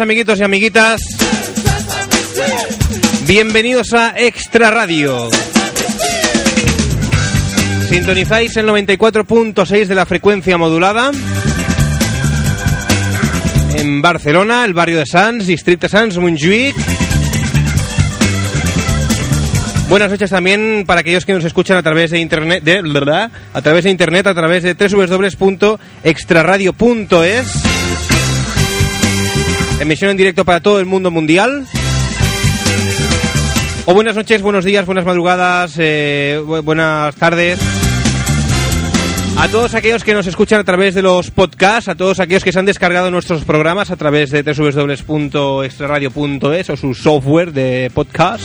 [0.00, 1.00] Amiguitos y amiguitas.
[3.26, 5.28] Bienvenidos a Extra Radio.
[7.88, 11.10] Sintonizáis el 94.6 de la frecuencia modulada.
[13.76, 16.76] En Barcelona, el barrio de Sants, distrito Sants, Montjuic.
[19.88, 23.30] Buenas noches también para aquellos que nos escuchan a través de internet, ¿verdad?
[23.52, 27.67] a través de internet, a través de www.extraradio.es.
[29.80, 31.66] Emisión en directo para todo el mundo mundial.
[33.86, 37.58] O buenas noches, buenos días, buenas madrugadas, eh, bu- buenas tardes.
[39.38, 42.50] A todos aquellos que nos escuchan a través de los podcasts, a todos aquellos que
[42.52, 48.42] se han descargado nuestros programas a través de www.extraradio.es o su software de podcast.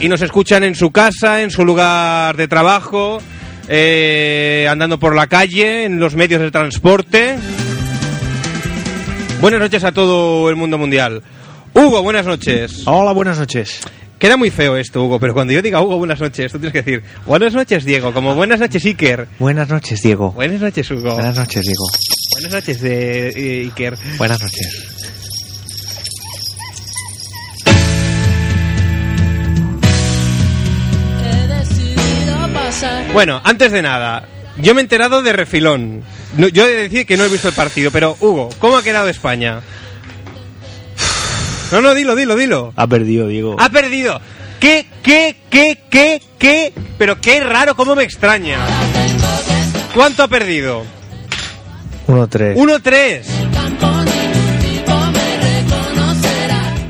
[0.00, 3.22] Y nos escuchan en su casa, en su lugar de trabajo,
[3.68, 7.36] eh, andando por la calle, en los medios de transporte.
[9.42, 11.20] Buenas noches a todo el mundo mundial.
[11.74, 12.84] Hugo, buenas noches.
[12.86, 13.80] Hola, buenas noches.
[14.16, 16.82] Queda muy feo esto, Hugo, pero cuando yo diga Hugo, buenas noches, tú tienes que
[16.82, 19.26] decir buenas noches, Diego, como buenas noches, Iker.
[19.40, 20.30] Buenas noches, Diego.
[20.30, 21.14] Buenas noches, Hugo.
[21.14, 21.84] Buenas noches, Diego.
[22.30, 23.98] Buenas noches, de eh, Iker.
[24.16, 24.92] Buenas noches.
[33.12, 34.24] Bueno, antes de nada,
[34.58, 36.02] yo me he enterado de refilón.
[36.36, 38.82] No, yo he de decir que no he visto el partido, pero Hugo, ¿cómo ha
[38.82, 39.60] quedado España?
[41.70, 42.72] No, no, dilo, dilo, dilo.
[42.76, 43.56] Ha perdido, Diego.
[43.58, 44.20] Ha perdido.
[44.60, 46.72] ¿Qué, qué, qué, qué, qué?
[46.98, 48.58] Pero qué raro, cómo me extraña.
[49.94, 50.84] ¿Cuánto ha perdido?
[52.06, 52.56] 1-3.
[52.56, 53.51] 1-3.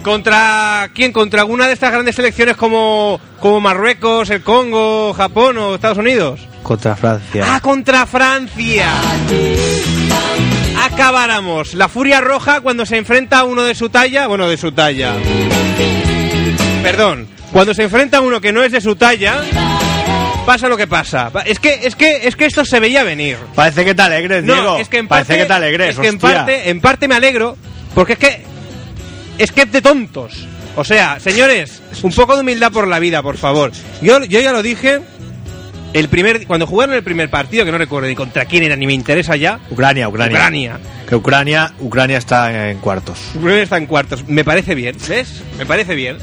[0.03, 1.13] ¿Contra quién?
[1.13, 6.41] ¿Contra alguna de estas grandes selecciones como, como Marruecos, el Congo, Japón o Estados Unidos?
[6.63, 7.45] Contra Francia.
[7.49, 8.89] ¡Ah, contra Francia!
[10.85, 11.75] Acabáramos.
[11.75, 14.27] La furia roja cuando se enfrenta a uno de su talla.
[14.27, 15.15] Bueno, de su talla.
[16.83, 17.29] Perdón.
[17.53, 19.43] Cuando se enfrenta a uno que no es de su talla,
[20.47, 21.31] pasa lo que pasa.
[21.31, 23.37] Pa- Es que, es que, es que esto se veía venir.
[23.55, 24.79] Parece que te alegres, No, Diego.
[24.79, 27.15] es que en Parece parte, que te alegres, es que en parte, en parte me
[27.15, 27.57] alegro,
[27.95, 28.52] porque es que
[29.43, 30.47] es que es de tontos.
[30.77, 33.73] O sea, señores, un poco de humildad por la vida, por favor.
[34.01, 35.01] Yo, yo ya lo dije
[35.93, 38.87] el primer cuando jugaron el primer partido, que no recuerdo ni contra quién era ni
[38.87, 39.61] me interesa ya.
[39.71, 40.39] Ucrania, Ucrania.
[40.39, 40.81] Ucrania.
[41.09, 43.19] Que Ucrania, Ucrania está en cuartos.
[43.35, 44.27] Ucrania está en cuartos.
[44.29, 45.43] Me parece bien, ¿ves?
[45.59, 46.19] Me parece bien.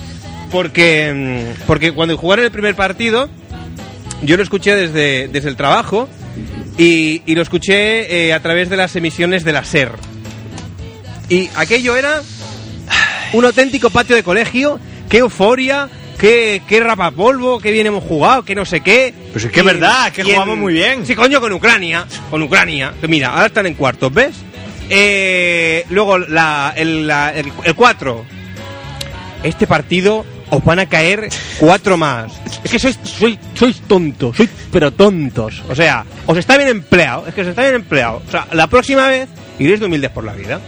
[0.49, 3.29] Porque, mm, porque cuando jugaron el primer partido,
[4.23, 6.07] yo lo escuché desde, desde el trabajo
[6.77, 9.91] y, y lo escuché eh, a través de las emisiones de la SER.
[11.29, 12.23] Y aquello era
[13.33, 14.79] un auténtico patio de colegio.
[15.09, 15.89] ¡Qué euforia!
[16.19, 17.59] ¡Qué, qué rapapolvo!
[17.59, 18.43] ¡Qué bien hemos jugado!
[18.43, 19.13] ¡Qué no sé qué!
[19.31, 21.05] Pues es que es verdad, es que en- jugamos muy bien.
[21.05, 22.05] Sí, coño, con Ucrania.
[22.29, 22.93] Con Ucrania.
[23.07, 24.35] Mira, ahora están en cuartos, ¿ves?
[24.89, 28.25] Eh, luego la, el, la- el, el 4.
[29.43, 31.29] Este partido os van a caer
[31.59, 32.33] cuatro más.
[32.63, 35.63] Es que sois, sois, sois tontos, sois pero tontos.
[35.69, 38.21] O sea, os está bien empleado, es que os está bien empleado.
[38.27, 39.29] O sea, la próxima vez
[39.59, 40.59] iréis de humildes por la vida.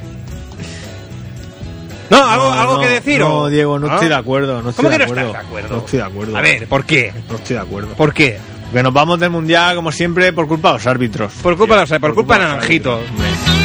[2.11, 3.19] No, algo, No, algo no, que decir.
[3.19, 3.93] No, Diego, no ¿Ah?
[3.95, 4.61] estoy de acuerdo.
[4.61, 5.27] No estoy ¿Cómo de que no acuerdo.
[5.29, 5.69] estás de acuerdo?
[5.75, 6.37] No estoy de acuerdo.
[6.37, 7.13] A ver, ¿por qué?
[7.29, 7.93] No estoy de acuerdo.
[7.95, 8.37] ¿Por qué?
[8.65, 11.31] Porque nos vamos del mundial, como siempre, por culpa de los árbitros.
[11.41, 12.95] Por culpa de los- por culpa de Naranjito.
[12.95, 13.61] árbitros.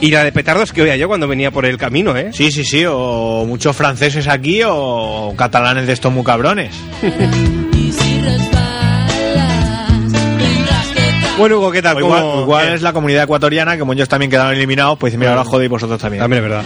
[0.00, 2.30] Y la de petardos que oía yo cuando venía por el camino, ¿eh?
[2.32, 2.84] Sí, sí, sí.
[2.88, 6.72] O muchos franceses aquí o catalanes de estos muy cabrones.
[11.38, 12.02] Bueno, Hugo, ¿qué tal?
[12.02, 15.44] O igual, es la comunidad ecuatoriana, que como ellos también quedaron eliminados, pues mira, ahora
[15.44, 16.20] jodéis vosotros también.
[16.22, 16.64] También es verdad.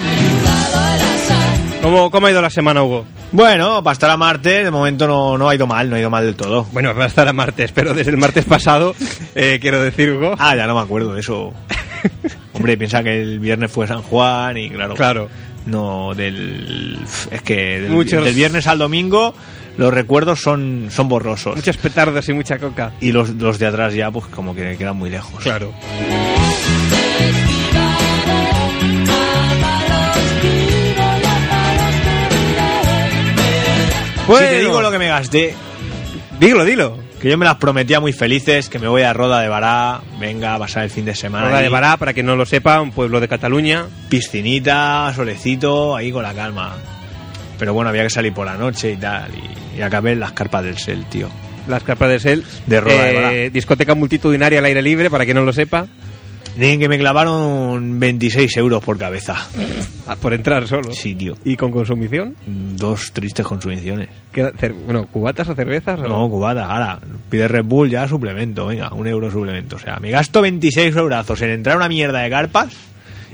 [1.82, 3.04] ¿Cómo, ¿Cómo ha ido la semana, Hugo?
[3.32, 6.10] Bueno, para estar a martes, de momento no, no ha ido mal, no ha ido
[6.10, 6.64] mal del todo.
[6.72, 8.94] Bueno, va a estar a martes, pero desde el martes pasado,
[9.34, 10.34] eh, quiero decir, Hugo.
[10.38, 11.52] Ah, ya no me acuerdo de eso.
[12.54, 14.94] Hombre, piensa que el viernes fue San Juan y claro.
[14.94, 15.28] Claro.
[15.66, 16.98] No, del.
[17.30, 19.34] Es que del, Muchos- del viernes al domingo
[19.76, 21.56] los recuerdos son, son borrosos.
[21.56, 22.92] Muchos petardos y mucha coca.
[23.00, 25.42] Y los, los de atrás ya, pues como que quedan muy lejos.
[25.42, 25.72] Claro.
[34.26, 35.54] Si te digo lo que me gasté,
[36.38, 36.96] Dilo, dilo.
[37.20, 40.54] que yo me las prometía muy felices, que me voy a Roda de Bará, venga
[40.54, 41.48] a pasar el fin de semana.
[41.48, 41.68] Roda de.
[41.68, 43.86] Bará, para quien no lo sepa, un pueblo de Cataluña.
[44.08, 46.76] piscinita, solecito, ahí con la calma.
[47.62, 49.30] Pero bueno, había que salir por la noche y tal.
[49.36, 51.28] Y, y acabé en las carpas del Sel, tío.
[51.68, 52.42] Las carpas de Sel.
[52.66, 53.30] De Roda de Bará.
[53.50, 55.86] Discoteca multitudinaria al aire libre, para quien no lo sepa.
[56.56, 59.36] Dicen que me clavaron 26 euros por cabeza.
[60.08, 60.92] Ah, por entrar solo.
[60.92, 61.34] Sí, tío.
[61.44, 62.34] ¿Y con consumición?
[62.48, 64.08] Dos tristes consumiciones.
[64.32, 66.00] ¿Qué- cer- bueno, ¿cubatas o cervezas?
[66.00, 66.98] o- No, cubata, ahora.
[67.30, 69.76] Pide Red Bull ya suplemento, venga, un euro suplemento.
[69.76, 72.74] O sea, me gasto 26 eurazos en entrar a una mierda de carpas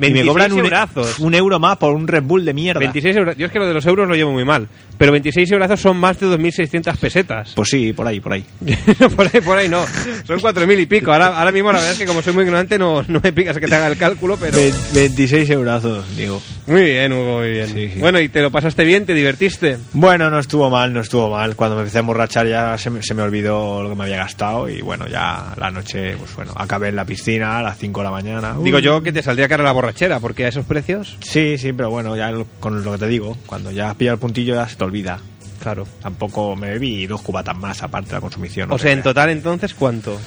[0.06, 1.18] y me 26 cobran un, e- eurazos.
[1.18, 2.80] un euro más por un Red Bull de mierda.
[2.80, 3.36] 26 euros.
[3.36, 4.68] Yo es que lo de los euros lo llevo muy mal.
[4.98, 7.52] Pero 26 euros son más de 2.600 pesetas.
[7.54, 8.44] Pues sí, por ahí, por ahí.
[9.16, 9.84] por ahí, por ahí no.
[10.26, 11.12] Son 4.000 y pico.
[11.12, 13.56] Ahora, ahora mismo la verdad es que como soy muy ignorante no, no me pigas
[13.58, 14.56] que te haga el cálculo, pero...
[14.56, 16.42] Ve- 26 eurazos, digo.
[16.66, 17.68] Muy bien, Hugo, muy bien.
[17.68, 18.00] Sí, sí.
[18.00, 19.06] Bueno, ¿y te lo pasaste bien?
[19.06, 19.78] ¿Te divertiste?
[19.92, 21.54] Bueno, no estuvo mal, no estuvo mal.
[21.54, 24.16] Cuando me empecé a emborrachar ya se me, se me olvidó lo que me había
[24.16, 28.00] gastado y bueno, ya la noche, pues bueno, acabé en la piscina a las 5
[28.00, 28.56] de la mañana.
[28.62, 31.16] Digo yo que te saldría cara la borrachera, porque a esos precios...
[31.20, 34.20] Sí, sí, pero bueno, ya con lo que te digo, cuando ya has pillado el
[34.20, 35.18] puntillo ya se te olvida.
[35.62, 35.86] Claro.
[36.02, 38.68] Tampoco me bebí dos cubatas más aparte de la consumición.
[38.68, 40.18] no O sea, en total entonces, ¿cuánto?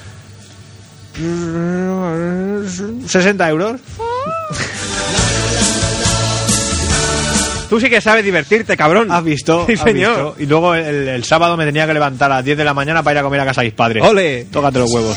[3.06, 3.80] 60 euros.
[7.68, 9.10] Tú sí que sabes divertirte, cabrón.
[9.10, 9.64] ¿Has visto?
[9.66, 10.14] Sí, ¿Has señor.
[10.14, 10.36] visto?
[10.40, 13.02] Y luego el, el sábado me tenía que levantar a las 10 de la mañana
[13.02, 14.04] para ir a comer a casa de mis padres.
[14.04, 14.46] ¡Ole!
[14.52, 15.16] Tócate los huevos.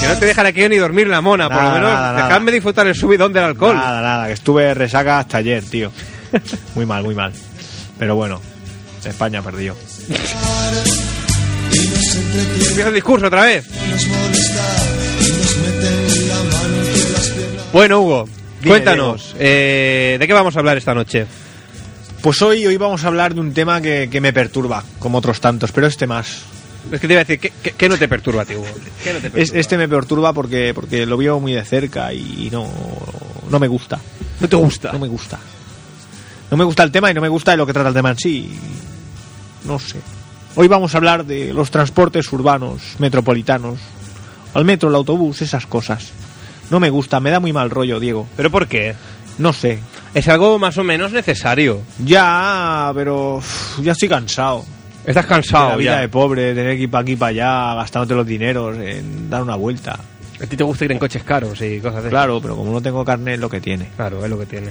[0.00, 2.26] Que no te dejan aquí ni dormir la mona, por lo menos nada, nada.
[2.28, 3.74] dejadme disfrutar el subidón del alcohol.
[3.74, 5.90] Nada, nada, que estuve resaca hasta ayer, tío.
[6.76, 7.32] Muy mal, muy mal.
[8.02, 8.40] Pero bueno,
[9.04, 9.76] España perdió.
[12.66, 13.64] Empieza el discurso otra vez.
[17.72, 18.28] Bueno, Hugo,
[18.60, 21.26] Dime, cuéntanos, eh, ¿de qué vamos a hablar esta noche?
[22.22, 25.40] Pues hoy, hoy vamos a hablar de un tema que, que me perturba, como otros
[25.40, 26.38] tantos, pero este más.
[26.90, 28.66] Es que te iba a decir, ¿qué, qué- qué no te perturba a ti, Hugo?
[29.04, 29.42] ¿Qué no te perturba?
[29.44, 32.68] Es- este me perturba porque, porque lo veo muy de cerca y no,
[33.48, 34.00] no me gusta.
[34.40, 34.90] ¿No te gusta?
[34.90, 35.38] No me gusta.
[36.52, 38.10] No me gusta el tema y no me gusta de lo que trata el tema
[38.10, 38.60] en sí.
[39.64, 39.98] No sé.
[40.54, 43.78] Hoy vamos a hablar de los transportes urbanos, metropolitanos,
[44.52, 46.12] al metro, el autobús, esas cosas.
[46.68, 48.28] No me gusta, me da muy mal rollo, Diego.
[48.36, 48.94] ¿Pero por qué?
[49.38, 49.78] No sé.
[50.12, 51.80] Es algo más o menos necesario.
[52.04, 53.40] Ya, pero
[53.80, 54.62] ya estoy cansado.
[55.06, 56.00] Estás de cansado la vida ya.
[56.02, 59.56] de pobre, tener que ir para aquí para allá, gastándote los dineros en dar una
[59.56, 59.98] vuelta.
[60.38, 62.82] A ti te gusta ir en coches caros y cosas de Claro, pero como no
[62.82, 63.88] tengo carne es lo que tiene.
[63.96, 64.68] Claro, es lo que tiene.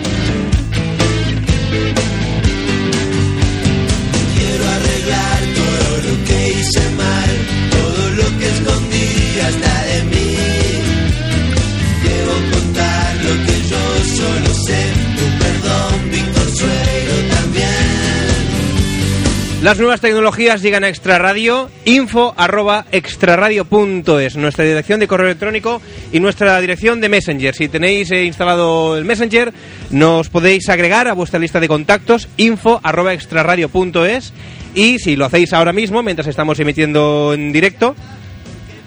[19.62, 25.84] Las nuevas tecnologías llegan a Extra Radio, info arroba extraradio.es, nuestra dirección de correo electrónico
[26.12, 27.53] y nuestra dirección de Messenger.
[27.53, 29.53] Si tenéis eh, instalado el Messenger,
[29.91, 34.34] nos podéis agregar a vuestra lista de contactos, info arroba extraradio.es
[34.74, 37.96] y si lo hacéis ahora mismo, mientras estamos emitiendo en directo,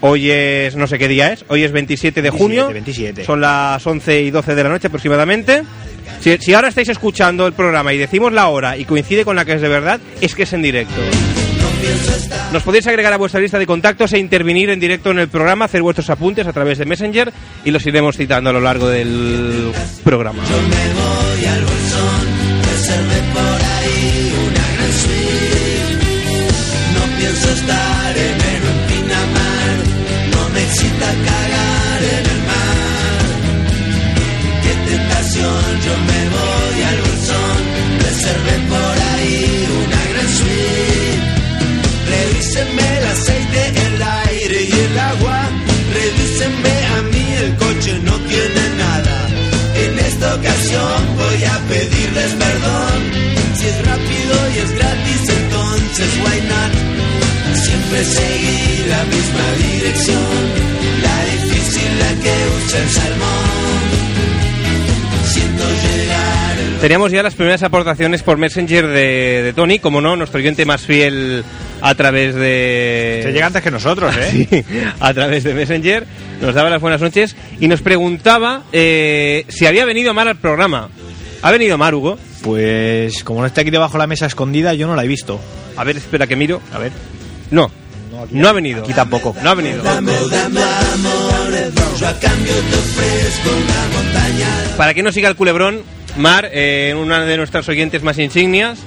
[0.01, 3.25] hoy es, no sé qué día es, hoy es 27 de 27, junio, 27.
[3.25, 5.63] son las 11 y 12 de la noche aproximadamente.
[6.21, 9.45] Si, si ahora estáis escuchando el programa y decimos la hora y coincide con la
[9.45, 11.01] que es de verdad, es que es en directo.
[12.53, 15.65] Nos podéis agregar a vuestra lista de contactos e intervenir en directo en el programa,
[15.65, 17.31] hacer vuestros apuntes a través de Messenger
[17.63, 19.71] y los iremos citando a lo largo del
[20.03, 20.41] programa.
[20.43, 24.24] Me voy al bolsón, reservé por ahí
[30.75, 30.99] suite.
[30.99, 31.54] No
[57.95, 60.21] Siempre seguí la misma dirección.
[61.01, 63.85] La difícil, la que usa el salmón.
[65.23, 70.17] Siento llegar el Teníamos ya las primeras aportaciones por Messenger de, de Tony, como no,
[70.17, 71.45] nuestro oyente más fiel
[71.79, 73.21] a través de...
[73.23, 74.45] Se llega antes que nosotros, ¿eh?
[74.49, 74.65] Sí,
[74.99, 76.05] a través de Messenger,
[76.41, 80.89] nos daba las buenas noches y nos preguntaba eh, si había venido Mar al programa.
[81.41, 82.17] ¿Ha venido Mar, Hugo?
[82.43, 85.39] Pues como no está aquí debajo de la mesa escondida, yo no la he visto.
[85.77, 86.59] A ver, espera que miro.
[86.73, 86.91] A ver.
[87.51, 87.71] No,
[88.31, 88.83] no ha venido.
[88.83, 89.35] aquí tampoco.
[89.41, 89.83] No ha venido.
[94.77, 95.81] Para que no siga el culebrón,
[96.17, 98.79] Mar, eh, una de nuestras oyentes más insignias,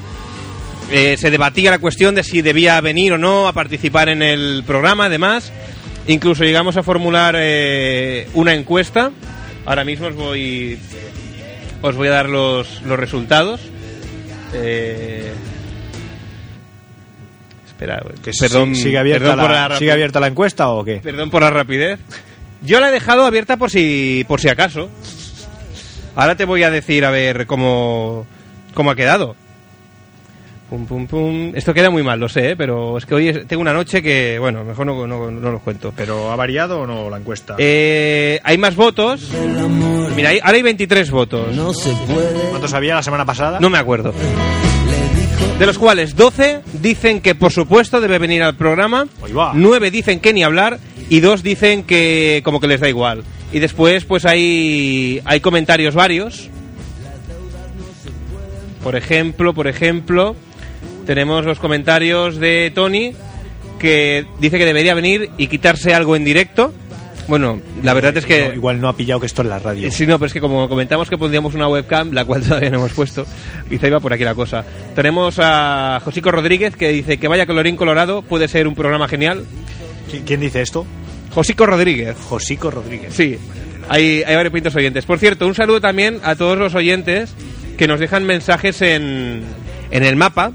[0.91, 4.65] eh, se debatía la cuestión de si debía venir o no a participar en el
[4.67, 5.53] programa, además.
[6.07, 9.11] Incluso llegamos a formular eh, una encuesta.
[9.67, 10.79] Ahora mismo os voy,
[11.83, 13.61] os voy a dar los, los resultados.
[14.55, 15.31] Eh,
[17.79, 20.97] espera, Que perdón, si- sigue, abierta perdón la, la ¿Sigue abierta la encuesta o qué?
[21.03, 22.01] Perdón por la rapidez.
[22.63, 24.89] Yo la he dejado abierta por si, por si acaso.
[26.17, 28.27] Ahora te voy a decir a ver cómo,
[28.75, 29.37] cómo ha quedado.
[30.69, 31.53] Pum, pum, pum.
[31.55, 32.57] Esto queda muy mal, lo sé, ¿eh?
[32.57, 35.61] pero es que hoy es- tengo una noche que, bueno, mejor no, no, no lo
[35.61, 35.95] cuento.
[35.97, 37.55] ¿Pero ha variado o no la encuesta?
[37.59, 39.31] Eh, hay más votos.
[40.17, 41.55] Mira, hay- ahora hay 23 votos.
[41.57, 43.61] No se puede, ¿Cuántos había la semana pasada?
[43.61, 44.13] No me acuerdo.
[45.59, 49.53] De los cuales 12 dicen que por supuesto debe venir al programa, Ahí va.
[49.55, 50.79] 9 dicen que ni hablar
[51.11, 53.25] y 2 dicen que como que les da igual.
[53.53, 56.49] Y después pues hay hay comentarios varios.
[58.83, 60.37] Por ejemplo, por ejemplo,
[61.07, 63.13] tenemos los comentarios de Tony
[63.79, 66.73] que dice que debería venir y quitarse algo en directo.
[67.29, 69.87] Bueno, la verdad es que No, igual no ha pillado que esto es la radio.
[69.87, 72.71] eh, Sí, no, pero es que como comentamos que pondríamos una webcam, la cual todavía
[72.71, 73.27] no hemos puesto,
[73.69, 74.65] quizá iba por aquí la cosa.
[74.95, 79.45] Tenemos a Josico Rodríguez que dice que vaya colorín colorado, puede ser un programa genial.
[80.11, 80.87] ¿Qui- ¿Quién dice esto?
[81.35, 82.17] Josico Rodríguez.
[82.29, 83.13] Josico Rodríguez.
[83.15, 83.37] Sí,
[83.91, 85.05] hay, hay varios pintos oyentes.
[85.05, 87.35] Por cierto, un saludo también a todos los oyentes
[87.77, 89.43] que nos dejan mensajes en,
[89.91, 90.53] en el mapa,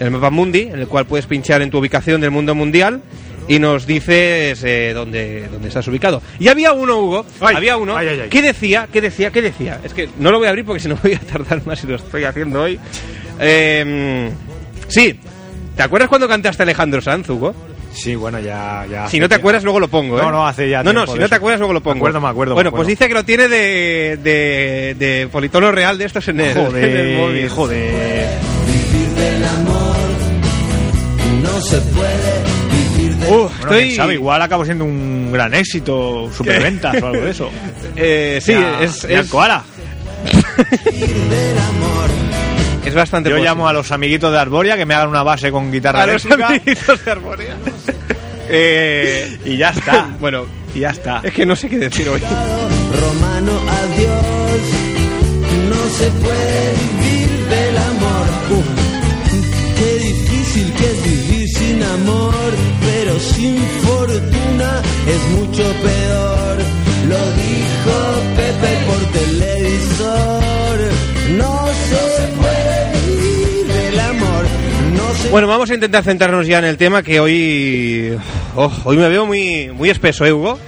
[0.00, 3.02] en el mapa mundi, en el cual puedes pinchar en tu ubicación del mundo mundial
[3.48, 6.22] y nos dices eh, dónde, dónde estás ubicado.
[6.38, 8.28] Y había uno, Hugo, Ay, había uno, ay, ay, ay.
[8.28, 8.88] ¿qué decía?
[8.92, 9.30] ¿Qué decía?
[9.30, 9.80] ¿Qué decía?
[9.82, 11.86] Es que no lo voy a abrir porque si no voy a tardar más y
[11.86, 12.78] lo estoy haciendo hoy.
[13.40, 14.30] Eh,
[14.88, 15.18] sí,
[15.76, 17.54] ¿te acuerdas cuando cantaste Alejandro Sanz, Hugo?
[17.92, 18.86] Sí, bueno, ya...
[18.88, 20.22] ya Si no te acuerdas, luego lo pongo, ¿eh?
[20.22, 21.94] No, no, hace ya No, no, si no te acuerdas, luego lo pongo.
[21.94, 25.72] Me acuerdo, me acuerdo, Bueno, me pues dice que lo tiene de, de, de politono
[25.72, 27.48] real de estos en el, en el Joder, móvil.
[27.48, 28.28] joder.
[28.66, 29.96] vivir del amor.
[31.42, 32.57] No se puede
[33.30, 33.94] Uf, Bueno, estoy...
[33.94, 37.50] sabe, igual acabó siendo un gran éxito, superventas o algo de eso.
[37.96, 39.64] Eh, sí, Ya- es, ya es, koala.
[42.84, 43.50] es bastante Yo posible.
[43.50, 46.24] llamo a los amiguitos de Arboria que me hagan una base con guitarra a los
[46.26, 47.56] amiguitos de Arborea.
[48.48, 50.08] eh, y ya está.
[50.20, 50.44] bueno,
[50.74, 51.20] y ya está.
[51.22, 52.20] es que no sé qué decir hoy.
[52.20, 54.60] Romano, adiós.
[55.68, 58.26] No se puede vivir del amor.
[59.76, 62.34] Qué difícil que es vivir sin amor,
[62.80, 66.56] pero sin fortuna es mucho peor.
[67.08, 67.96] Lo dijo
[68.36, 70.78] Pepe por televisor.
[71.36, 74.44] No se puede vivir del amor.
[74.94, 78.16] No se Bueno, vamos a intentar centrarnos ya en el tema que hoy...
[78.56, 80.58] oh, hoy me veo muy, muy espeso, ¿eh, Hugo?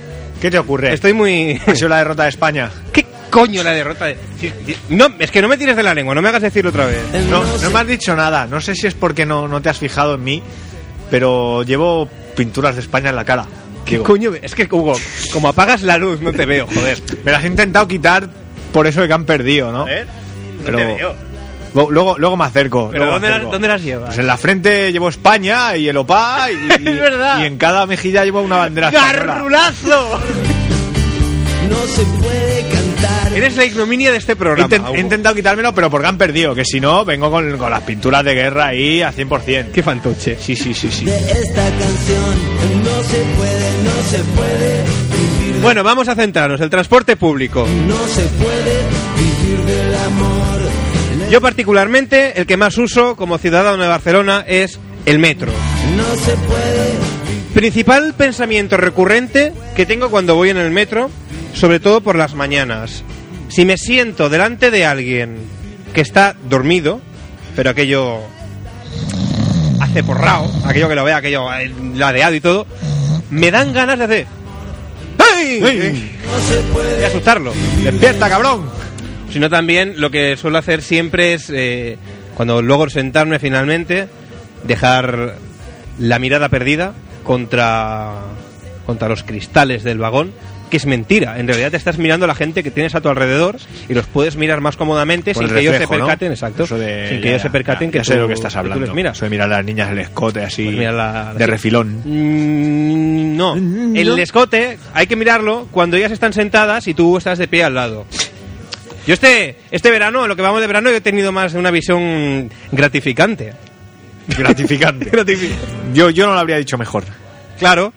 [0.40, 0.94] ¿Qué te ocurre?
[0.94, 1.60] Estoy muy...
[1.66, 2.70] Ha sido la derrota de España.
[2.92, 4.06] ¿Qué coño la derrota?
[4.06, 4.16] de-
[4.88, 7.02] No, es que no me tires de la lengua, no me hagas decirlo otra vez.
[7.28, 8.46] No, no me has dicho nada.
[8.46, 10.42] No sé si es porque no, no te has fijado en mí,
[11.10, 13.46] pero llevo pinturas de España en la cara.
[13.84, 14.32] ¿Qué Digo, coño?
[14.40, 14.94] Es que, Hugo,
[15.32, 16.98] como apagas la luz, no te veo, joder.
[17.24, 18.28] Me las he intentado quitar
[18.72, 19.82] por eso de que han perdido, ¿no?
[19.82, 21.14] A ver, no Pero- te veo.
[21.72, 22.88] Lu- Luego, luego me acerco.
[22.90, 23.52] ¿Pero luego me dónde, las, acerco.
[23.52, 24.06] dónde las llevas?
[24.08, 27.40] Pues en la frente llevo España y el OPA y, Es verdad.
[27.40, 28.90] y en cada mejilla llevo una bandera.
[28.90, 30.20] ¡Garrulazo!
[31.70, 32.89] no se puede cantar.
[33.34, 34.68] Eres la ignominia de este programa.
[34.68, 34.94] inten- Hugo.
[34.96, 36.54] he intentado quitármelo, pero porque han perdido.
[36.54, 39.70] Que si no, vengo con, con las pinturas de guerra ahí a 100%.
[39.72, 40.36] Qué fantoche.
[40.40, 41.04] Sí, sí, sí, sí.
[41.04, 42.84] de esta canción.
[42.84, 44.82] No se puede, no se puede
[45.46, 46.60] vivir, Bueno, vamos a centrarnos.
[46.60, 47.66] El transporte público.
[47.86, 48.82] no se puede
[49.16, 50.60] vivir del amor.
[51.30, 55.52] Yo particularmente, el que más uso como ciudadano de Barcelona es el metro.
[55.96, 56.90] No se puede
[57.54, 61.10] Principal pensamiento recurrente que tengo cuando voy en el metro,
[61.54, 63.02] sobre todo por las mañanas.
[63.50, 65.36] Si me siento delante de alguien
[65.92, 67.00] que está dormido,
[67.56, 68.20] pero aquello
[69.80, 72.64] hace porrao, aquello que lo vea, aquello eh, ladeado y todo,
[73.30, 74.26] me dan ganas de hacer...
[75.18, 75.60] ¡Ay!
[75.64, 76.18] ¡Ey!
[77.00, 77.52] Y asustarlo.
[77.82, 78.70] ¡Despierta, cabrón!
[79.32, 81.98] Sino también lo que suelo hacer siempre es, eh,
[82.36, 84.06] cuando logro sentarme finalmente,
[84.62, 85.34] dejar
[85.98, 88.14] la mirada perdida contra,
[88.86, 90.32] contra los cristales del vagón,
[90.70, 91.38] que es mentira.
[91.38, 93.56] En realidad te estás mirando a la gente que tienes a tu alrededor
[93.88, 97.08] y los puedes mirar más cómodamente Por sin el que ellos se percaten, exacto, de-
[97.08, 98.58] sin que ya, ellos se percaten ya, que sé tú- de lo que estás tú
[98.60, 98.86] hablando.
[98.86, 99.16] les miras.
[99.16, 102.02] Eso de mirar a las niñas el escote así Pues mira la- de refilón.
[102.04, 107.38] Mm, no, Mm, el escote hay que mirarlo cuando ellas están sentadas y tú estás
[107.38, 108.06] de pie al lado.
[109.06, 112.50] Yo este, este verano, lo que vamos de verano, he tenido más de una visión
[112.70, 113.54] gratificante.
[114.38, 115.10] Gratificante.
[115.12, 115.50] Gratifi-
[115.94, 117.04] yo, yo no lo habría dicho mejor.
[117.58, 117.92] claro.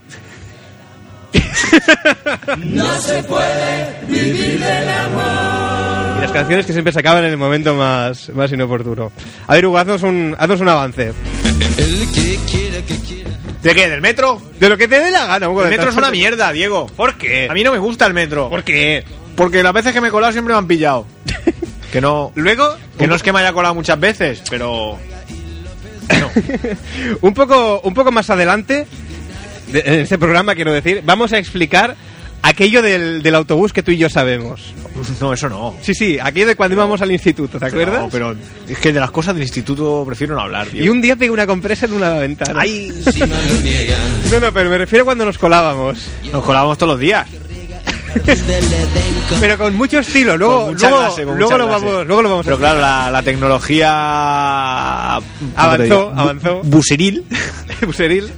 [6.15, 9.11] Y las canciones que siempre se acaban en el momento más, más inoportuno.
[9.47, 11.13] A ver, Hugo, haznos un, haznos un avance.
[13.63, 13.89] ¿De qué?
[13.89, 14.41] ¿Del metro?
[14.59, 15.63] De lo que te dé la gana, Hugo.
[15.63, 16.87] El metro es una mierda, Diego.
[16.87, 17.47] ¿Por qué?
[17.49, 18.49] A mí no me gusta el metro.
[18.49, 19.03] ¿Por qué?
[19.35, 21.05] Porque las veces que me he colado siempre me han pillado.
[21.91, 24.97] Que no, Luego, que no es que me haya colado muchas veces, pero...
[27.21, 28.87] un poco, un poco más adelante,
[29.71, 31.95] de- en este programa quiero decir, vamos a explicar
[32.41, 34.73] aquello del, del autobús que tú y yo sabemos.
[35.19, 35.75] No, eso no.
[35.81, 37.99] Sí, sí, aquello de cuando íbamos al instituto, ¿te acuerdas?
[38.03, 38.35] No, pero
[38.69, 40.93] es que de las cosas del instituto prefiero no hablar, Y Diego.
[40.93, 42.59] un día pegué una compresa en una ventana.
[42.61, 42.91] Ay,
[44.31, 45.97] No, no, pero me refiero a cuando nos colábamos.
[46.31, 47.27] nos colábamos todos los días.
[49.39, 50.37] Pero con mucho estilo.
[50.37, 55.19] Luego, luego, clase, luego lo vamos, luego lo vamos Pero a claro, la, la tecnología...
[55.19, 56.61] ¿cómo te Avanzó, avanzó.
[56.63, 57.23] Buseril,
[57.85, 58.31] Buseril.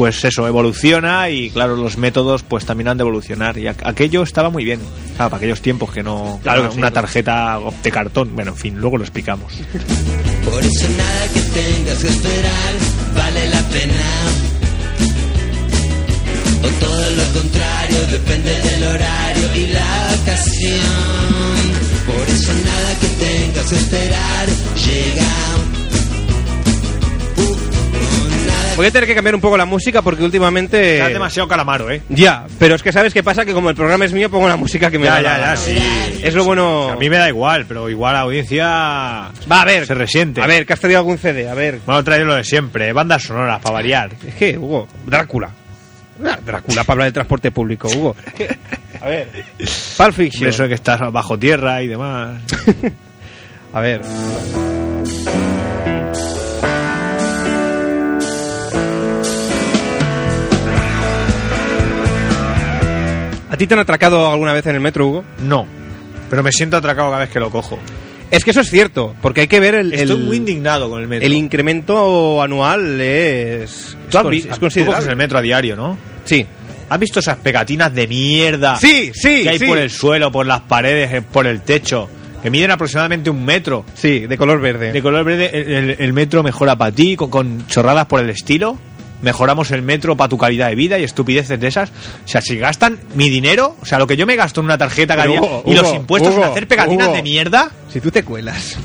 [0.00, 3.58] Pues eso, evoluciona y claro, los métodos pues también han de evolucionar.
[3.58, 4.80] Y aqu- aquello estaba muy bien.
[5.14, 6.40] Claro, para aquellos tiempos que no...
[6.42, 6.78] Claro una, que sí.
[6.80, 8.34] una tarjeta de cartón.
[8.34, 9.52] Bueno, en fin, luego lo explicamos.
[9.52, 12.72] Por eso nada que tengas que esperar
[13.14, 14.04] vale la pena.
[16.62, 20.80] O todo lo contrario, depende del horario y la ocasión.
[22.06, 25.69] Por eso nada que tengas que esperar llega.
[28.80, 30.96] Voy a tener que cambiar un poco la música porque últimamente...
[30.96, 32.00] Está demasiado calamaro, ¿eh?
[32.08, 34.56] Ya, pero es que sabes qué pasa que como el programa es mío pongo la
[34.56, 35.56] música que me da la gana.
[35.56, 35.76] sí.
[36.22, 36.88] Es lo bueno.
[36.88, 39.86] A mí me da igual, pero igual la audiencia Va a ver.
[39.86, 40.40] se resiente.
[40.40, 41.80] A ver, que has traído algún CD, a ver.
[41.84, 44.12] Vamos a traer lo de siempre, bandas sonoras para variar.
[44.26, 45.50] Es que, Hugo, Drácula.
[46.24, 48.16] Ah, Drácula para hablar del transporte público, Hugo.
[49.02, 49.28] A ver.
[49.98, 50.48] Pulp Fiction.
[50.48, 52.40] Eso de que estás bajo tierra y demás.
[53.74, 54.00] A ver.
[63.60, 65.24] Ti te han atracado alguna vez en el metro, Hugo?
[65.46, 65.66] No,
[66.30, 67.78] pero me siento atracado cada vez que lo cojo.
[68.30, 71.00] Es que eso es cierto, porque hay que ver el, Estoy el- muy indignado con
[71.02, 71.26] el metro.
[71.26, 75.10] el incremento anual es, Tú has es es considerable.
[75.10, 75.98] el metro a diario, ¿no?
[76.24, 76.46] Sí.
[76.88, 79.66] ¿Has visto esas pegatinas de mierda Sí, sí, que hay sí.
[79.66, 82.08] por el suelo, por las paredes, eh, por el techo?
[82.42, 83.84] Que miden aproximadamente un metro.
[83.94, 84.92] Sí, de color verde.
[84.92, 88.78] De color verde, el metro mejora para ti, con, con chorradas por el estilo.
[89.22, 91.90] Mejoramos el metro para tu calidad de vida y estupideces de esas.
[92.24, 94.78] O sea, si gastan mi dinero, o sea, lo que yo me gasto en una
[94.78, 97.70] tarjeta cada día Hugo, y los Hugo, impuestos Hugo, en hacer pegatinas de mierda.
[97.92, 98.76] Si tú te cuelas.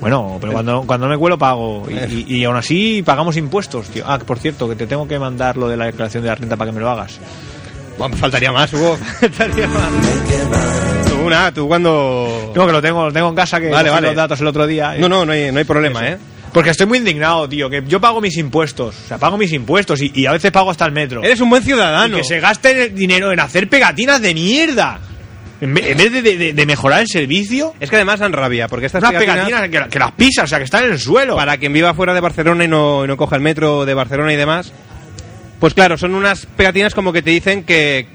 [0.00, 1.86] Bueno, pero cuando, cuando me cuelo pago.
[1.90, 4.04] Y, y- y aún así pagamos impuestos, tío.
[4.06, 6.56] Ah, por cierto, que te tengo que mandar lo de la declaración de la renta
[6.56, 7.18] para que me lo hagas.
[7.98, 8.96] Bueno, faltaría más, Hugo.
[9.20, 11.08] Faltaría más.
[11.08, 12.52] Tú, nada, tú cuando...
[12.54, 14.08] No, que lo tengo, lo tengo en casa, que Vale, vale.
[14.08, 14.94] los datos el otro día.
[14.98, 16.18] No, no, no hay, no hay problema, ¿eh?
[16.56, 18.96] Porque estoy muy indignado, tío, que yo pago mis impuestos.
[19.04, 21.22] O sea, pago mis impuestos y, y a veces pago hasta el metro.
[21.22, 22.16] Eres un buen Y ciudadano.
[22.16, 24.98] que se gaste el dinero en hacer pegatinas de mierda.
[25.60, 28.68] En ve- en vez de, de- de mejorar el servicio, Es que además dan rabia,
[28.68, 30.98] porque estas unas pegatinas, pegatinas que, que las pisas, o sea, que están en el
[30.98, 31.36] suelo.
[31.36, 34.32] para quien viva fuera de Barcelona y no, y no coja el metro de Barcelona
[34.32, 34.72] y demás,
[35.60, 38.06] pues claro, son unas pegatinas como que te dicen que,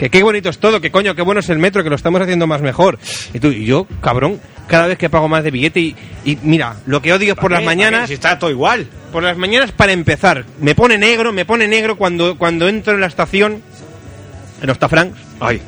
[0.00, 2.22] que qué bonito es todo, que coño, qué bueno es el metro, que lo estamos
[2.22, 2.98] haciendo más mejor.
[3.34, 6.76] Y tú, y yo, cabrón, cada vez que pago más de billete y, y mira,
[6.86, 8.86] lo que odio es por ¿Para las mañanas, Si está todo igual.
[9.12, 13.02] por las mañanas para empezar, me pone negro, me pone negro cuando, cuando entro en
[13.02, 13.60] la estación,
[14.62, 15.60] en Ostafrancs, Ay.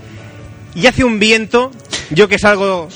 [0.75, 1.71] y hace un viento,
[2.09, 2.89] yo que salgo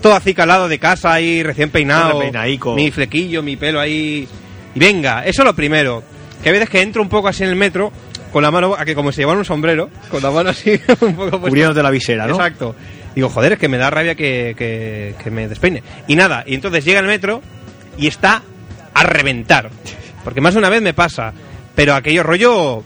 [0.00, 2.20] todo acicalado de casa ahí, recién peinado,
[2.76, 4.28] mi flequillo, mi pelo ahí,
[4.72, 6.04] y venga, eso es lo primero,
[6.44, 7.90] que a veces que entro un poco así en el metro,
[8.34, 11.14] con la mano, a que como si llevara un sombrero, con la mano así un
[11.14, 11.38] poco puesta.
[11.48, 12.34] Cubriéndote la visera, ¿no?
[12.34, 12.74] Exacto.
[13.14, 15.84] Digo, joder, es que me da rabia que, que- que me despeine.
[16.08, 17.40] Y nada, y entonces llega el metro
[17.96, 18.42] y está
[18.92, 19.70] a reventar.
[20.24, 21.32] Porque más de una vez me pasa.
[21.76, 22.82] Pero aquello rollo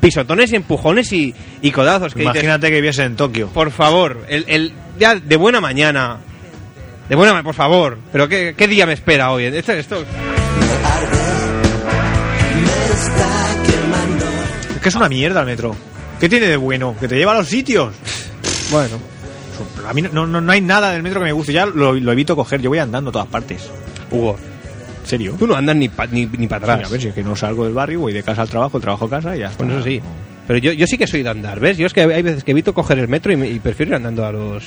[0.00, 2.14] pisotones y empujones y, y codazos.
[2.14, 3.48] Que dices, Imagínate que viviese en Tokio.
[3.48, 6.16] por favor, el, el- ya de buena mañana.
[7.10, 7.98] De buena mañana, por favor.
[8.10, 9.44] Pero ¿qué, qué día me espera hoy?
[9.44, 10.04] Esto, esto,
[12.90, 13.10] Es
[14.92, 15.74] que es una mierda el metro.
[16.18, 16.96] ¿Qué tiene de bueno?
[16.98, 17.94] Que te lleva a los sitios.
[18.70, 18.96] bueno.
[19.88, 21.52] A mí no, no, no hay nada del metro que me guste.
[21.52, 22.60] Ya lo, lo evito coger.
[22.60, 23.68] Yo voy andando a todas partes.
[24.10, 24.36] Hugo,
[25.02, 25.34] ¿En serio?
[25.38, 26.86] tú no andas ni para ni, ni pa Sí, atrás.
[26.86, 29.06] a ver, si es que no salgo del barrio, voy de casa al trabajo, trabajo
[29.06, 29.64] a casa y ya está.
[29.64, 30.00] Bueno, eso sí.
[30.46, 31.76] Pero yo, yo sí que soy de andar, ¿ves?
[31.76, 33.96] Yo es que hay veces que evito coger el metro y, me- y prefiero ir
[33.96, 34.64] andando a los,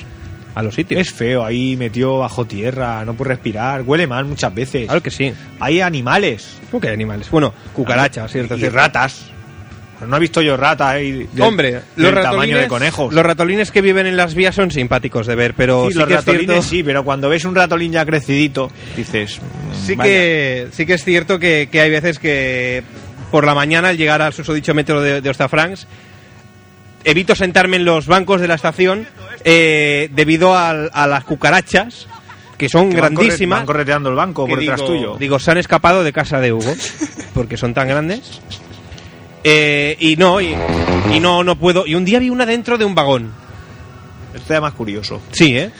[0.54, 1.00] a los sitios.
[1.00, 4.84] Es feo, ahí metido bajo tierra, no puedes respirar, huele mal muchas veces.
[4.86, 5.32] Claro que sí.
[5.60, 7.30] Hay animales ¿Cómo que hay animales?
[7.30, 8.56] Bueno, cucarachas, ¿cierto?
[8.56, 9.26] y ratas.
[10.06, 13.12] No he visto yo rata ahí del- Hombre, del los tamaño de conejos.
[13.12, 16.08] los ratolines que viven en las vías son simpáticos de ver, pero Sí, sí, los
[16.08, 19.40] que es ratolines cierto, sí, pero cuando ves un ratolín ya crecidito, dices...
[19.40, 20.10] mm, sí vaya.
[20.10, 22.82] que sí que es cierto que, que hay veces que
[23.30, 25.86] por la mañana al llegar al susodicho metro de, de Hostafrancs
[27.04, 29.06] evito sentarme en los bancos de la estación
[29.44, 30.72] eh, debido a,
[31.06, 32.06] las cucarachas
[32.58, 33.58] que son Que van corre- grandísimas.
[33.60, 35.16] Van correteando el banco por detrás tuyo.
[35.18, 36.72] Digo, se han escapado de casa de Hugo,
[37.34, 38.40] porque son tan grandes.
[39.44, 40.54] Eh, y no, y,
[41.12, 41.86] y no, no puedo.
[41.86, 43.32] Y un día vi una dentro de un vagón.
[44.34, 45.20] Esto es más curioso.
[45.32, 45.70] Sí, ¿eh?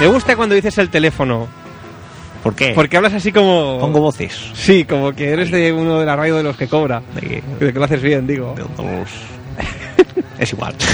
[0.00, 1.46] Me gusta cuando dices el teléfono,
[2.42, 2.72] ¿Por qué?
[2.74, 3.78] porque hablas así como...
[3.80, 4.34] pongo voces.
[4.54, 7.00] Sí, como que eres de uno de la radio de los que cobra.
[7.14, 8.54] De- De que lo haces bien, digo.
[8.56, 9.10] de los-
[10.38, 10.74] es igual.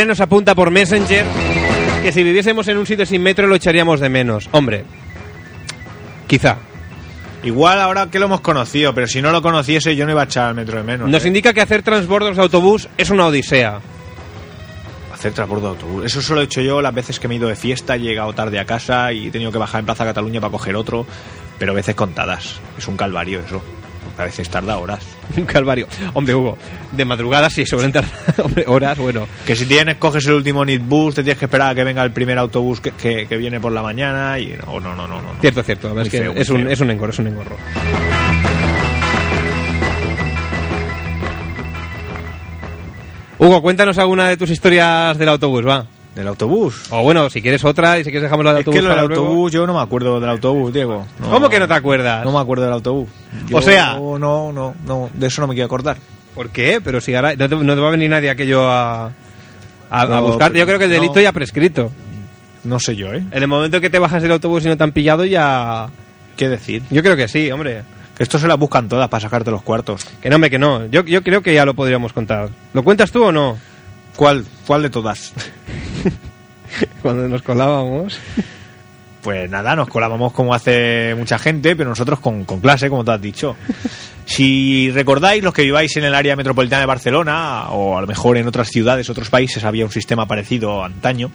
[0.00, 1.26] Tere nos apunta por Messenger
[2.02, 4.48] que si viviésemos en un sitio sin metro lo echaríamos de menos.
[4.50, 4.86] Hombre,
[6.26, 6.56] quizá.
[7.42, 10.24] Igual ahora que lo hemos conocido, pero si no lo conociese yo no iba a
[10.24, 11.10] echar al metro de menos.
[11.10, 11.28] Nos ¿eh?
[11.28, 13.78] indica que hacer transbordos de autobús es una odisea.
[15.12, 16.06] Hacer transbordo de autobús.
[16.06, 18.32] Eso solo he hecho yo las veces que me he ido de fiesta, he llegado
[18.32, 21.04] tarde a casa y he tenido que bajar en Plaza Cataluña para coger otro,
[21.58, 22.58] pero veces contadas.
[22.78, 23.60] Es un calvario eso.
[24.10, 25.00] Porque a veces tarda horas.
[25.36, 25.86] Un calvario.
[26.14, 26.58] Hombre, Hugo,
[26.92, 27.86] de madrugada sí, sobre
[28.42, 29.26] Hombre, horas, bueno.
[29.46, 32.12] Que si tienes, coges el último Nitbus, te tienes que esperar a que venga el
[32.12, 35.20] primer autobús que, que- que viene por la mañana y no, no, no, no.
[35.22, 35.34] no.
[35.40, 35.94] Cierto, cierto.
[35.94, 37.56] Muy es feo, es, un, es un engorro, es un engorro.
[43.38, 45.86] Hugo, cuéntanos alguna de tus historias del autobús, va.
[46.14, 46.86] ¿Del autobús?
[46.90, 48.76] O bueno, si quieres otra y si quieres dejamos la del Es autobús.
[48.78, 49.22] que lo del para luego.
[49.26, 51.06] autobús, yo no me acuerdo del autobús, Diego.
[51.30, 52.24] ¿Cómo que no te acuerdas?
[52.24, 53.08] No me acuerdo del autobús.
[53.52, 55.96] O sea- No, no, no, de eso no me quiero acordar.
[56.34, 56.80] ¿Por qué?
[56.82, 59.12] Pero si ahora no te, no te va a venir nadie aquello a, a,
[60.02, 60.52] a No, buscar.
[60.52, 61.20] Yo creo que el delito no.
[61.20, 61.90] ya prescrito.
[62.64, 63.22] No sé yo, ¿eh?
[63.30, 65.88] En el momento que te bajas del autobús y no te han pillado ya...
[66.36, 66.82] ¿Qué decir?
[66.90, 67.82] Yo creo que sí, hombre.
[68.16, 70.04] Que esto se las buscan todas para sacarte los cuartos.
[70.20, 70.86] Que no, hombre, que no.
[70.86, 72.48] Yo, yo creo que ya lo podríamos contar.
[72.74, 73.56] ¿Lo cuentas tú o no?
[74.20, 75.32] ¿Cuál, cuál de todas?
[77.02, 78.20] Cuando nos colábamos.
[79.22, 83.12] Pues nada, nos colábamos como hace mucha gente, pero nosotros con, con clase, como te
[83.12, 83.56] has dicho.
[84.26, 88.36] Si recordáis, los que viváis en el área metropolitana de Barcelona, o a lo mejor
[88.36, 91.30] en otras ciudades, otros países, había un sistema parecido antaño.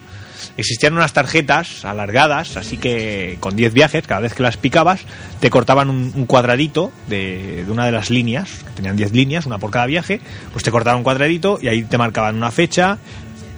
[0.57, 5.01] Existían unas tarjetas alargadas, así que con 10 viajes, cada vez que las picabas,
[5.39, 9.45] te cortaban un, un cuadradito de, de una de las líneas, que tenían 10 líneas,
[9.45, 10.21] una por cada viaje,
[10.53, 12.97] pues te cortaban un cuadradito y ahí te marcaban una fecha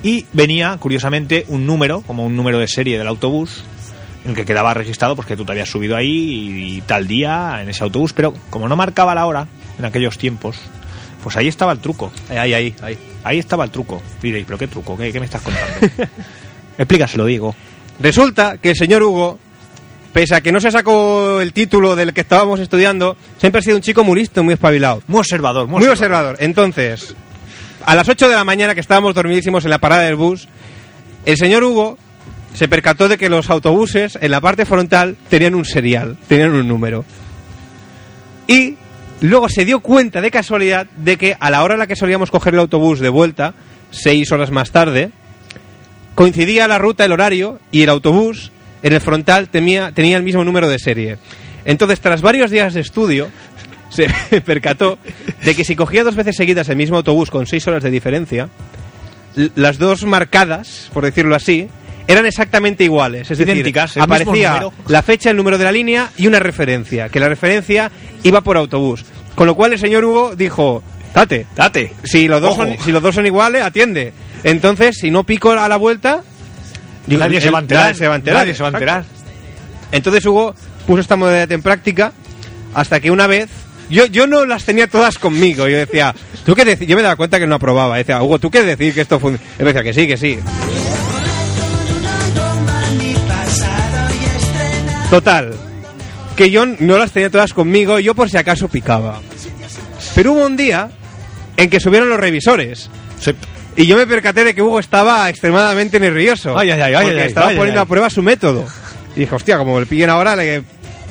[0.03, 3.63] y venía, curiosamente, un número, como un número de serie del autobús,
[4.23, 7.07] en el que quedaba registrado pues que tú te habías subido ahí y, y tal
[7.07, 10.57] día en ese autobús, pero como no marcaba la hora en aquellos tiempos,
[11.23, 12.11] pues ahí estaba el truco.
[12.29, 12.97] Ahí, ahí, ahí.
[13.23, 14.01] Ahí estaba el truco.
[14.21, 14.97] Diréis, ¿pero qué truco?
[14.97, 15.75] ¿Qué, qué me estás contando?
[16.77, 17.55] Explícaselo, Diego.
[17.99, 19.39] Resulta que el señor Hugo,
[20.13, 23.77] pese a que no se sacó el título del que estábamos estudiando, siempre ha sido
[23.77, 25.01] un chico muy listo, muy espabilado.
[25.07, 26.37] Muy observador, muy, Muy observador.
[26.39, 27.15] Entonces,
[27.85, 30.47] a las 8 de la mañana que estábamos dormidísimos en la parada del bus,
[31.25, 31.97] el señor Hugo
[32.53, 36.67] se percató de que los autobuses en la parte frontal tenían un serial, tenían un
[36.67, 37.05] número.
[38.47, 38.77] Y
[39.21, 42.31] luego se dio cuenta de casualidad de que a la hora en la que solíamos
[42.31, 43.53] coger el autobús de vuelta,
[43.91, 45.11] seis horas más tarde,
[46.17, 48.51] coincidía la ruta, el horario y el autobús
[48.81, 51.19] en el frontal tenía, tenía el mismo número de serie.
[51.63, 53.27] Entonces, tras varios días de estudio,
[53.89, 54.07] se
[54.41, 54.97] percató
[55.45, 58.49] de que si cogía dos veces seguidas el mismo autobús con seis horas de diferencia,
[59.53, 61.67] las dos marcadas, por decirlo así,
[62.07, 63.29] eran exactamente iguales.
[63.29, 67.19] Es decir, Idénticas, aparecía la fecha, el número de la línea y una referencia, que
[67.19, 67.91] la referencia
[68.23, 69.05] iba por autobús.
[69.35, 70.81] Con lo cual el señor Hugo dijo,
[71.13, 71.93] date, Date.
[72.03, 72.63] si los dos, Ojo.
[72.63, 74.13] son, si los dos son iguales, atiende.
[74.43, 76.21] Entonces, si no pico a la vuelta,
[77.05, 77.83] digo, Nadie se va a enterar.
[77.85, 78.39] nadie se va a enterar.
[78.41, 79.05] Nadie se va a enterar.
[79.91, 80.53] Entonces Hugo
[80.85, 82.11] puso esta modalidad en práctica
[82.73, 83.49] hasta que una vez
[83.89, 85.67] yo, yo no las tenía todas conmigo.
[85.67, 86.13] Yo decía,
[86.45, 86.87] ¿tú qué decir?
[86.87, 87.97] Yo me daba cuenta que no aprobaba.
[87.97, 89.43] Decía, Hugo, ¿tú qué decir que esto funciona?
[89.57, 90.39] Él decía que sí, que sí.
[95.09, 95.53] Total,
[96.35, 99.21] que yo no las tenía todas conmigo, yo por si acaso picaba.
[100.15, 100.89] Pero hubo un día
[101.55, 102.89] en que subieron los revisores.
[103.19, 103.31] Sí.
[103.77, 106.57] Y yo me percaté de que Hugo estaba extremadamente nervioso.
[106.57, 107.85] Ay, ay, ay, porque ay, estaba ay, poniendo ay.
[107.85, 108.65] a prueba su método.
[109.15, 110.63] Y dije, hostia, como le pillen ahora, le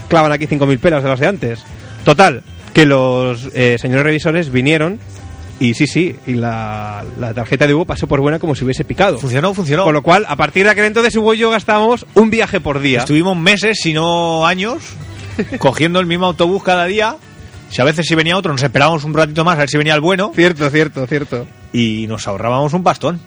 [0.09, 1.61] clavan aquí 5.000 pelas de las de antes.
[2.05, 2.43] Total,
[2.75, 4.99] que los eh, señores revisores vinieron
[5.59, 8.85] y sí, sí, y la, la tarjeta de Hugo pasó por buena como si hubiese
[8.85, 9.19] picado.
[9.19, 9.85] Funcionó, funcionó.
[9.85, 12.81] Con lo cual, a partir de aquel entonces, Hugo y yo gastábamos un viaje por
[12.81, 12.99] día.
[13.01, 14.83] Estuvimos meses, si no años,
[15.59, 17.17] cogiendo el mismo autobús cada día.
[17.71, 19.95] Si a veces si venía otro, nos esperábamos un ratito más a ver si venía
[19.95, 21.47] el bueno Cierto, cierto, cierto.
[21.77, 23.21] Y nos ahorrábamos un pastón.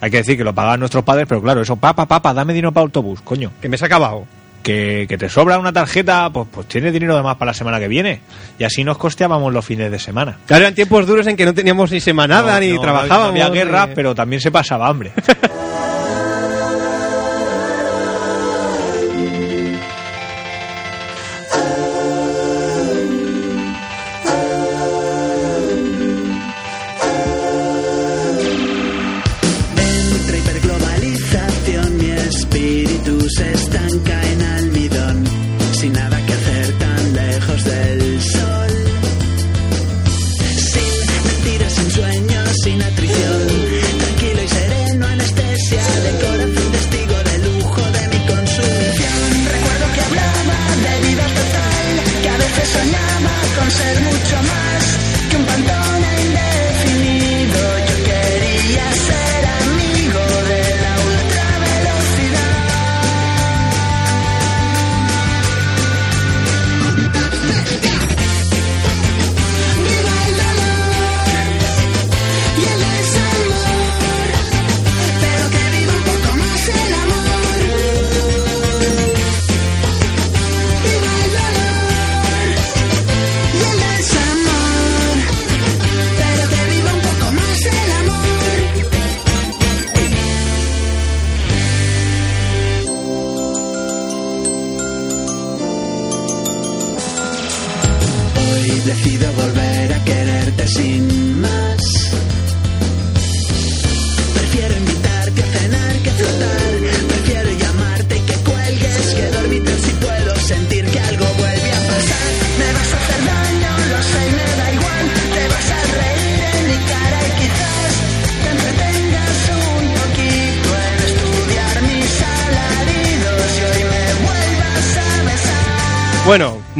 [0.00, 2.70] Hay que decir que lo pagaban nuestros padres, pero claro, eso, papá, papá, dame dinero
[2.70, 3.50] para autobús, coño.
[3.60, 4.26] Que me se ha acabado.
[4.62, 7.80] Que, que te sobra una tarjeta, pues, pues tienes dinero de más para la semana
[7.80, 8.20] que viene.
[8.60, 10.38] Y así nos costeábamos los fines de semana.
[10.46, 13.34] Claro, eran tiempos duros en que no teníamos ni semanada No, ni no, trabajábamos.
[13.34, 15.12] No había guerra, pero también se pasaba hambre.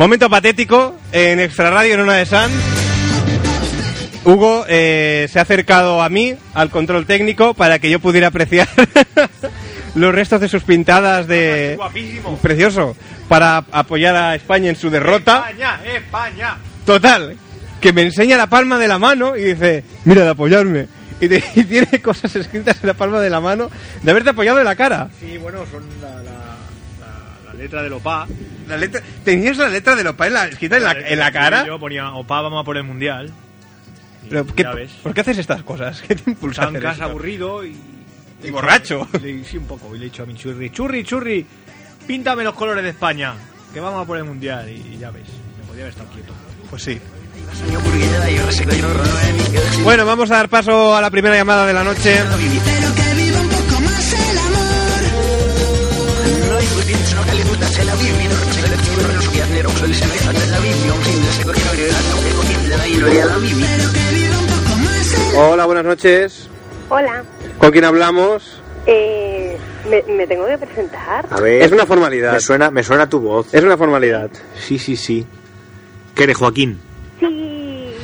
[0.09, 2.51] momento patético en Extra Radio en una de San.
[4.25, 8.66] Hugo eh, se ha acercado a mí, al control técnico, para que yo pudiera apreciar
[9.94, 11.75] los restos de sus pintadas de...
[11.77, 12.38] Guapísimo.
[12.38, 12.97] Precioso.
[13.29, 15.44] Para apoyar a España en su derrota.
[15.51, 16.57] España, España.
[16.87, 17.37] Total.
[17.79, 20.87] Que me enseña la palma de la mano y dice, mira, de apoyarme.
[21.21, 23.71] Y, te- y tiene cosas escritas en la palma de la mano
[24.03, 25.09] de haberte apoyado en la cara.
[25.21, 26.23] Sí, bueno, son la
[27.59, 28.27] letra del OPA.
[28.68, 31.66] La letra, ¿Tenías la letra de Lopa en la, escrita en la, en la cara?
[31.66, 33.31] Yo ponía OPA, vamos a por el mundial.
[34.25, 34.90] Y Pero, ¿qué- ya ves.
[35.03, 36.01] ¿Por qué haces estas cosas?
[36.09, 37.05] ¿Qué te impulsa Estaba en casa esto?
[37.07, 37.77] aburrido y.
[38.44, 39.09] Y borracho.
[39.23, 39.94] Le, sí, un poco.
[39.94, 41.47] Y le he dicho a mi churri: Churri, churri,
[42.07, 43.35] píntame los colores de España.
[43.75, 44.68] Que vamos a por el mundial.
[44.68, 45.25] Y, ya ves,
[45.59, 46.33] me podía haber estado quieto.
[46.71, 46.99] Pues sí.
[49.83, 52.18] Bueno, vamos a dar paso a la primera llamada de la noche.
[65.37, 66.49] Hola, buenas noches.
[66.88, 67.23] Hola,
[67.59, 68.61] ¿Con quién hablamos?
[68.87, 69.57] eh,
[69.88, 71.27] ¿Me, me tengo que presentar?
[71.31, 71.62] A ver.
[71.62, 72.33] Es una formalidad.
[72.33, 73.53] Me suena, me suena tu voz.
[73.55, 74.31] Es una formalidad.
[74.59, 75.27] Sí, sí, sí.
[76.14, 76.81] ¿Qué eres, Joaquín?
[77.21, 77.94] Sí.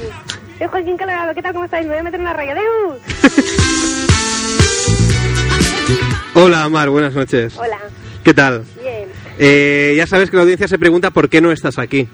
[0.58, 1.52] Soy Joaquín Calagado, ¿qué tal?
[1.52, 1.84] ¿Cómo estáis?
[1.86, 2.54] Me voy a meter en una raya.
[6.34, 7.54] Hola, Mar, buenas noches.
[7.56, 7.78] Hola.
[8.22, 8.64] ¿Qué tal?
[8.80, 9.08] Bien.
[9.38, 12.08] Eh, ya sabes que la audiencia se pregunta por qué no estás aquí.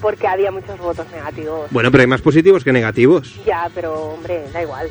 [0.00, 1.68] Porque había muchos votos negativos.
[1.70, 3.34] Bueno, pero hay más positivos que negativos.
[3.46, 4.88] Ya, pero hombre, da igual.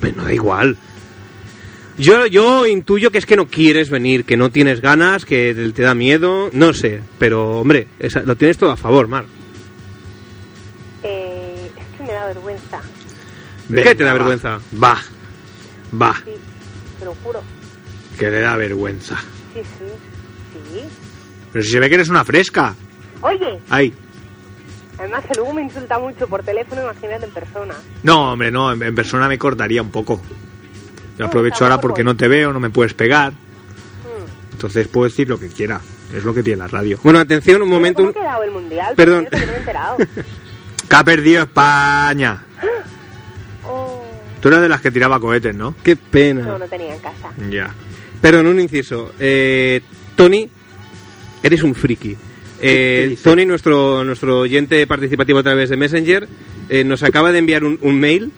[0.00, 0.76] Pero no da igual.
[1.98, 5.82] Yo, yo intuyo que es que no quieres venir, que no tienes ganas, que te
[5.82, 7.00] da miedo, no sé.
[7.18, 9.24] Pero, hombre, esa- lo tienes todo a favor, Mar.
[11.02, 12.80] Eh, es que me da vergüenza.
[13.74, 14.18] ¿Qué te da va.
[14.18, 14.60] vergüenza?
[14.82, 14.98] Va.
[16.00, 16.14] Va.
[16.24, 16.32] Sí,
[16.98, 17.42] te lo juro.
[18.18, 19.16] Que le da vergüenza.
[19.54, 19.84] Sí, sí.
[21.56, 22.74] Pero si se ve que eres una fresca.
[23.22, 23.94] Oye, Ay.
[24.98, 27.74] además que luego me insulta mucho por teléfono, imagínate en persona.
[28.02, 28.70] No, hombre, no.
[28.74, 30.20] En, en persona me cortaría un poco.
[31.16, 33.32] Yo No, aprovecho ahora porque no te veo, no me puedes pegar.
[33.32, 34.52] Hmm.
[34.52, 35.80] Entonces puedo decir lo que quiera.
[36.14, 37.00] Es lo que tiene la radio.
[37.02, 38.02] Bueno, atención, un momento.
[38.04, 38.94] ¿Cómo ha quedado el mundial?
[38.94, 39.26] Perdón.
[39.30, 39.96] Que no me he enterado.
[40.90, 42.44] Que ha perdido España.
[43.64, 44.04] Oh,
[44.42, 45.74] Tú eras de las que tiraba cohetes, ¿no?
[45.82, 46.42] Qué pena.
[46.42, 47.30] no, no tenía en casa.
[47.50, 47.74] Ya.
[48.20, 49.12] Perdón, un inciso.
[49.18, 49.80] Eh,
[50.14, 50.48] Tony,
[51.42, 52.16] eres un friki.
[52.60, 53.18] ¿Qué Eh?
[53.22, 56.26] Tony, nuestro, nuestro oyente participativo a través de Messenger,
[56.68, 58.32] eh, nos acaba de enviar un, un mail.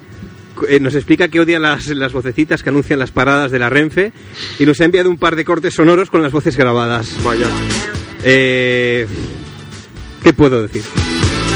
[0.68, 4.12] eh, nos explica que odia las, las vocecitas que anuncian las paradas de la Renfe
[4.58, 7.14] y nos ha enviado un par de cortes sonoros con las voces grabadas.
[7.22, 7.46] Vaya.
[8.24, 9.06] Eh,
[10.24, 10.82] ¿Qué puedo decir?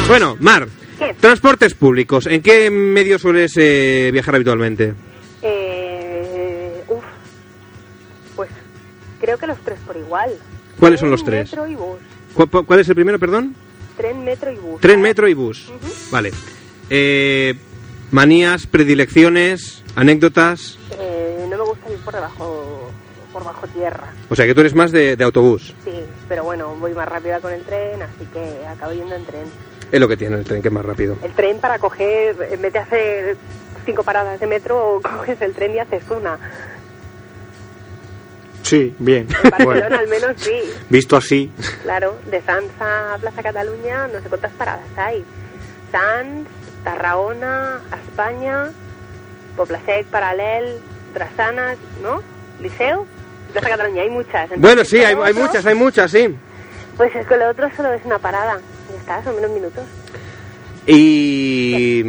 [0.07, 0.69] Bueno, Mar,
[1.01, 1.17] ¿Qué?
[1.19, 2.27] transportes públicos.
[2.29, 4.95] ¿En qué medio sueles eh, viajar habitualmente?
[5.43, 7.03] Eh, uf.
[8.37, 8.51] Pues
[9.21, 10.31] creo que los tres por igual.
[10.83, 11.49] ¿Cuáles son los tres?
[11.53, 11.99] Metro y bus.
[12.35, 13.55] ¿Cu- ¿Cuál es el primero, perdón?
[13.97, 14.81] Tren, metro y bus.
[14.81, 15.69] Tren, metro y bus.
[15.69, 15.79] Ujú.
[16.11, 16.33] Vale.
[16.91, 17.55] Eh,
[18.11, 20.79] manías, predilecciones, anécdotas.
[20.99, 22.91] Eh, no me gusta ir por debajo,
[23.33, 24.13] por bajo tierra.
[24.29, 25.73] O sea que tú eres más de, de autobús.
[25.85, 25.93] Sí,
[26.29, 29.45] pero bueno, voy más rápida con el tren, así que acabo yendo en tren.
[29.93, 31.17] Es lo que tiene el tren, que es más rápido.
[31.23, 33.37] El tren para coger, en vez de hacer
[33.87, 36.39] cinco paradas de metro, coges el tren y haces una.
[38.63, 39.27] Sí, bien.
[39.43, 40.61] En Barcelona Bueno, al menos sí.
[40.89, 41.51] visto así.
[41.83, 45.25] Claro, de Sanz a Plaza Cataluña no sé cuántas paradas hay.
[45.91, 46.47] Sanz,
[46.85, 48.71] Tarragona, España,
[49.57, 50.79] Poblasec, Paral·lel,
[51.15, 52.23] Drassanes, ¿no?
[52.61, 53.07] Liceu,
[53.53, 54.51] Plaza Cataluña, hay muchas.
[54.51, 56.35] Entonces, Bueno, sí, hay, muchas, hay muchas, sí.
[56.97, 58.59] Pues es que lo otro solo es una parada.
[58.91, 59.85] Ya está, son menos minutos.
[60.87, 62.05] Y...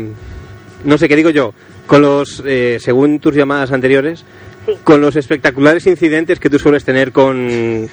[0.83, 1.53] No sé, ¿qué digo yo?
[1.87, 4.25] Con los, eh, según tus llamadas anteriores,
[4.65, 7.89] Sí, con los espectaculares incidentes que tú sueles tener con,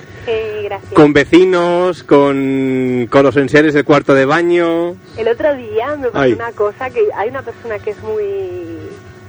[0.94, 4.94] con vecinos, con, con los enseres del cuarto de baño.
[5.16, 6.32] El otro día me pasó Ay.
[6.34, 8.78] una cosa, que hay una persona que es muy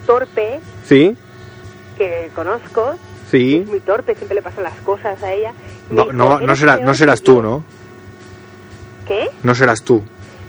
[0.05, 1.15] torpe, ¿Sí?
[1.97, 2.95] que conozco,
[3.31, 3.57] Sí.
[3.63, 5.53] es muy torpe, siempre le pasan las cosas a ella.
[5.89, 7.41] y me No, dijo, no, no, "Eres será- no serás que tú, yo".
[7.41, 7.63] ¿no?
[9.07, 9.29] ¿Qué?
[9.41, 10.03] No serás tú.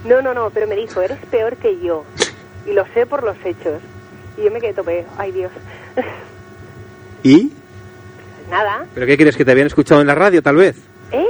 [0.05, 2.03] No, no, no, pero me dijo, eres peor que yo.
[2.67, 3.81] Y lo sé por los hechos.
[4.37, 5.51] Y yo me quedé tope, ay Dios.
[7.23, 7.51] ¿Y?
[8.49, 9.35] Nada, ¿Pero qué quieres?
[9.35, 10.75] ¿Que te habían escuchado en la radio, tal vez?
[11.11, 11.25] ¿eh?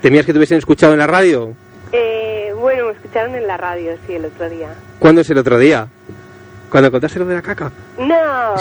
[0.00, 1.54] ¿Temías que te hubiesen escuchado en la radio?
[1.90, 4.68] Eh, Bueno, me escucharon en la radio, sí, el otro día.
[5.00, 5.88] ¿Cuándo es el otro día?
[6.70, 7.72] ¿Cuando contaste lo de la caca?
[7.98, 8.54] No.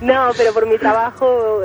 [0.00, 1.60] no, pero por mi trabajo,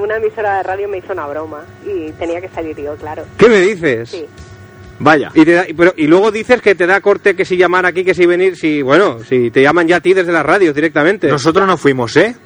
[0.00, 1.64] una emisora de radio me hizo una broma.
[1.84, 3.24] Y tenía que salir yo, claro.
[3.36, 4.08] ¿Qué me dices?
[4.10, 4.26] Sí.
[5.00, 5.30] Vaya.
[5.34, 7.86] Y, te da- y- pero, y luego dices que te da corte que si llamar
[7.86, 10.72] aquí, que si venir, si, bueno, si te llaman ya a ti desde la radio
[10.72, 11.26] directamente.
[11.28, 12.36] Nosotros no fuimos, ¿eh?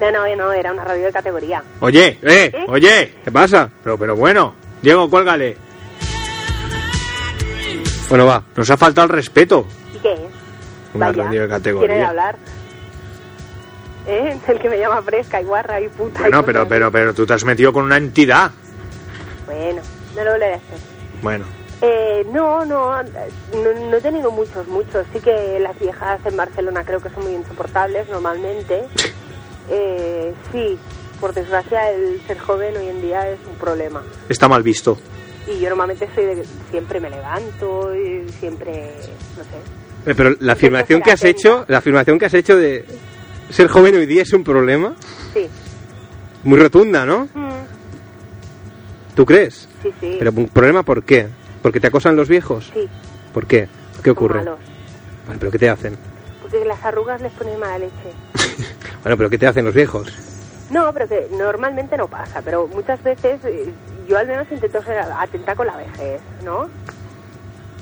[0.00, 1.62] No, no, no, era una radio de categoría.
[1.80, 2.52] Oye, ¡Eh!
[2.54, 2.64] ¿Eh?
[2.68, 3.14] oye.
[3.24, 3.68] ¿Qué pasa?
[3.82, 4.54] Pero, pero bueno.
[4.82, 5.56] Diego, cuélgale.
[8.08, 8.42] Bueno, va.
[8.56, 9.66] Nos ha faltado el respeto.
[9.94, 10.20] ¿Y qué es?
[10.94, 11.88] Una Vaya, radio de categoría.
[11.88, 12.36] ¿Quiere hablar?
[14.06, 14.38] ¿Eh?
[14.48, 16.20] El que me llama fresca y guarra y puta.
[16.20, 18.50] Bueno, pero, pero, pero tú te has metido con una entidad.
[19.46, 19.82] Bueno,
[20.16, 20.78] no lo volveré a hacer.
[21.22, 21.44] Bueno.
[21.80, 23.10] Eh, no, no, no,
[23.90, 25.06] no he tenido muchos, muchos.
[25.12, 28.84] Sí que las viejas en Barcelona creo que son muy insoportables normalmente.
[29.70, 30.78] Eh, sí,
[31.20, 34.02] por desgracia el ser joven hoy en día es un problema.
[34.28, 34.98] Está mal visto.
[35.46, 38.92] Y yo normalmente soy de siempre me levanto y siempre,
[39.36, 40.10] no sé.
[40.10, 42.84] Eh, Pero la afirmación que has hecho, la afirmación que has hecho de
[43.50, 44.94] ser joven hoy día es un problema
[45.32, 45.46] Sí.
[46.44, 47.28] muy rotunda, ¿no?
[47.34, 47.50] Mm,
[49.14, 49.68] ¿Tú crees?
[49.82, 50.16] sí, sí.
[50.18, 51.28] Pero un problema ¿por qué?
[51.62, 52.70] ¿Porque te acosan los viejos?
[52.72, 52.88] sí,
[53.32, 53.68] ¿Por qué?
[54.02, 54.38] ¿Qué ocurre?
[54.38, 54.58] malos.
[55.26, 55.96] Bueno, pero ¿qué te hacen?
[56.40, 58.12] Porque las arrugas les ponen mala leche.
[59.02, 60.12] Bueno, pero ¿qué te hacen los viejos?
[60.70, 63.72] No, pero que normalmente no pasa, pero muchas veces eh,
[64.08, 66.68] yo al menos intento ser atenta con la vejez, ¿no?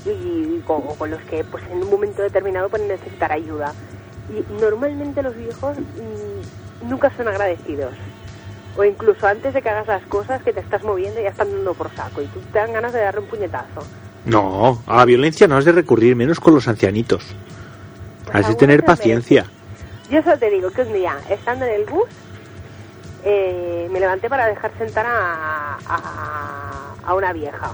[0.05, 3.73] Y con, con los que pues en un momento determinado pueden necesitar ayuda.
[4.29, 7.93] Y normalmente los viejos mm, nunca son agradecidos.
[8.77, 11.73] O incluso antes de que hagas las cosas que te estás moviendo ya están dando
[11.73, 13.81] por saco y tú te dan ganas de darle un puñetazo.
[14.25, 17.23] No, a la violencia no has de recurrir, menos con los ancianitos.
[18.25, 19.45] Pues Has de tener paciencia.
[20.09, 22.07] Yo solo te digo que un día, estando en el bus,
[23.23, 27.71] eh, me levanté para dejar sentar a, a, a una vieja.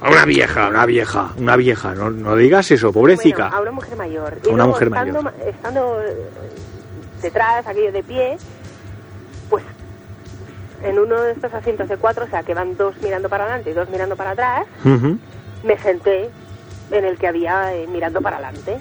[0.00, 1.94] A una vieja, una vieja, una vieja.
[1.94, 3.44] No, no digas eso, pobrecita.
[3.44, 4.32] Bueno, a una mujer mayor.
[4.32, 5.48] A una luego, mujer estando, mayor.
[5.48, 6.16] Estando eh,
[7.20, 8.36] detrás, aquello de pie,
[9.50, 9.64] pues
[10.82, 13.70] en uno de estos asientos de cuatro, o sea, que van dos mirando para adelante
[13.70, 14.66] y dos mirando para atrás,
[15.62, 16.30] me senté
[16.90, 18.78] en el que había eh, mirando para adelante.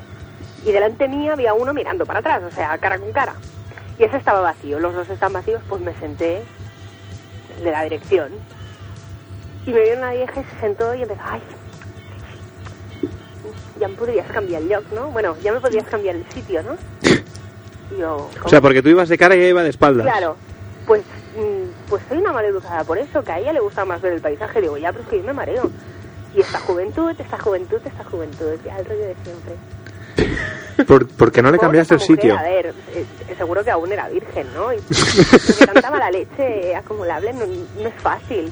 [0.66, 3.34] Y delante mía había uno mirando para atrás, o sea, cara con cara.
[3.98, 6.44] Y ese estaba vacío, los dos están vacíos, pues me senté
[7.64, 8.32] de la dirección.
[9.66, 11.42] Y me vio una vieja y se sentó y empezó, ay,
[13.80, 15.08] ya me podrías cambiar el look, ¿no?
[15.12, 16.76] Bueno, ya me podrías cambiar el sitio, ¿no?
[17.98, 20.06] Yo, O sea, porque tú ibas de cara y ella iba de espaldas.
[20.06, 20.38] Claro,
[20.86, 21.04] pues,
[21.92, 24.62] pues soy una maleducada por eso, que a ella le gusta más ver el paisaje.
[24.62, 25.70] Digo, ya, pero es que yo me mareo.
[26.34, 30.86] Y esta juventud, esta juventud, esta juventud, ya el rollo de siempre.
[30.88, 32.38] ¿Por, por qué no le cambiaste el mujer, sitio?
[32.40, 33.06] A ver, eh,
[33.38, 34.72] seguro que aún era virgen, ¿no?
[34.72, 38.50] Y porque tanta mala leche acumulable no, no es fácil.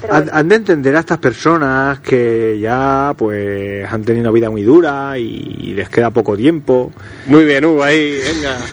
[0.00, 4.32] Pero Han, bueno, han de entender a estas personas que ya pues han tenido una
[4.32, 6.90] vida muy dura y les queda poco tiempo.
[7.26, 8.56] Muy bien, Hugo, ahí, venga.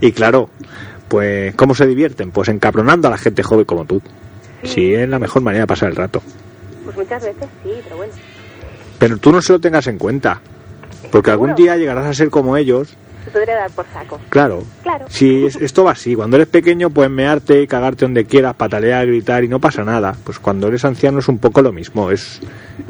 [0.00, 0.50] Y claro,
[1.10, 2.30] pues ¿cómo se divierten?
[2.30, 4.00] Pues encabronando a la gente joven como tú.
[4.62, 6.22] Sí, es la mejor manera de pasar el rato.
[6.84, 8.12] pues muchas veces sí, pero bueno.
[8.98, 10.40] Pero tú no se lo tengas en cuenta.
[11.10, 12.94] Porque algún día llegarás a ser como ellos.
[13.24, 14.18] Se podría dar por saco.
[14.28, 14.62] Claro.
[14.82, 15.06] Claro.
[15.08, 19.42] Si es- esto va así, cuando eres pequeño puedes mearte, cagarte donde quieras, patalear, gritar
[19.44, 20.14] y no pasa nada.
[20.24, 22.40] Pues cuando eres anciano es un poco lo mismo, es,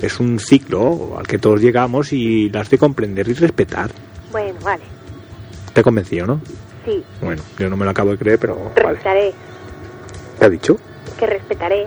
[0.02, 3.90] es un ciclo al que todos llegamos y las de comprender y respetar.
[4.30, 4.82] Bueno, vale.
[5.72, 6.40] Te he convencido, ¿no?
[6.90, 8.88] Sí, Bueno, yo no me lo acabo de creer, pero vale.
[8.90, 9.32] respetaré.
[10.38, 10.76] ¿Te ha dicho?
[11.18, 11.86] Que respetaré.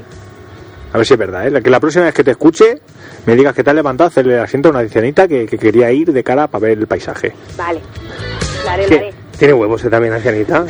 [0.93, 1.61] A ver si es verdad, ¿eh?
[1.63, 2.79] Que la próxima vez que te escuche
[3.25, 5.91] me digas que te has levantado a hacerle asiento a una ancianita que, que quería
[5.91, 7.33] ir de cara para ver el paisaje.
[7.57, 7.79] Vale.
[8.63, 9.13] Lo haré, haré.
[9.37, 10.65] ¿Tiene huevos eh, también, ancianita?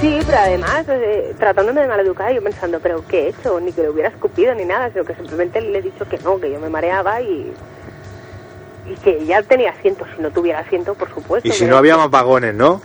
[0.00, 3.58] Sí, pero además, eh, tratándome de maleducada, yo pensando, ¿pero qué he hecho?
[3.60, 6.38] Ni que le hubiera escupido ni nada, sino que simplemente le he dicho que no,
[6.40, 7.52] que yo me mareaba y.
[8.86, 11.48] Y que ya tenía asiento, si no tuviera asiento, por supuesto.
[11.48, 12.80] Y si no había más vagones, ¿no?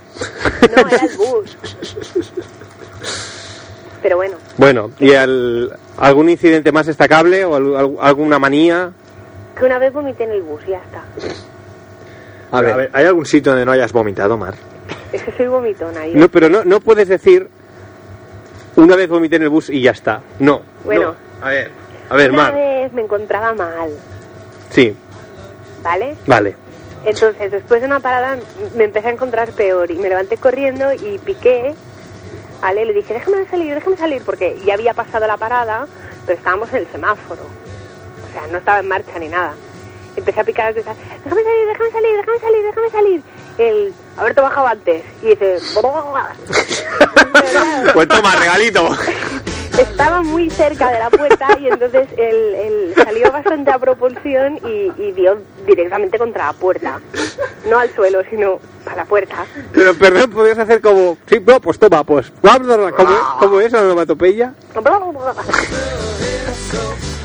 [0.76, 1.56] No, era el bus.
[4.02, 8.92] Pero bueno, Bueno, ¿y al- algún incidente más destacable o al- al- alguna manía?
[9.58, 11.02] que una vez vomité en el bus y ya está.
[12.52, 14.54] A ver, ¿hay algún sitio donde no hayas vomitado, Mar?
[15.12, 16.06] Es que soy vomitona.
[16.06, 16.18] yo.
[16.18, 17.48] no, pero no, no puedes decir
[18.76, 20.20] una vez vomité en el bus y ya está.
[20.38, 20.60] No.
[20.84, 21.14] Bueno.
[21.40, 21.46] no.
[21.46, 21.70] A ver,
[22.10, 22.54] a ver, una Mar.
[22.54, 23.90] vez me encontraba mal,
[24.70, 24.94] Sí,
[25.86, 26.16] ¿vale?
[26.26, 26.56] vale.
[27.04, 28.36] Entonces, después de una parada,
[28.74, 31.74] me empecé a encontrar peor y me levanté corriendo y piqué.
[32.60, 32.84] ¿Vale?
[32.84, 35.86] Le dije, déjame salir, déjame salir, porque ya había pasado la parada,
[36.24, 37.42] pero estábamos en el semáforo.
[37.42, 39.54] O sea, no estaba en marcha ni nada.
[40.16, 43.22] Empecé a picar, a gritar, déjame salir, déjame salir, déjame salir, déjame salir.
[43.58, 45.04] El, haberte bajado antes.
[45.22, 45.58] Y dice,
[47.92, 48.88] Pues toma, regalito.
[49.78, 54.90] estaba muy cerca de la puerta y entonces él, él salió bastante a propulsión y,
[55.00, 57.00] y dio directamente contra la puerta.
[57.68, 59.44] No al suelo, sino a la puerta.
[59.72, 61.16] Pero perdón, podrías hacer como...
[61.26, 62.32] Sí, no, pues toma, pues...
[62.96, 64.54] ¿Cómo, cómo es la onomatopeya?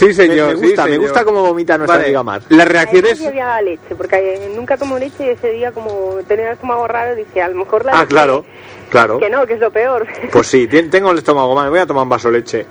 [0.00, 0.48] Sí, señor.
[0.48, 1.00] me gusta, sí, me señor.
[1.02, 2.42] gusta cómo vomita nuestra Vale, amiga Mar.
[2.48, 3.18] Las reacciones...
[3.20, 6.88] yo había leche, porque eh, nunca tomo leche y ese día como tenía el estómago
[6.88, 8.44] raro dije, a lo mejor la Ah, leche- claro,
[8.90, 9.18] claro.
[9.18, 10.06] Que no, que es lo peor.
[10.32, 12.66] Pues sí, tengo el estómago mal, voy a tomar un vaso de leche.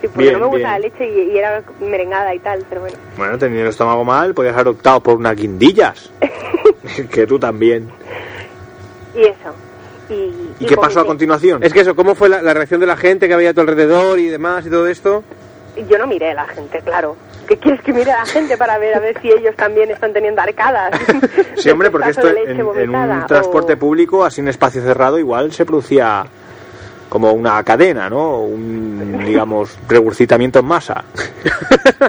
[0.00, 0.70] Sí, porque bien, no me gusta bien.
[0.70, 2.96] la leche y, y era merengada y tal, pero bueno.
[3.16, 6.10] Bueno, teniendo el estómago mal, podías haber optado por unas guindillas.
[7.10, 7.88] que tú también.
[9.14, 9.54] Y eso.
[10.10, 11.62] Y, ¿Y qué pasó a continuación?
[11.62, 13.60] Es que eso, ¿cómo fue la, la reacción de la gente que había a tu
[13.62, 15.24] alrededor y demás y todo esto?
[15.88, 17.16] Yo no miré a la gente, claro.
[17.48, 20.12] ¿Qué quieres que mire a la gente para ver a ver si ellos también están
[20.12, 20.92] teniendo arcadas?
[21.56, 25.64] Sí, hombre, porque esto en, un transporte o- público, así en espacio cerrado, igual se
[25.64, 26.24] producía
[27.08, 28.40] como una cadena, ¿no?
[28.40, 31.04] Un, digamos, regurgitamiento en masa.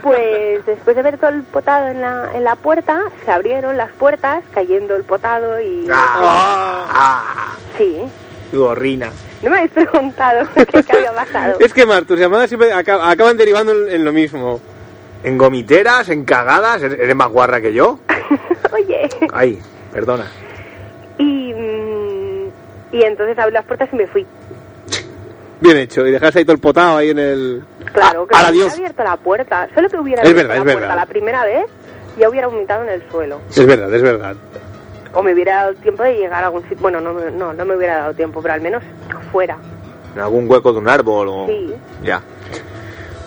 [0.02, 3.92] Pues después de ver todo el potado en la, en la puerta, se abrieron las
[3.92, 5.88] puertas, cayendo el potado y...
[5.92, 7.54] ¡Ah!
[7.78, 8.02] Sí.
[8.54, 9.10] Gorrina.
[9.44, 11.58] No me habéis preguntado qué, había pasado.
[11.60, 14.60] Es que, Mar, tus llamadas siempre aca- acaban derivando en, en lo mismo.
[15.24, 18.00] En gomiteras, en cagadas, ¿eres más guarra que yo?
[18.72, 19.10] Oye.
[19.34, 19.60] Ay,
[19.92, 20.28] perdona.
[21.18, 22.48] Y, mm,
[22.92, 24.26] y entonces abrí las puertas y me fui.
[25.62, 26.06] Bien hecho.
[26.06, 27.64] Y dejaste ahí todo el potado ahí en el...
[27.94, 28.66] Claro, que Ah, no adiós.
[28.66, 29.68] hubiera abierto la puerta.
[29.74, 30.96] Solo que hubiera Es abierto verdad, la es puerta verdad.
[30.96, 31.66] la primera vez,
[32.20, 33.40] ya hubiera vomitado en el suelo.
[33.50, 34.36] Es verdad, es verdad.
[35.16, 36.78] O me hubiera dado tiempo de llegar a algún sitio.
[36.82, 38.84] Bueno, no, no, no me hubiera dado tiempo, pero al menos
[39.32, 39.58] fuera.
[40.14, 41.48] En algún hueco de un árbol o...
[41.48, 41.74] Sí.
[42.04, 42.22] Ya.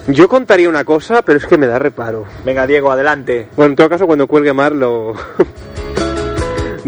[0.06, 2.24] Yo contaría una cosa, pero es que me da reparo.
[2.44, 3.48] Venga, Diego, adelante.
[3.56, 5.14] Bueno, en todo caso, cuando cuelgue Mar, lo...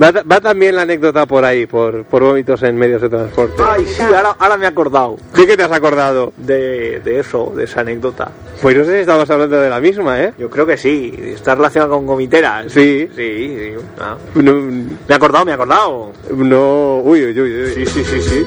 [0.00, 3.62] va, ta- va también la anécdota por ahí, por, por vómitos en medios de transporte.
[3.66, 6.32] Ay, sí, ahora, ahora me he acordado ¿De qué te has acordado?
[6.36, 8.30] de, de eso, de esa anécdota.
[8.62, 10.32] Pues no sé si estamos hablando de la misma, ¿eh?
[10.38, 12.66] Yo creo que sí, está relacionado con gomiteras.
[12.72, 13.08] Sí.
[13.16, 13.72] Sí, sí.
[13.98, 14.16] ah.
[14.34, 16.12] No, Me he acordado, me he acordado.
[16.36, 16.98] no...
[16.98, 17.70] Uy, uy, uy, uy.
[17.74, 18.44] Sí, sí, sí, sí.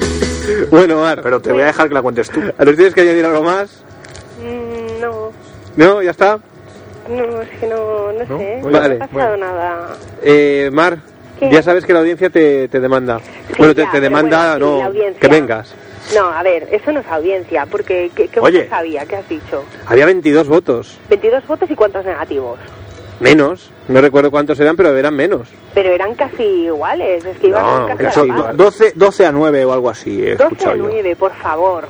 [0.70, 2.40] Bueno, Mar, Pero te voy a dejar que la cuentes tú.
[2.40, 3.82] ¿nos tienes que añadir algo más?
[4.40, 5.32] Mm, no,
[5.76, 6.02] ¿No?
[6.02, 6.38] ¿Ya está?
[7.08, 8.38] no, es que no, no, ¿No?
[8.38, 8.58] sé.
[8.62, 9.88] Muy No ha pasado nada.
[10.22, 10.98] Eh, Mar,
[11.50, 13.18] Ya sabes que la audiencia te, te demanda.
[13.48, 15.74] Sí, bueno, te, ya, te pero demanda, bueno, sí, no, que vengas.
[16.14, 18.68] No, a ver, eso no es audiencia, porque ¿qué, qué Oye.
[18.70, 19.06] había?
[19.06, 19.64] ¿Qué has dicho?
[19.86, 20.98] Había 22 votos.
[21.08, 22.58] 22 votos y cuántos negativos.
[23.20, 23.70] Menos.
[23.88, 25.48] No recuerdo cuántos eran, pero eran menos.
[25.72, 28.56] Pero eran casi iguales, es que iban No, casi eso a la iba- par.
[28.56, 30.84] 12, 12 a 9 o algo así, he 12 a escuchado yo.
[30.90, 31.86] 9, por favor.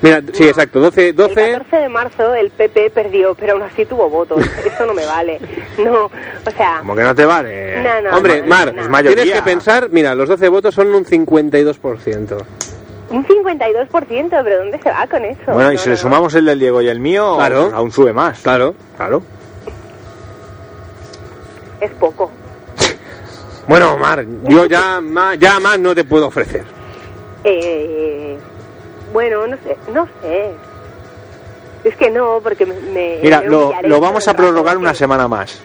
[0.00, 1.34] Mira, sí, exacto, 12, El 12.
[1.52, 4.38] 14 de marzo el PP perdió, pero aún así tuvo votos.
[4.64, 5.40] Eso no me vale.
[5.78, 7.82] No, o sea, Como que no te vale.
[7.82, 8.16] No, no.
[8.16, 8.88] Hombre, no, Mar, no, no.
[8.88, 9.22] mayoría.
[9.22, 12.44] tienes que pensar, mira, los 12 votos son un 52%.
[13.10, 15.40] un 52%, pero ¿dónde se va con eso?
[15.52, 16.02] Bueno, y No, si no, le no.
[16.02, 17.62] sumamos el del Diego y el mío, Claro.
[17.64, 18.40] pues aún sube más.
[18.40, 18.74] Claro.
[18.96, 19.22] Claro.
[21.80, 22.30] Es poco.
[23.68, 26.64] Bueno, Mar, yo ya más, ya más no te puedo ofrecer.
[27.44, 28.38] Eh,
[29.12, 30.50] bueno, no sé, no sé.
[31.84, 32.74] Es que no, porque me...
[32.74, 35.60] me- Mira, me lo, vamos a prorrogar rato, una semana más.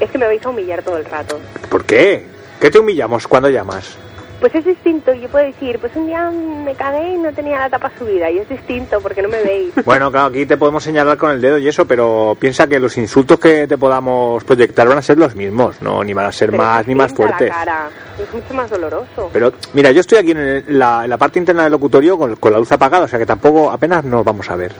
[0.00, 1.38] Es que me vais a humillar todo el rato.
[1.70, 2.26] ¿Por qué?
[2.60, 3.96] ¿Qué te humillamos cuando llamas?
[4.40, 7.70] Pues es distinto, yo puedo decir, pues un día me cagué y no tenía la
[7.70, 9.72] tapa subida, y es distinto porque no me veis.
[9.86, 12.96] Bueno, claro, aquí te podemos señalar con el dedo y eso, pero piensa que los
[12.98, 16.50] insultos que te podamos proyectar van a ser los mismos, no, ni van a ser
[16.50, 17.56] Pero más ni más distinta la fuertes.
[17.56, 17.88] cara,
[18.22, 19.30] Es mucho más doloroso.
[19.32, 22.36] Pero mira, yo estoy aquí en, el- la, en la parte interna del locutorio con,
[22.36, 24.72] con la luz apagada, o sea que tampoco apenas nos vamos a ver.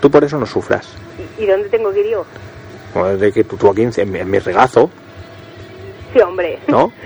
[0.00, 0.88] Tú por eso no sufras.
[1.38, 2.24] ¿Y, y dónde tengo que ir yo?
[3.18, 4.88] De que tú, tú aquí en, en mi regazo,
[6.14, 6.58] Sí, hombre.
[6.68, 6.90] ¿no?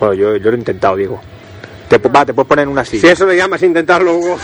[0.00, 1.20] bueno, yo, yo lo he intentado, digo.
[1.88, 3.12] Te, va, te puedes poner en una Si silla.
[3.12, 4.38] eso le llamas intentarlo, Hugo.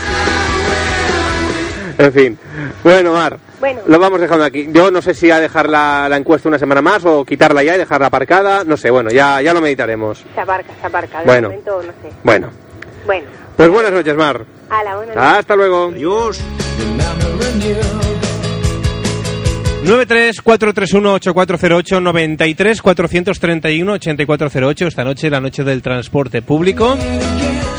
[1.97, 2.39] En fin.
[2.83, 3.81] Bueno, Mar, Bueno.
[3.85, 4.67] lo vamos dejando aquí.
[4.71, 7.75] Yo no sé si a dejar la, la encuesta una semana más o quitarla ya
[7.75, 8.63] y dejarla aparcada.
[8.63, 10.23] No sé, bueno, ya, ya lo meditaremos.
[10.33, 11.19] Se aparca, se aparca.
[11.19, 11.49] De Bueno.
[11.49, 12.15] momento, no sé.
[12.23, 12.49] Bueno,
[13.05, 14.45] Bueno, pues buenas noches, Mar.
[14.69, 15.27] a la buena noche.
[15.27, 15.91] Hasta luego.
[15.93, 16.39] Adiós.
[19.83, 22.01] 93-431-8408,
[22.81, 26.97] 93-431-8408, esta noche, la noche del transporte público.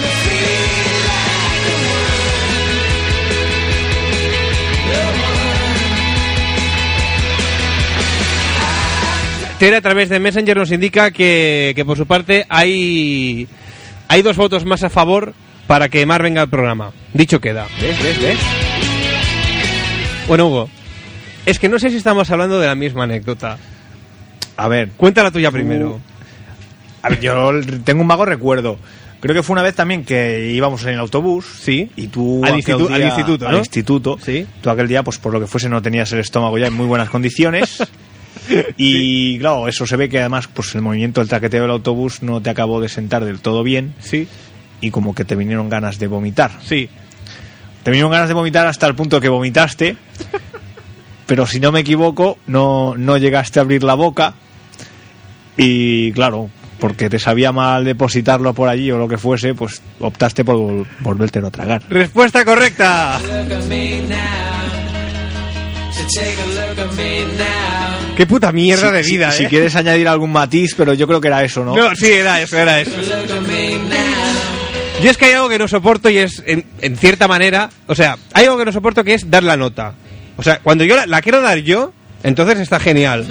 [9.61, 13.47] Tere a través de Messenger nos indica que, que por su parte hay,
[14.09, 15.33] hay dos votos más a favor
[15.68, 16.91] para que Mar venga al programa.
[17.14, 17.68] Dicho queda.
[17.81, 18.39] ¿Ves, ves, ves?
[20.26, 20.68] Bueno, Hugo,
[21.47, 23.59] es que no sé si estamos hablando de la misma anécdota.
[24.61, 26.01] A ver, Cuenta la tuya primero.
[27.03, 27.51] a ver, yo
[27.85, 28.79] tengo un vago recuerdo.
[29.21, 31.45] Creo que fue una vez también que íbamos en el autobús.
[31.61, 31.91] Sí.
[31.97, 34.19] Y tú Al instituto, al instituto.
[34.25, 34.47] Sí.
[34.63, 36.87] Tú aquel día, pues por lo que fuese, no tenías el estómago ya en muy
[36.87, 37.83] buenas condiciones.
[38.79, 42.41] y claro, eso se ve que además, pues el movimiento, el traqueteo del autobús no
[42.41, 43.95] te acabó de sentar del todo bien.
[44.01, 44.27] Sí,
[44.81, 46.53] Y como que te vinieron ganas de vomitar.
[46.63, 46.89] sí.
[47.83, 49.97] Te vinieron ganas de vomitar hasta el punto que vomitaste.
[51.27, 54.35] pero si no me equivoco, no, no llegaste a abrir la boca.
[55.57, 56.48] Y claro,
[56.78, 60.86] porque te sabía mal depositarlo por allí o lo que fuese, pues optaste por vol-
[61.01, 61.82] volvértelo a tragar.
[61.90, 63.18] Respuesta correcta.
[68.16, 69.48] Qué puta mierda de Si- vida, si, ¿eh?
[69.48, 71.74] quieres añadir algún matiz, pero yo creo que era eso, ¿no?
[71.74, 72.90] No, sí, era eso, era eso.
[75.03, 77.94] Yo es que hay algo que no soporto y es, en, en cierta manera, o
[77.94, 79.94] sea, hay algo que no soporto que es dar la nota.
[80.36, 81.92] O sea, cuando yo la, la quiero dar yo,
[82.22, 83.26] entonces está genial.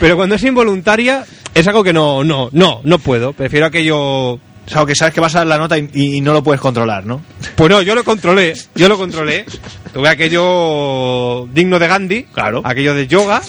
[0.00, 3.32] Pero cuando es involuntaria, es algo que no, no, no, no puedo.
[3.32, 4.38] Prefiero aquello...
[4.66, 6.60] O sea, que sabes que vas a dar la nota y, y no lo puedes
[6.60, 7.20] controlar, ¿no?
[7.56, 9.44] Pues no, yo lo controlé, yo lo controlé.
[9.92, 12.60] Tuve aquello digno de Gandhi, Claro.
[12.64, 13.42] aquello de yoga,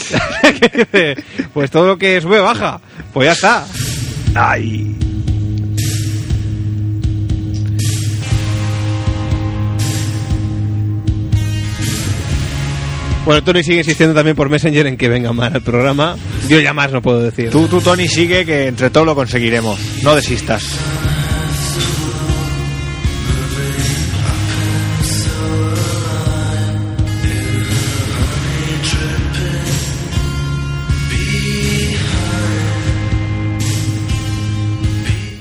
[1.54, 2.82] pues todo lo que sube baja,
[3.14, 3.68] pues ya está.
[4.34, 4.95] Ay.
[13.26, 16.15] Bueno, Tony sigue insistiendo también por Messenger en que venga Mar al programa.
[16.49, 17.51] Yo ya más no puedo decir.
[17.51, 19.80] Tú, tú, Tony, sigue que entre todos lo conseguiremos.
[20.01, 20.63] No desistas.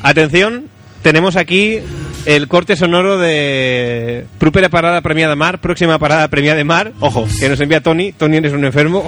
[0.02, 0.64] Atención,
[1.02, 1.80] tenemos aquí
[2.26, 6.92] el corte sonoro de Primera parada premiada Mar, próxima parada premiada Mar.
[7.00, 7.26] Ojo.
[7.38, 8.12] Que nos envía Tony.
[8.12, 9.04] Tony, eres un enfermo.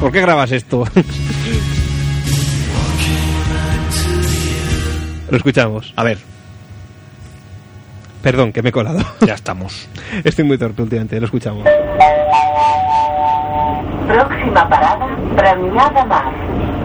[0.00, 0.84] ¿Por qué grabas esto?
[5.30, 5.92] Lo escuchamos.
[5.96, 6.18] A ver,
[8.22, 8.98] Perdón, que me he colado.
[9.20, 9.88] ya estamos.
[10.24, 11.62] Estoy muy torpe últimamente, lo escuchamos.
[14.08, 16.32] Pròxima parada, Premià de Mar.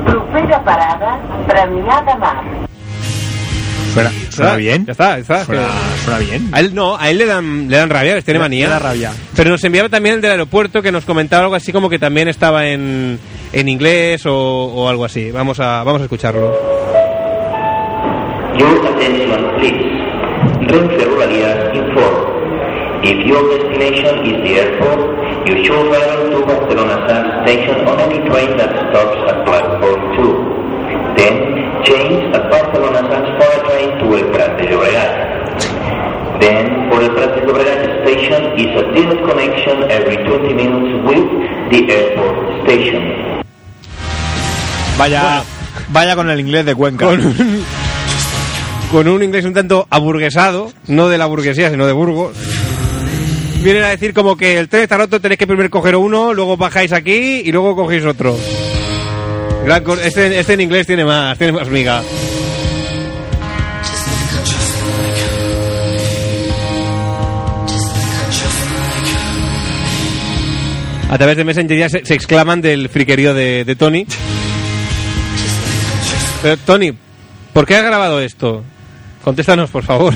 [0.05, 2.43] Propera parada, Premià de Mar.
[3.93, 4.85] Suena, suena bien.
[4.85, 5.45] Ya está, ya está.
[5.45, 5.67] Suena,
[6.05, 6.49] suena bien.
[6.51, 8.65] A él no, a él le dan, le dan rabia, les tiene Le- manía.
[8.67, 9.11] le da rabia.
[9.35, 12.27] Pero nos enviaba también el del aeropuerto que nos comentaba algo así como que también
[12.27, 13.19] estaba en,
[13.53, 15.31] en inglés o, o algo así.
[15.31, 16.51] Vamos a, vamos a escucharlo.
[18.57, 19.81] Your attention, please.
[20.67, 22.31] Renfe Rodalies inform.
[23.03, 25.01] If your destination is the airport,
[25.47, 30.61] you should travel to Barcelona Sand Station on any train that stops at platform 2.
[31.17, 31.35] Then,
[31.83, 32.80] change at Barcelona
[34.11, 35.11] to El Prat de Llobregat.
[36.39, 41.27] Then, for El Prat de Llobregat station is a direct connection every 20 minutes with
[41.71, 43.03] the airport station.
[44.97, 45.43] Vaya,
[45.89, 47.05] vaya con el inglés de Cuenca.
[47.05, 47.65] Con un,
[48.91, 52.35] con un inglés un tanto aburguesado, no de la burguesía, sino de Burgos.
[53.63, 56.57] Vienen a decir como que el tren está roto, tenéis que primero coger uno, luego
[56.57, 58.35] bajáis aquí y luego cogéis otro.
[59.63, 62.01] Gran este, este en inglés tiene más, tiene más miga.
[71.11, 74.07] A través de Messenger ya se, se exclaman del friquerío de, Tony.
[76.41, 76.93] Pero Tony,
[77.51, 78.63] ¿por qué has grabado esto?
[79.21, 80.13] Contéstanos, por favor.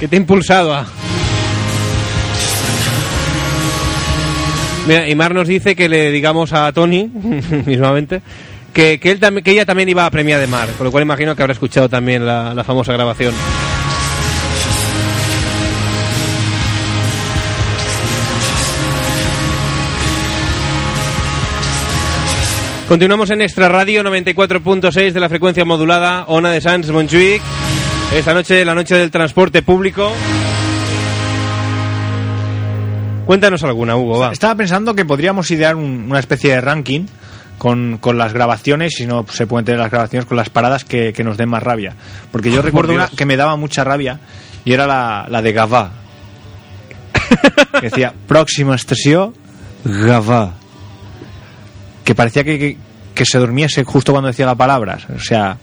[0.00, 0.86] ¿Qué te ha impulsado a...?
[4.88, 7.10] Mira, y Mar nos dice que le digamos a Tony,
[7.66, 8.22] mismamente,
[8.72, 11.42] que, que, que ella también iba a premia de Mar, con lo cual imagino que
[11.42, 13.34] habrá escuchado también la famosa grabación.
[22.92, 27.40] Continuamos en Extra Radio 94.6 de la frecuencia modulada, Ona de Sans Montjuic.
[28.14, 30.12] Esta noche, la noche del transporte público.
[33.24, 34.32] Cuéntanos alguna, Hugo, va.
[34.32, 37.06] Estaba pensando que podríamos idear un- una especie de ranking
[37.56, 41.14] con, con las grabaciones, si no se pueden tener las grabaciones con las paradas que,
[41.14, 41.94] que nos den más rabia.
[42.30, 44.20] Porque yo recuerdo una que me daba mucha rabia
[44.66, 45.88] y era la, la de Gavà.
[47.80, 49.32] que decía, próxima estación,
[49.82, 50.56] Gavà.
[52.04, 52.76] Que parecía que, que,
[53.14, 54.98] que se durmiese justo cuando decía la palabra.
[55.14, 55.56] O sea,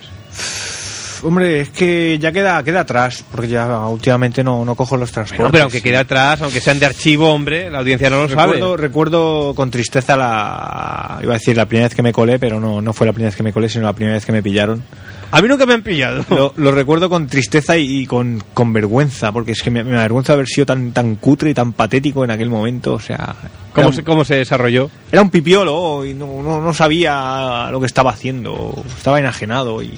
[1.23, 5.39] Hombre, es que ya queda, queda atrás, porque ya últimamente no, no cojo los transportes.
[5.39, 8.71] Bueno, pero aunque quede atrás, aunque sean de archivo, hombre, la audiencia no lo recuerdo,
[8.71, 8.77] sabe.
[8.77, 11.19] recuerdo con tristeza la.
[11.23, 13.29] Iba a decir la primera vez que me colé, pero no, no fue la primera
[13.29, 14.83] vez que me colé, sino la primera vez que me pillaron.
[15.31, 16.25] A mí nunca me han pillado.
[16.29, 19.97] Lo, lo recuerdo con tristeza y, y con, con vergüenza, porque es que me, me
[19.97, 22.93] avergüenza haber sido tan, tan cutre y tan patético en aquel momento.
[22.93, 23.35] O sea,
[23.73, 24.89] ¿Cómo, se, ¿Cómo se desarrolló?
[25.11, 29.93] era un pipiolo y no, no, no sabía lo que estaba haciendo, estaba enajenado y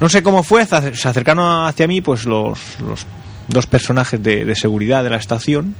[0.00, 3.06] no sé cómo fue, se se acercaron hacia mí pues los, los
[3.48, 5.74] dos personajes de, de seguridad de la estación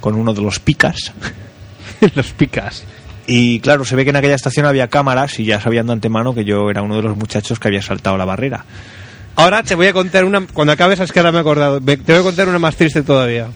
[0.00, 1.12] con uno de los picas.
[2.16, 2.82] Los picas.
[3.26, 6.34] Y claro, se ve que en aquella estación había cámaras y ya sabían de antemano
[6.34, 8.64] que yo era uno de los muchachos que había saltado la barrera.
[9.36, 10.46] Ahora te voy a contar una.
[10.52, 11.80] Cuando acabes, es que ahora me he acordado.
[11.80, 13.48] Te voy a contar una más triste todavía.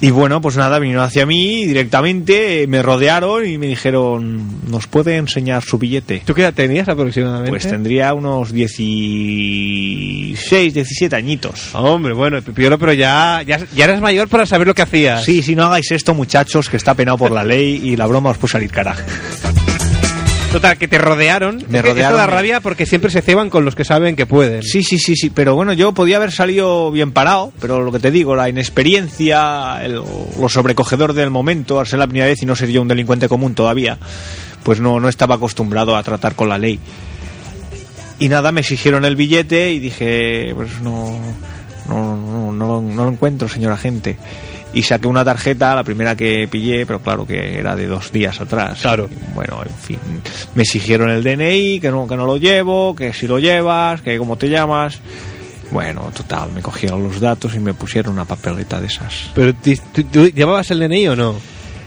[0.00, 5.16] Y bueno, pues nada, vinieron hacia mí directamente, me rodearon y me dijeron, ¿nos puede
[5.16, 6.22] enseñar su billete?
[6.24, 7.50] ¿Tú qué edad tenías aproximadamente?
[7.50, 11.74] Pues tendría unos 16, 17 añitos.
[11.74, 15.24] Hombre, bueno, pero ya, ya, ya eras mayor para saber lo que hacías.
[15.24, 18.30] Sí, sí, no hagáis esto, muchachos, que está penado por la ley y la broma
[18.30, 18.94] os puede salir cara.
[20.52, 21.62] Total, que te rodearon.
[21.68, 21.98] Me rodearon.
[22.12, 24.62] Esto da rabia porque siempre se ceban con los que saben que pueden.
[24.62, 27.98] Sí, sí, sí, sí, pero bueno, yo podía haber salido bien parado, pero lo que
[27.98, 30.00] te digo, la inexperiencia, el-
[30.40, 33.28] lo sobrecogedor del momento, al ser la primera vez y no ser yo un delincuente
[33.28, 33.98] común todavía,
[34.62, 36.78] pues no, no estaba acostumbrado a tratar con la ley.
[38.18, 41.18] Y nada, me exigieron el billete y dije, pues no,
[41.88, 44.16] no, no, no, lo- no lo encuentro, señor agente.
[44.74, 48.38] Y saqué una tarjeta, la primera que pillé, pero claro que era de dos días
[48.40, 48.80] atrás.
[48.82, 49.08] Claro.
[49.10, 49.98] Y bueno, en fin,
[50.54, 54.18] me exigieron el DNI, que no, que no lo llevo, que si lo llevas, que
[54.18, 55.00] cómo te llamas.
[55.70, 59.30] Bueno, total, me cogieron los datos y me pusieron una papeleta de esas.
[59.34, 61.34] Pero ¿tú, tú llevabas el DNI o no?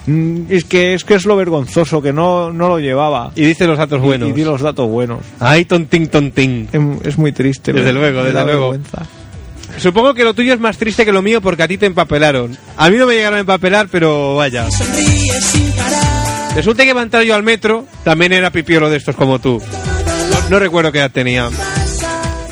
[0.08, 3.32] Mm, Es que es que es lo vergonzoso, que no, no lo llevaba.
[3.36, 4.30] Y dices los datos Y- buenos.
[4.30, 5.20] Y, di los datos buenos.
[5.40, 6.68] Ay, tontín, tontín.
[6.74, 7.72] Em- Es muy triste.
[7.74, 8.72] Desde luego, desde luego.
[8.72, 9.06] vergüenza.
[9.82, 12.56] Supongo que lo tuyo es más triste que lo mío porque a ti te empapelaron.
[12.78, 14.68] A mí no me llegaron a empapelar, pero vaya.
[16.56, 19.60] Resulta que iba a entrar yo al metro, también era pipiolo de estos como tú.
[20.52, 21.50] No, recuerdo qué edad tenía.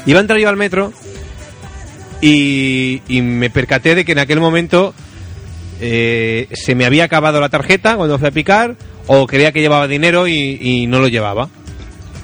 [0.07, 0.91] Iba a entrar yo al metro
[2.19, 4.95] y, me percaté de que en aquel momento
[5.82, 8.75] eh, se me había acabado la tarjeta cuando fui a picar
[9.05, 11.47] o creía que llevaba dinero y, y no lo llevaba.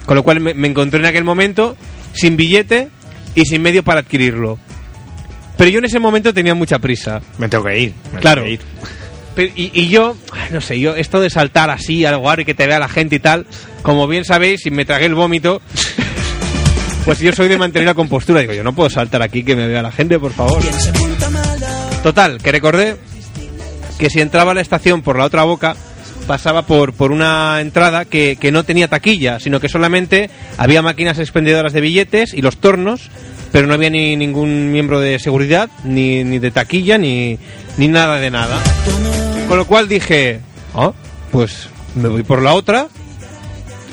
[0.04, 1.76] Con lo cual me, me encontré en aquel momento
[2.12, 2.88] sin billete
[3.36, 4.58] y sin medio para adquirirlo.
[5.56, 7.20] Pero yo en ese momento tenía mucha prisa.
[7.38, 7.94] Me tengo que ir.
[8.12, 8.42] me Claro.
[8.42, 8.70] tengo que ir.
[9.34, 10.16] Pero- y, y yo,
[10.50, 13.16] no sé, yo esto de saltar así al lugar y que te vea la gente
[13.16, 13.46] y tal,
[13.82, 15.60] como bien sabéis, si me tragué el vómito,
[17.04, 18.40] pues yo soy de mantener la compostura.
[18.40, 20.62] Digo, yo no puedo saltar aquí que me vea la gente, por favor.
[22.02, 22.96] Total, que recordé
[23.98, 25.74] que si entraba a la estación por la otra boca,
[26.26, 31.18] pasaba por, por una entrada que, que no tenía taquilla, sino que solamente había máquinas
[31.18, 33.10] expendedoras de billetes y los tornos,
[33.56, 37.38] pero no había ni ningún miembro de seguridad, ni, ni de taquilla, ni,
[37.78, 38.58] ni nada de nada.
[39.48, 40.40] Con lo cual dije,
[40.74, 40.92] ah,
[41.32, 42.88] pues me voy por la otra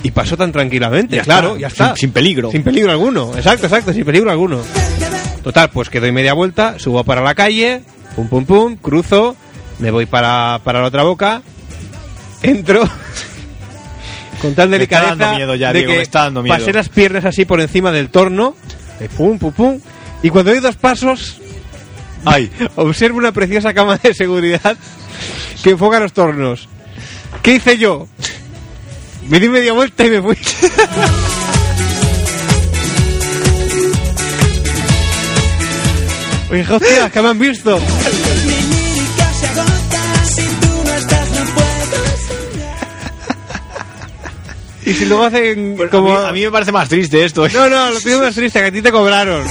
[0.04, 1.16] y paso tan tranquilamente.
[1.16, 1.88] Ya claro, está, ya está.
[1.92, 2.52] sin- sin peligro.
[2.52, 4.60] Sin peligro alguno, exacto, exacto, sin peligro alguno.
[5.46, 7.84] Total, pues que doy media vuelta, subo para la calle,
[8.18, 9.38] pum pum pum, cruzo,
[9.80, 11.42] me voy para, para la otra boca,
[12.42, 12.82] entro
[14.42, 16.54] con tal Me está delicadeza dando miedo ya, de Diego, que me está dando miedo.
[16.58, 18.58] pasé las piernas así por encima del torno,
[19.04, 19.80] de pum pum pum,
[20.22, 21.42] y cuando doy dos pasos,
[22.26, 24.78] Ay, observo una preciosa cama de seguridad
[25.62, 26.70] que enfoca los tornos.
[27.42, 28.08] ¿Qué hice yo?
[29.28, 30.38] Me di media vuelta y me fui.
[36.52, 37.80] Oye, hostia, que me han visto.
[44.86, 46.16] Y si luego hacen como...
[46.18, 47.46] a, mí, a mí me parece más triste esto.
[47.46, 47.52] ¿eh?
[47.54, 49.44] No, no, lo tengo más triste, que a ti te cobraron.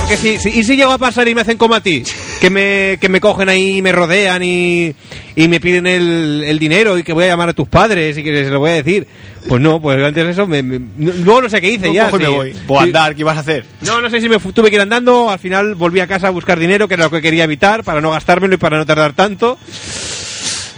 [0.00, 2.04] Porque si, si- y si llego a pasar y me hacen como a ti,
[2.40, 4.94] que me, que me cogen ahí y me rodean y,
[5.34, 8.22] y me piden el, el dinero y que voy a llamar a tus padres y
[8.22, 9.06] que se lo voy a decir.
[9.48, 12.10] Pues no, pues antes de eso, me, luego no sé qué hice No ya.
[12.12, 12.52] me voy.
[12.52, 12.58] Sí.
[12.78, 13.64] andar, ¿qué vas a hacer?
[13.80, 16.30] No, no sé si me tuve que ir andando, al final volví a casa a
[16.30, 19.12] buscar dinero, que era lo que quería evitar, para no gastármelo y para no tardar
[19.14, 19.58] tanto.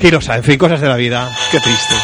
[0.01, 1.31] Girosa, en fin, cosas de la vida.
[1.51, 1.95] Qué triste.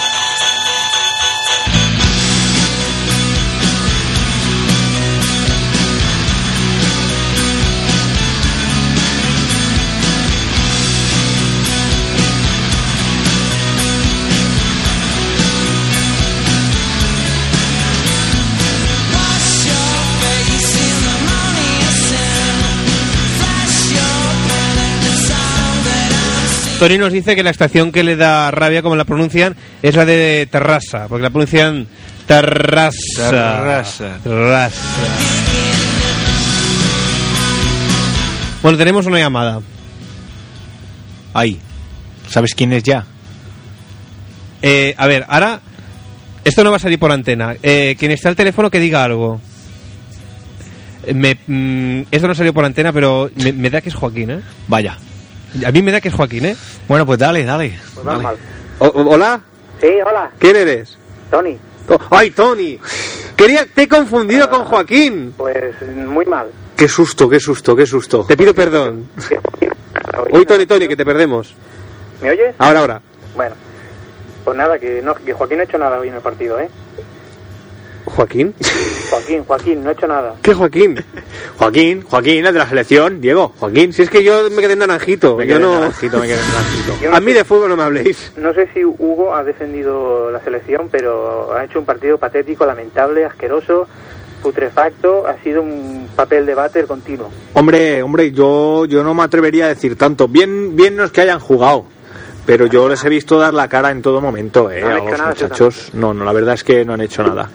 [26.78, 30.04] Tony nos dice que la estación que le da rabia, como la pronuncian, es la
[30.04, 31.86] de Terrassa, porque la pronuncian
[32.26, 33.30] Terrassa.
[33.30, 34.18] Terrassa.
[34.22, 34.80] Terrassa.
[38.62, 39.60] Bueno, tenemos una llamada.
[41.32, 41.58] Ay,
[42.28, 43.04] ¿sabes quién es ya?
[44.62, 45.60] Eh, a ver, ahora
[46.44, 47.54] Esto no va a salir por antena.
[47.62, 49.40] Eh, quien está al teléfono que diga algo.
[51.12, 54.40] Me, mm, esto no salió por antena, pero me, me da que es Joaquín, ¿eh?
[54.68, 54.98] Vaya.
[55.66, 56.56] A mí me da que es Joaquín, ¿eh?
[56.88, 57.78] Bueno, pues dale, dale.
[57.94, 58.24] Pues dale.
[58.78, 59.40] O- ¿Hola?
[59.80, 60.96] Sí, hola, ¿Quién eres?
[61.30, 61.58] Tony.
[61.86, 62.78] To- ¡Ay, Tony!
[63.36, 65.34] Quería, te he confundido con Joaquín.
[65.36, 65.74] Pues
[66.06, 66.48] muy mal.
[66.76, 68.24] Qué susto, qué susto, qué susto.
[68.26, 69.08] Te pido perdón.
[70.30, 71.54] Uy, Tony, Tony, que te perdemos.
[72.22, 72.54] ¿Me oyes?
[72.58, 73.02] Ahora, ahora.
[73.36, 73.54] Bueno,
[74.44, 76.68] pues nada, que, no, que Joaquín no ha hecho nada hoy en el partido, ¿eh?
[78.14, 78.54] ¿Joaquín?
[79.10, 80.34] Joaquín, Joaquín, no ha hecho nada.
[80.42, 81.02] ¿Qué Joaquín?
[81.58, 83.92] Joaquín, Joaquín, el de la selección, Diego, Joaquín.
[83.92, 85.36] Si es que yo me quedé en naranjito.
[85.36, 85.74] Me yo no...
[85.74, 86.92] en naranjito, me quedé en naranjito.
[87.02, 88.32] Yo no A mí sé- de fútbol no me habléis.
[88.36, 93.24] No sé si Hugo ha defendido la selección, pero ha hecho un partido patético, lamentable,
[93.24, 93.88] asqueroso,
[94.42, 95.26] putrefacto.
[95.26, 97.30] Ha sido un papel de váter continuo.
[97.54, 100.28] Hombre, hombre, yo, yo no me atrevería a decir tanto.
[100.28, 101.84] Bien, bien no es que hayan jugado,
[102.46, 104.98] pero yo les he visto dar la cara en todo momento, eh, No han a
[104.98, 105.90] hecho los nada, muchachos.
[105.94, 107.50] No, no, la verdad es que no han hecho nada.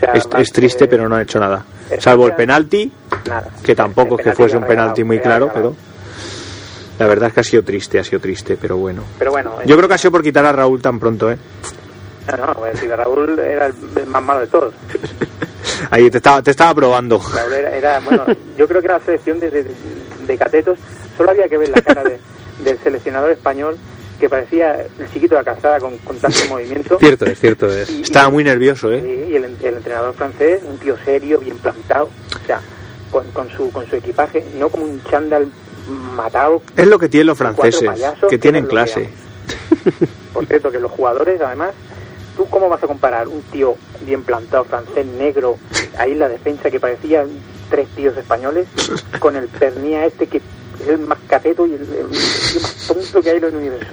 [0.00, 1.62] Sea, Es, es triste, que- pero no han hecho nada.
[1.98, 2.90] Salvo el penalti,
[3.28, 3.48] Nada.
[3.62, 5.74] que tampoco es que fuese un penalti muy claro, pero
[6.98, 9.02] la verdad es que ha sido triste, ha sido triste, pero bueno.
[9.18, 11.36] Pero bueno, Yo creo que ha sido por quitar a Raúl tan pronto, ¿eh?
[12.38, 13.74] No, no, pues si Raúl era el
[14.06, 14.74] más malo de todos.
[15.90, 17.18] Ahí te estaba, te estaba probando.
[17.34, 18.24] Raúl era, era- bueno,
[18.56, 19.66] yo creo que la selección de, de,
[20.26, 20.78] de catetos.
[21.16, 22.20] Solo había que ver la cara de-
[22.62, 23.76] del seleccionador español
[24.20, 26.98] que parecía el chiquito de la calzada con, con tanto movimiento.
[26.98, 27.90] Cierto es, cierto es.
[27.90, 29.28] Y- Estaba muy nervioso, ¿eh?
[29.30, 32.10] Y el, el entrenador francés, un tío serio, bien plantado,
[32.42, 32.60] o sea,
[33.10, 35.50] con, con su con su equipaje, no como un chándal
[36.14, 36.62] matado.
[36.76, 39.08] Es lo que tienen los franceses, payasos, que tienen clase.
[40.32, 41.70] Por cierto, que los jugadores, además,
[42.36, 45.58] ¿tú cómo vas a comparar un tío bien plantado, francés, negro,
[45.98, 47.28] ahí en la defensa que parecían
[47.70, 48.66] tres tíos españoles,
[49.18, 50.40] con el pernía este que
[50.82, 53.86] es el más cateto y el, el tío más tonto que hay en el universo?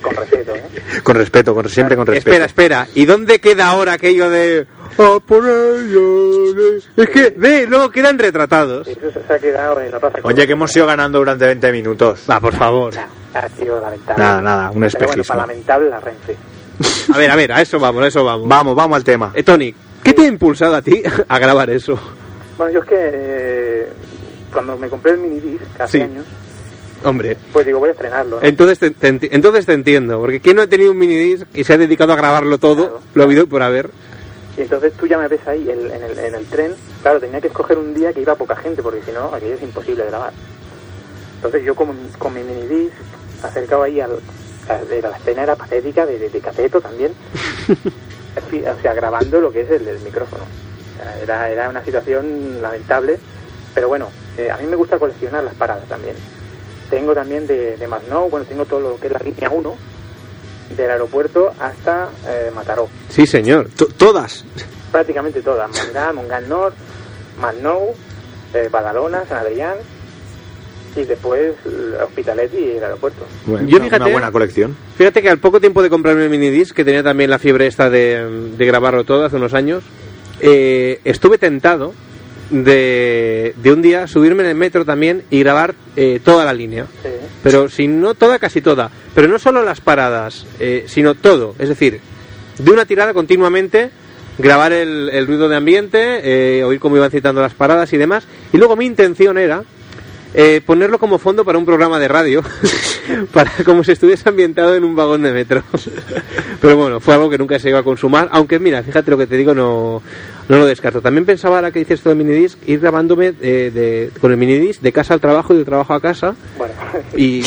[0.00, 0.62] Con respeto, ¿eh?
[1.02, 2.30] Con respeto, con, siempre con respeto.
[2.30, 2.88] Espera, espera.
[2.94, 4.66] ¿Y dónde queda ahora aquello de...
[4.98, 6.88] "A por ellos"?
[6.96, 8.88] Es que, ve, luego quedan retratados.
[8.88, 10.18] Eso se ha quedado en la plaza.
[10.22, 12.24] Oye, que hemos ido ganando durante 20 minutos.
[12.28, 12.92] Va, por favor.
[13.34, 14.22] Ha sido lamentable.
[14.22, 15.24] Nada, nada, un Pero bueno, espejismo.
[15.34, 16.36] para lamentable la Renfe.
[17.14, 18.48] A ver, a ver, a eso vamos, a eso vamos.
[18.48, 19.30] Vamos, vamos al tema.
[19.34, 21.98] Eh, Tony, ¿qué te ha impulsado a ti a grabar eso?
[22.58, 23.88] Bueno, yo es que eh,
[24.52, 26.04] cuando me compré el minidisc hace Sí.
[26.04, 26.26] años,
[27.04, 28.40] Hombre, pues digo, voy a estrenarlo.
[28.40, 28.46] ¿no?
[28.46, 31.64] entonces te, te enti- entonces te entiendo, porque ¿quién no ha tenido un minidisc y
[31.64, 32.76] se ha dedicado a grabarlo todo?
[32.86, 33.00] Claro.
[33.14, 33.90] Lo ha habido por haber.
[34.56, 36.74] Y entonces tú ya me ves ahí en, el, en el tren.
[37.02, 39.62] Claro, tenía que escoger un día que iba poca gente, porque si no, aquello es
[39.62, 40.32] imposible grabar.
[41.36, 41.88] Entonces yo con,
[42.18, 42.92] con mi minidisc
[43.42, 44.12] acercado ahí al...
[44.68, 47.12] a- la escena era patética, de, de, de cateto también.
[48.34, 50.44] O sea, grabando lo que es el, el micrófono.
[50.44, 53.18] O sea, era, era una situación lamentable,
[53.74, 56.14] pero bueno, eh, a mí me gusta coleccionar las paradas también.
[56.90, 59.74] Tengo también de, de Masnou, bueno, tengo todo lo que es la línea 1,
[60.76, 62.88] del aeropuerto hasta eh, Mataró.
[63.08, 63.68] Sí, señor.
[63.76, 64.44] To- Todas.
[64.90, 66.74] Prácticamente todas, Montgat, Montgat Nord,
[67.40, 67.94] Masnou,
[68.54, 69.74] eh, Badalona, San Adrián
[70.94, 73.24] y después el Hospitalet y el aeropuerto.
[73.46, 74.76] Bueno, Yo una- fíjate- una buena colección.
[74.98, 77.88] Fíjate que al poco tiempo de comprarme el minidisc, que tenía también la fiebre esta
[77.88, 79.82] de, de grabarlo todo hace unos años,
[80.40, 81.94] eh, estuve tentado
[82.52, 86.86] de, de un día subirme en el metro también y grabar eh, toda la línea.
[87.02, 87.08] Sí.
[87.42, 88.90] Pero si no toda, casi toda.
[89.14, 91.56] Pero no solo las paradas, eh, sino todo.
[91.58, 92.00] Es decir,
[92.58, 93.90] de una tirada continuamente,
[94.38, 96.20] grabar el, el ruido de ambiente,
[96.58, 98.24] eh, oír cómo iban citando las paradas y demás.
[98.52, 99.64] Y luego mi intención era
[100.34, 102.42] eh, ponerlo como fondo para un programa de radio,
[103.32, 105.62] para como si estuviese ambientado en un vagón de metro.
[106.60, 109.26] Pero bueno, fue algo que nunca se iba a consumar, aunque mira, fíjate lo que
[109.26, 110.00] te digo, no,
[110.48, 111.00] no lo descarto.
[111.02, 114.80] También pensaba ahora que dices esto de minidisc, ir grabándome eh, de, con el minidisc
[114.80, 116.34] de casa al trabajo y de trabajo a casa.
[116.56, 116.74] Bueno,
[117.16, 117.40] Y,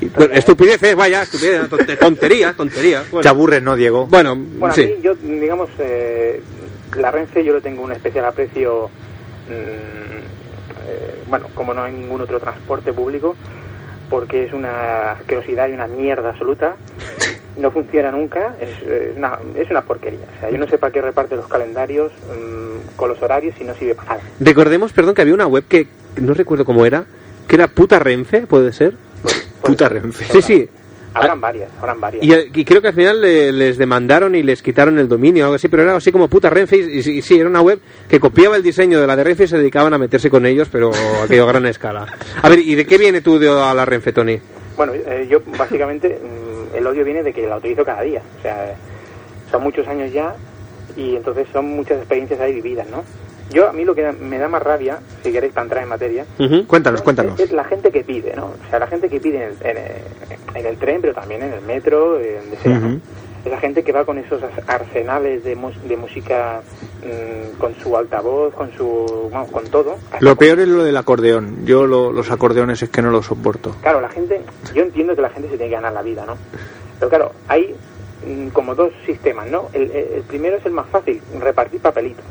[0.00, 3.02] y- bueno, estupideces, vaya, estupideces, tonte- tontería, tontería.
[3.22, 4.06] Te aburres, ¿no, Diego?
[4.08, 4.82] bueno, bueno sí.
[4.82, 6.42] a mí yo, digamos, eh,
[6.98, 8.90] la Renfe yo le tengo un especial aprecio,
[9.48, 10.35] mm,
[10.86, 13.36] eh, bueno, como no hay ningún otro transporte público,
[14.08, 16.76] porque es una asquerosidad y una mierda absoluta.
[17.56, 20.26] No funciona nunca, es, eh, una, es una porquería.
[20.36, 23.64] O sea, yo no sé para qué reparte los calendarios mm, con los horarios si
[23.64, 24.20] no sirve para nada.
[24.38, 25.88] Recordemos, perdón, que había una web que
[26.20, 27.06] no recuerdo cómo era,
[27.48, 28.92] que era puta Renfe, ¿puede ser?
[29.62, 30.26] Puta Renfe.
[30.26, 30.68] Sí, sí.
[31.16, 32.24] Habrán varias, habrán varias.
[32.24, 35.46] Y, y creo que al final le- les demandaron y les quitaron el dominio o
[35.46, 36.76] algo así, pero era así como puta Renfe.
[36.76, 39.44] Y, y- y sí, era una web que copiaba el diseño de la de Renfe
[39.44, 42.06] y se dedicaban a meterse con ellos, pero a aquello a gran escala.
[42.42, 44.38] A ver, ¿y de qué viene tú de a la Renfe, Tony?
[44.76, 48.20] Bueno, eh, yo básicamente mm, el odio viene de que la utilizo cada día.
[48.38, 48.74] O sea,
[49.50, 50.34] son muchos años ya
[50.96, 53.02] y entonces son muchas experiencias ahí vividas, ¿no?
[53.50, 56.24] Yo, a mí lo que me da más rabia, si queréis para entrar en materia,
[56.66, 57.38] Cuéntanos, cuéntanos.
[57.38, 58.46] es la gente que pide, ¿no?
[58.46, 61.42] O sea, la gente que pide en el, en el- en el tren, pero también
[61.42, 62.86] en el metro, eh, donde sea, ¿no?
[62.88, 63.00] Ujú.
[63.44, 66.62] esa gente que va con esos arsenales de, de música
[67.04, 69.98] mm, con su altavoz, con su, vamos, con todo.
[70.18, 71.64] Lo peor es lo del acordeón.
[71.64, 73.76] Yo lo- los acordeones es que no los soporto.
[73.82, 74.40] Claro, la gente,
[74.74, 76.36] yo entiendo que la gente se tiene que ganar la vida, ¿no?
[76.98, 77.76] Pero claro, hay
[78.26, 79.68] mm, como dos sistemas, ¿no?
[79.72, 82.24] El- el primero es el más fácil, repartir papelitos.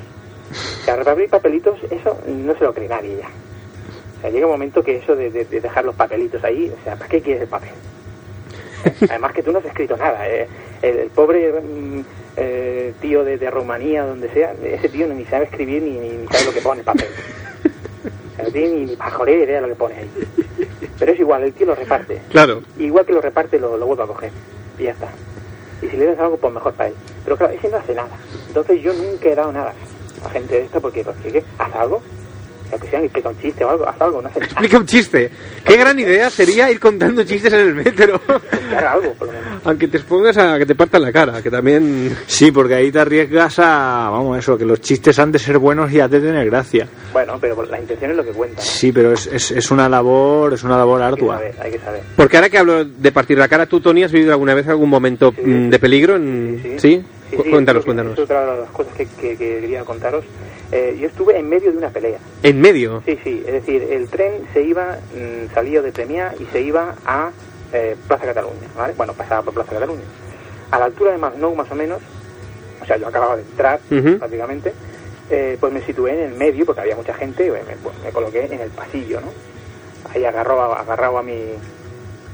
[0.84, 3.28] Sea, repartir papelitos, eso no se lo cree nadie ya.
[4.18, 6.84] O sea, llega un momento que eso de, de- de dejar los papelitos ahí, o
[6.84, 7.70] sea, ¿para qué quieres el papel?
[9.10, 10.28] Además que tú no has escrito nada.
[10.30, 10.48] ¿eh?
[10.82, 12.00] El, el pobre mm,
[12.38, 16.28] eh, tío de, de Rumanía, donde sea, ese tío ni sabe escribir ni, ni, ni
[16.28, 17.08] sabe lo que pone en papel.
[18.34, 20.10] O sea, no tiene ni, ni pajolera idea de lo que pone ahí.
[21.00, 22.22] Pero es igual, el tío lo reparte.
[22.30, 22.62] Claro.
[22.78, 24.32] Igual que lo reparte, lo, lo vuelve a coger.
[24.80, 25.10] Y ya está.
[25.82, 26.96] Y si le das algo, pues mejor para él.
[27.24, 28.10] Pero claro, ese no hace nada.
[28.48, 29.74] Entonces yo nunca he dado nada
[30.26, 31.44] a gente de esta porque, ¿qué?
[31.60, 32.02] haz algo.
[32.66, 34.52] O sea, que sean explica un chiste o algo, haz algo, no hace nada.
[34.52, 35.30] Explica un chiste.
[35.64, 38.20] Qué gran idea sería ir contando chistes en el metro.
[38.76, 39.62] Haga algo, por lo menos.
[39.66, 42.18] Aunque te expongas a que te partan la cara, que también...
[42.26, 45.92] Sí, porque ahí te arriesgas a, vamos, eso, que los chistes han de ser buenos
[45.92, 46.88] y has de tener gracia.
[47.14, 48.56] Bueno, pero la intención es lo que cuenta.
[48.58, 48.62] ¿no?
[48.64, 51.36] Sí, pero es, es, es una labor, es una labor Hay que ardua.
[51.36, 52.02] saber, hay que saber.
[52.16, 54.90] Porque ahora que hablo de partir la cara, ¿tú, Tony, has vivido alguna vez algún
[54.90, 55.42] momento Sí.
[55.46, 56.16] mm, de peligro?
[56.16, 56.62] En...
[56.64, 56.80] ¿Sí?
[56.80, 58.14] Sí, Cu- sí, cuéntanos, eso- cuéntanos.
[58.14, 60.26] Es otra de las cosas que, que- que quería contaros.
[60.72, 62.18] Eh, yo estuve en medio de una pelea.
[62.44, 63.02] ¿En medio?
[63.06, 66.96] Sí, sí, es decir, el tren se iba, mm, salía de Premià y se iba
[67.06, 67.32] a
[67.74, 68.94] eh, Plaza Cataluña, ¿vale?
[68.96, 70.04] Bueno, pasaba por Plaza Cataluña.
[70.72, 72.00] A la altura de Masnou, más o menos,
[72.82, 74.18] o sea, yo acababa de entrar, Ujú.
[74.18, 74.72] prácticamente,
[75.30, 78.12] eh, pues me situé en el medio, porque había mucha gente, y me, pues, me
[78.12, 79.28] coloqué en el pasillo, ¿no?
[80.14, 81.56] Ahí agarrado, agarrado a mi,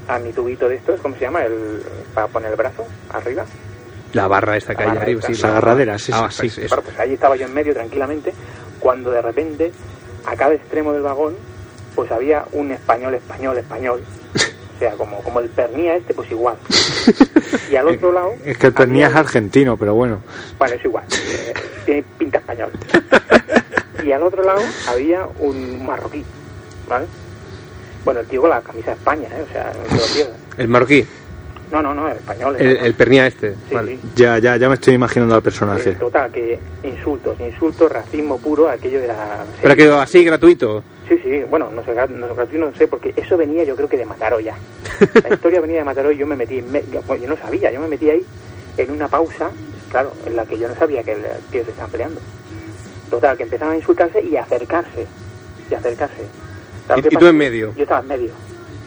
[0.06, 1.44] a mi tubito de estos, ¿cómo se llama?
[1.44, 1.82] El,
[2.14, 3.44] para poner el brazo arriba.
[4.12, 5.34] La barra esta que hay La arriba, esta.
[5.34, 5.40] sí.
[5.42, 6.60] Las agarraderas, sí, Ah, sí, sí, sí.
[6.62, 6.74] eso.
[6.76, 8.32] Bueno, pues ahí estaba yo en medio tranquilamente,
[8.80, 9.72] cuando de repente,
[10.26, 11.34] a cada extremo del vagón,
[11.94, 14.02] pues había un español, español, español.
[14.76, 16.56] O sea, como, como el pernía este, pues igual.
[17.70, 18.32] Y al otro lado...
[18.44, 20.20] Es que el pernía es argentino, pero bueno.
[20.58, 21.04] Bueno, es igual.
[21.10, 21.54] eh,
[21.86, 22.70] tiene pinta español.
[24.04, 26.24] Y al otro lado había un marroquí,
[26.88, 27.06] ¿vale?
[28.04, 29.44] Bueno, el tío con la camisa de España, ¿eh?
[29.48, 30.36] O sea, no se lo pierdas.
[30.58, 31.06] El marroquí,
[31.72, 32.56] No, no, no, el español.
[32.58, 33.54] el, el pernía este.
[33.68, 33.96] Sí, vale.
[33.96, 34.00] sí.
[34.14, 35.90] Ya, ya, ya me estoy imaginando al personaje.
[35.90, 39.44] Eh, total, que insultos, insultos, racismo puro, aquello de la...
[39.62, 40.84] Pero ha quedado así, gratuito.
[41.08, 43.96] Sí, sí, bueno, no sé, no, sé, no sé, porque eso venía yo creo que
[43.96, 44.54] de Mataró ya.
[45.26, 47.36] La historia venía de Mataró y yo me metí, en me- yo, bueno, yo no
[47.38, 48.22] sabía, yo me metí ahí
[48.76, 49.50] en una pausa,
[49.90, 52.20] claro, en la que yo no sabía que el tío se estaban peleando.
[53.10, 55.06] Total, que empezaban a insultarse y a acercarse,
[55.70, 56.22] y a acercarse.
[56.96, 57.72] Y- ¿qué y tú en medio.
[57.76, 58.30] Yo estaba en medio,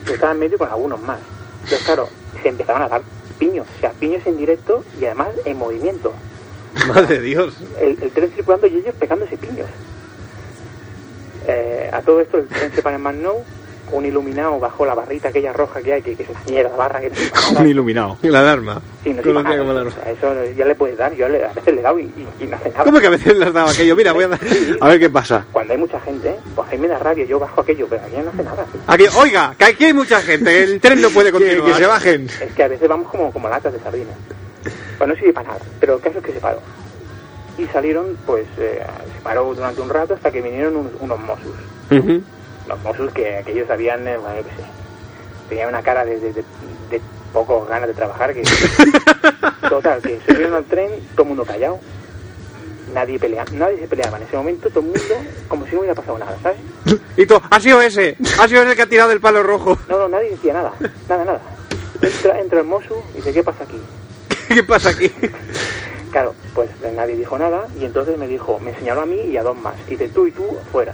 [0.05, 1.19] yo estaba en medio con algunos más.
[1.65, 2.09] Entonces, claro,
[2.43, 3.01] se empezaban a dar
[3.39, 6.13] piños, o sea, piños en directo y además en movimiento
[6.87, 7.55] Madre Dios.
[7.81, 9.67] el, el tren circulando y ellos pegándose piños.
[11.47, 13.43] Eh, a todo esto el tren se para en Masnou,
[13.91, 16.99] un iluminado bajo la barrita aquella roja que hay, que, que es una mierda barra
[17.01, 17.11] que
[17.59, 18.17] Un iluminado.
[18.23, 18.81] La alarma.
[19.03, 19.55] Sí, no como nada.
[19.55, 21.99] la O sea, eso ya le puedes dar, yo le- a veces le he dado
[21.99, 22.83] y, y- y no hace nada.
[22.83, 23.95] ¿Cómo que a veces le has dado aquello?
[23.95, 24.39] Mira, voy a dar...
[24.81, 25.45] A ver qué pasa.
[25.51, 28.15] Cuando hay mucha gente, pues a mí me da rabia, yo bajo aquello, pero aquí
[28.23, 28.65] no hace nada.
[28.87, 31.67] Aquí, oiga, que aquí hay mucha gente, el tren no puede continuar.
[31.71, 32.29] que se bajen.
[32.41, 34.15] Es que a veces vamos como, como latas de sardinas.
[34.97, 36.59] Pues no sirve para nada, pero el caso es que se paró.
[37.57, 38.81] Y salieron, pues, eh,
[39.15, 41.53] se paró durante un rato hasta que vinieron unos, unos Mossos.
[42.67, 44.67] Los Mossos que aquellos habían, eh, bueno, yo qué sé,
[45.49, 46.43] tenían una cara de, de, de,
[46.89, 47.01] de
[47.33, 48.43] poco ganas de trabajar que...
[49.69, 51.79] Total, que subieron al tren, todo el mundo callado,
[52.93, 55.01] nadie pelea, nadie se peleaba en ese momento, todo el mundo
[55.47, 56.57] como si no hubiera pasado nada, ¿sabes?
[57.17, 59.77] Y tú, ha sido ese, ha sido ese que ha tirado el palo rojo.
[59.87, 60.73] No, no, nadie decía nada,
[61.09, 61.41] nada, nada.
[62.01, 63.81] Entra, entra el Mosu y dice, ¿qué pasa aquí?
[64.53, 65.11] ¿Qué pasa aquí?
[66.11, 69.43] Claro, pues nadie dijo nada y entonces me dijo, me señaló a mí y a
[69.43, 69.75] dos más.
[69.87, 70.93] Y dice, tú y tú, fuera.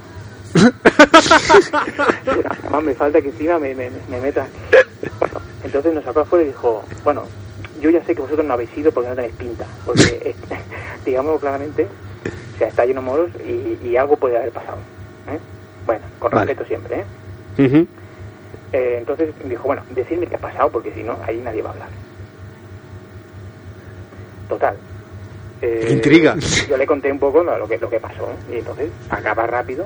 [2.63, 4.19] Además me falta que encima me, me, me.
[4.19, 7.23] Bueno, entonces nos sacó afuera y dijo, bueno,
[7.81, 9.65] yo ya sé que vosotros no habéis ido porque no tenéis pinta.
[9.85, 10.35] Porque,
[11.05, 11.87] digamos claramente,
[12.55, 14.77] o sea, está lleno de moros y, y algo puede haber pasado.
[15.29, 15.39] ¿eh?
[15.85, 16.45] Bueno, con Vale.
[16.45, 17.05] respeto siempre, ¿eh?
[18.73, 21.73] Eh, entonces dijo, bueno, decidme qué ha pasado porque si no, ahí nadie va a
[21.73, 21.89] hablar.
[24.47, 24.75] Total.
[25.61, 26.35] Eh, ¡Qué intriga!
[26.69, 29.85] Yo le conté un poco lo, lo que, lo que pasó y entonces acaba rápido.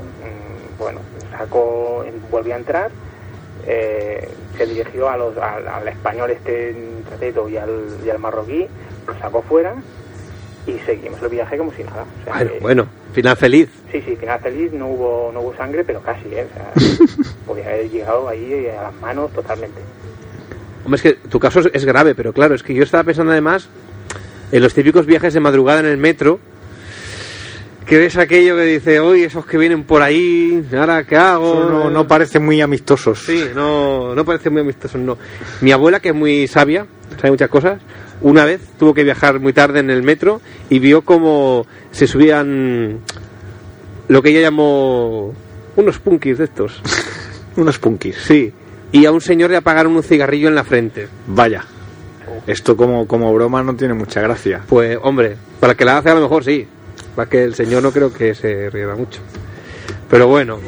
[0.77, 0.99] Bueno,
[1.31, 2.91] sacó, volvió a entrar,
[3.67, 6.75] eh, se dirigió a los, al, al español este
[7.07, 7.69] Trateto y al,
[8.05, 8.67] y al marroquí,
[9.07, 9.75] lo sacó fuera
[10.67, 12.05] y seguimos el viaje como si nada.
[12.21, 13.69] O sea, Bueno, que- bueno, final feliz.
[13.91, 16.47] Sí, sí, final feliz, no hubo, no hubo sangre, pero casi, ¿eh?
[16.49, 16.71] O sea,
[17.45, 19.79] podía haber llegado ahí a las manos totalmente.
[20.83, 23.69] Hombre, es que tu caso es grave, pero claro, es que yo estaba pensando además
[24.51, 26.39] en los típicos viajes de madrugada en el metro,
[27.85, 31.69] que ves aquello que dice, hoy esos que vienen por ahí, ahora qué hago.
[31.69, 33.19] No, no parecen muy amistosos.
[33.19, 35.17] Sí, no, no parece muy amistoso, no.
[35.61, 37.81] Mi abuela, que es muy sabia, sabe muchas cosas.
[38.21, 43.01] Una vez tuvo que viajar muy tarde en el metro y vio como se subían
[44.07, 45.33] lo que ella llamó
[45.75, 46.81] unos punkis de estos.
[47.57, 48.17] Unos punkis.
[48.17, 48.51] Sí.
[48.91, 51.07] Y a un señor le apagaron un cigarrillo en la frente.
[51.25, 51.63] Vaya.
[52.47, 54.63] Esto como, como broma no tiene mucha gracia.
[54.67, 56.67] Pues, hombre, para que la hace a lo mejor sí.
[57.15, 59.21] Para que el señor no creo que se riera mucho.
[60.09, 60.59] Pero bueno.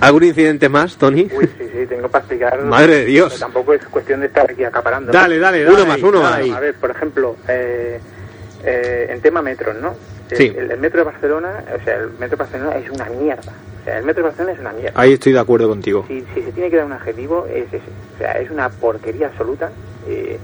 [0.00, 1.28] ¿Algún incidente más, Tony?
[1.36, 2.62] Uy, sí, sí, tengo para explicar.
[2.64, 3.28] Madre de Dios.
[3.34, 5.12] Pero tampoco es cuestión de estar aquí acaparando.
[5.12, 5.74] Dale, dale, dale.
[5.76, 6.50] Uno más, uno más.
[6.50, 7.98] A ver, por ejemplo, eh,
[8.64, 9.94] eh, en tema metros, ¿no?
[10.30, 10.52] El, Sí.
[10.56, 13.52] el, el metro de Barcelona, o sea, el metro de Barcelona es una mierda.
[13.80, 15.00] O sea, el metro de Barcelona es una mierda.
[15.00, 16.04] Ahí estoy de acuerdo contigo.
[16.06, 17.78] Si, si se tiene que dar un adjetivo, es ese.
[18.14, 19.70] O sea, es una porquería absoluta.
[20.06, 20.38] Eh,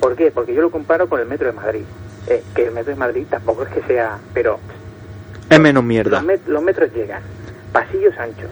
[0.00, 0.30] ¿Por qué?
[0.30, 1.82] Porque yo lo comparo con el metro de Madrid.
[2.28, 4.18] Eh, que el metro de Madrid tampoco es que sea...
[4.34, 4.58] Pero
[5.48, 6.20] Es menos mierda.
[6.20, 7.22] los, met- los metros llegan.
[7.72, 8.50] Pasillos anchos.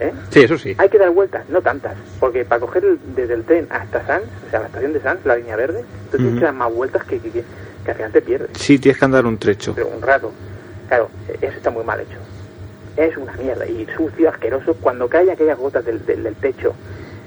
[0.00, 0.12] ¿eh?
[0.30, 0.74] Sí, eso sí.
[0.78, 4.24] Hay que dar vueltas, no tantas, porque para coger el- desde el tren hasta Sanz,
[4.46, 7.04] o sea, la estación de Sanz, la línea verde, tú tienes que dar más vueltas
[7.04, 7.44] que, que, que,
[7.84, 9.72] que al final te pierdes, Sí, tienes que andar un trecho.
[9.74, 10.32] pero un rato.
[10.88, 11.08] Claro,
[11.40, 12.18] eso está muy mal hecho.
[12.96, 16.74] Es una mierda, y sucio, asqueroso, cuando cae aquellas gotas del, del, del techo,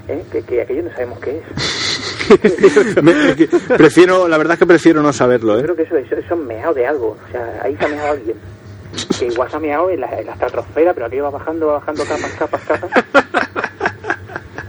[0.06, 0.22] ¿eh?
[0.30, 1.95] que, que aquello no sabemos qué es.
[3.76, 5.62] Prefiero, la verdad es que prefiero no saberlo, Yo ¿eh?
[5.64, 8.12] creo que eso, eso, eso es meado de algo, o sea, ahí se ha meado
[8.12, 8.36] alguien.
[9.18, 11.72] Que igual se ha meado en la, en la estratosfera, pero aquello va bajando, va
[11.74, 12.90] bajando capas, capas, capas.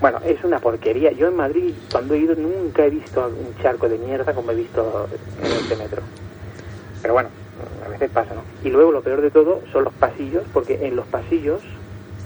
[0.01, 1.11] Bueno, es una porquería.
[1.11, 4.55] Yo en Madrid, cuando he ido, nunca he visto un charco de mierda como he
[4.55, 5.07] visto
[5.41, 6.01] en este metro.
[7.01, 7.29] Pero bueno,
[7.85, 8.43] a veces pasa, ¿no?
[8.63, 11.61] Y luego lo peor de todo son los pasillos, porque en los pasillos,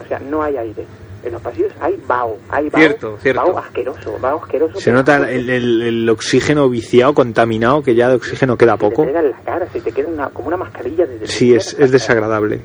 [0.03, 0.85] o sea, no hay aire.
[1.23, 3.41] En los pasillos hay vaho, hay vaho, Cierto, cierto.
[3.41, 4.79] vaho asqueroso, vaho asqueroso.
[4.79, 9.01] Se nota el, el- el oxígeno viciado, contaminado, que ya de oxígeno queda Se poco.
[9.03, 11.53] te pega en la cara, se te queda una, como una mascarilla de de Sí,
[11.53, 12.57] es, desagradable.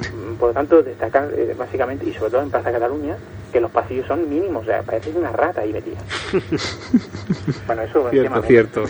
[0.00, 3.16] Mm, Por lo tanto, destacar eh, básicamente, y sobre todo en Plaza Cataluña,
[3.52, 5.98] que los pasillos son mínimos, o sea, parece una rata ahí metida.
[7.66, 8.84] bueno, eso es Cierto, cierto.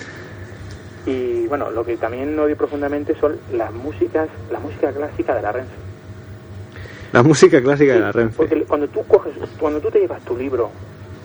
[1.04, 5.52] Y bueno, lo que también odio profundamente son las músicas, la música clásica de la
[5.52, 5.72] Renfe.
[7.12, 8.36] La música clásica de la Sí, Renfe.
[8.36, 10.70] Porque cuando tú coges, cuando tú te llevas tu libro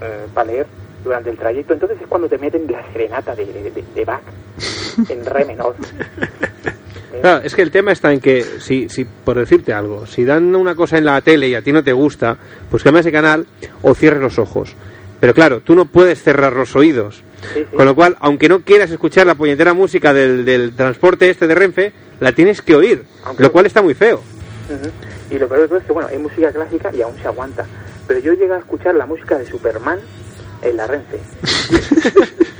[0.02, 0.68] eh, para leer
[1.04, 3.46] durante el trayecto, entonces es cuando te meten la serenata de,
[3.96, 4.22] de, Bach
[5.10, 5.76] en re menor.
[7.20, 10.54] Claro, es que el tema está en que, si, si, por decirte algo, si dan
[10.56, 12.38] una cosa en la tele y a ti no te gusta,
[12.70, 13.48] pues cambias de canal
[13.82, 14.76] o cierres los ojos.
[15.20, 17.24] Pero claro, tú no puedes cerrar los oídos.
[17.56, 17.76] sí, sí.
[17.76, 21.56] Con lo cual, aunque no quieras escuchar la puñetera música del, del transporte este de
[21.56, 23.04] Renfe, la tienes que oír.
[23.24, 24.22] Aunque- Lo cual está muy feo.
[25.30, 27.66] Y lo peor de todo es que, bueno, hay música clásica y aún se aguanta.
[28.08, 30.00] Pero yo llegué a escuchar la música de Superman
[30.62, 31.20] en la Renfe.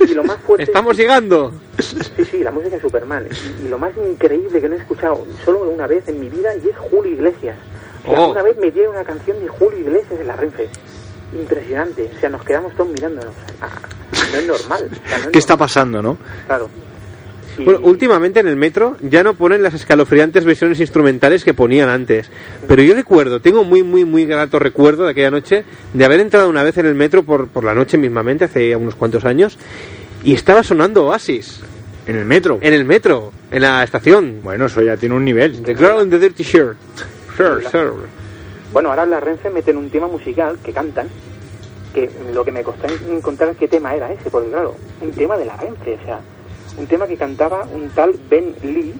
[0.08, 0.64] y lo más fuerte...
[0.64, 1.52] ¡Estamos llegando!
[1.78, 3.26] Sí, sí, la música de Superman.
[3.60, 6.54] Y, y lo más increíble que no he escuchado solo una vez en mi vida
[6.56, 7.56] y es Julio Iglesias.
[8.06, 8.30] O sea, Oh.
[8.30, 10.68] una vez me dieron una canción de Julio Iglesias en la Renfe.
[11.32, 12.10] Impresionante.
[12.16, 13.34] O sea, nos quedamos todos mirándonos.
[13.60, 13.68] Ah,
[14.32, 14.88] no es normal.
[14.90, 16.16] O sea, no es ¿Qué está pasando, no?
[16.46, 16.68] Claro.
[17.64, 22.30] Bueno, últimamente en el metro ya no ponen las escalofriantes versiones instrumentales que ponían antes.
[22.66, 26.48] Pero yo recuerdo, tengo muy, muy, muy grato recuerdo de aquella noche de haber entrado
[26.48, 29.58] una vez en el metro por, por la noche mismamente, hace unos cuantos años,
[30.22, 31.60] y estaba sonando Oasis
[32.06, 32.58] En el metro.
[32.60, 34.40] en el metro, en la estación.
[34.42, 35.62] Bueno, eso ya tiene un nivel.
[35.62, 36.76] The Girl in the Dirty Shirt.
[37.36, 37.92] Sure, sure.
[38.72, 41.08] Bueno, ahora la Renfe meten un tema musical que cantan,
[41.94, 45.46] que lo que me costó encontrar qué tema era ese, porque claro, un tema de
[45.46, 46.20] la Renfe, o sea,
[46.78, 48.94] un tema que cantaba un tal Ben Lee,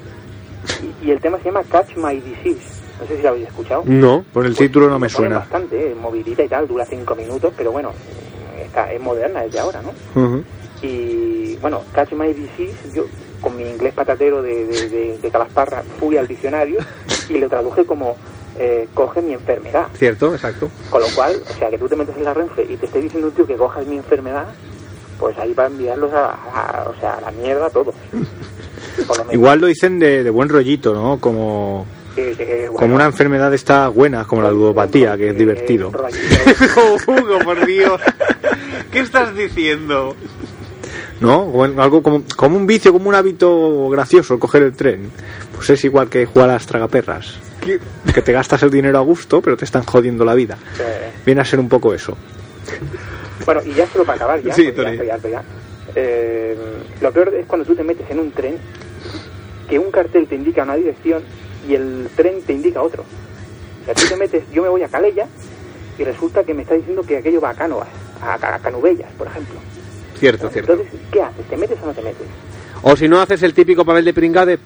[1.03, 2.79] y, y el tema se llama Catch My Disease.
[3.01, 3.83] No sé si lo habéis escuchado.
[3.87, 4.25] No.
[4.33, 5.39] Por el Pues, título no me suena.
[5.39, 7.93] bastante, eh, movidita y tal, dura cinco minutos, pero bueno,
[8.61, 10.43] está, es moderna desde ahora, ¿no?
[10.83, 13.05] Y bueno, Catch My Disease, yo
[13.41, 16.81] con mi inglés patatero de, de, de, de Calasparra fui al diccionario
[17.29, 18.17] y lo traduje como
[18.59, 19.87] eh, coge mi enfermedad.
[19.95, 20.69] Cierto, exacto.
[20.91, 23.01] Con lo cual, o sea, que tú te metes en la Renfe y te esté
[23.01, 24.47] diciendo un tío que cojas mi enfermedad,
[25.19, 27.95] pues ahí va a enviarlos a, a- o sea, a la mierda a todos.
[28.13, 31.19] Lo Igual lo dicen de, de buen rollito, ¿no?
[31.21, 31.87] Como,
[32.17, 35.89] bueno, como una enfermedad está buena, como la ludopatía, que es divertido.
[35.89, 36.27] un rollito.
[37.07, 38.01] Hugo, por Dios.
[38.91, 40.17] ¿Qué estás diciendo?
[41.21, 41.51] ¿No?
[41.51, 45.11] Como- Algo como, como un vicio, como un hábito gracioso, coger el tren.
[45.55, 47.35] Pues es igual que jugar a las tragaperras.
[47.61, 47.81] ¿Qué?
[48.15, 50.57] Que te gastas el dinero a gusto, pero te están jodiendo la vida.
[51.27, 52.17] Viene a ser un poco eso.
[53.49, 55.43] Bueno, y ya solo para acabar, ya, Sí, ya ya.
[55.95, 56.55] Eh,
[57.01, 58.59] lo peor es cuando tú te metes en un tren
[59.71, 61.23] que un cartel te indica una dirección
[61.67, 63.05] y el tren te indica otro.
[63.05, 65.27] O sea, tú te metes, yo me voy a Calella
[65.99, 67.89] y resulta que me está diciendo que aquello va a Cánovas,
[68.21, 69.55] a, a Canuvellas, por ejemplo.
[70.19, 70.73] Cierto, cierto.
[70.75, 71.47] Entonces, ¿qué haces?
[71.49, 72.27] ¿Te metes o no te metes?
[72.83, 74.59] O si no haces el típico papel de pringado de...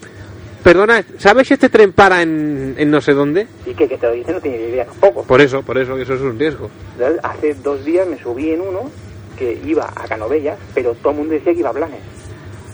[0.62, 3.48] Perdona, ¿sabes si este tren para en, en no sé dónde?
[3.66, 5.24] Y que, que te lo dice no tiene ni idea tampoco.
[5.24, 6.70] Por eso, por eso, eso es un riesgo.
[6.92, 8.90] Entonces, hace dos días me subí en uno
[9.36, 12.00] que iba a Canovellas, pero todo el mundo decía que iba a Blanes.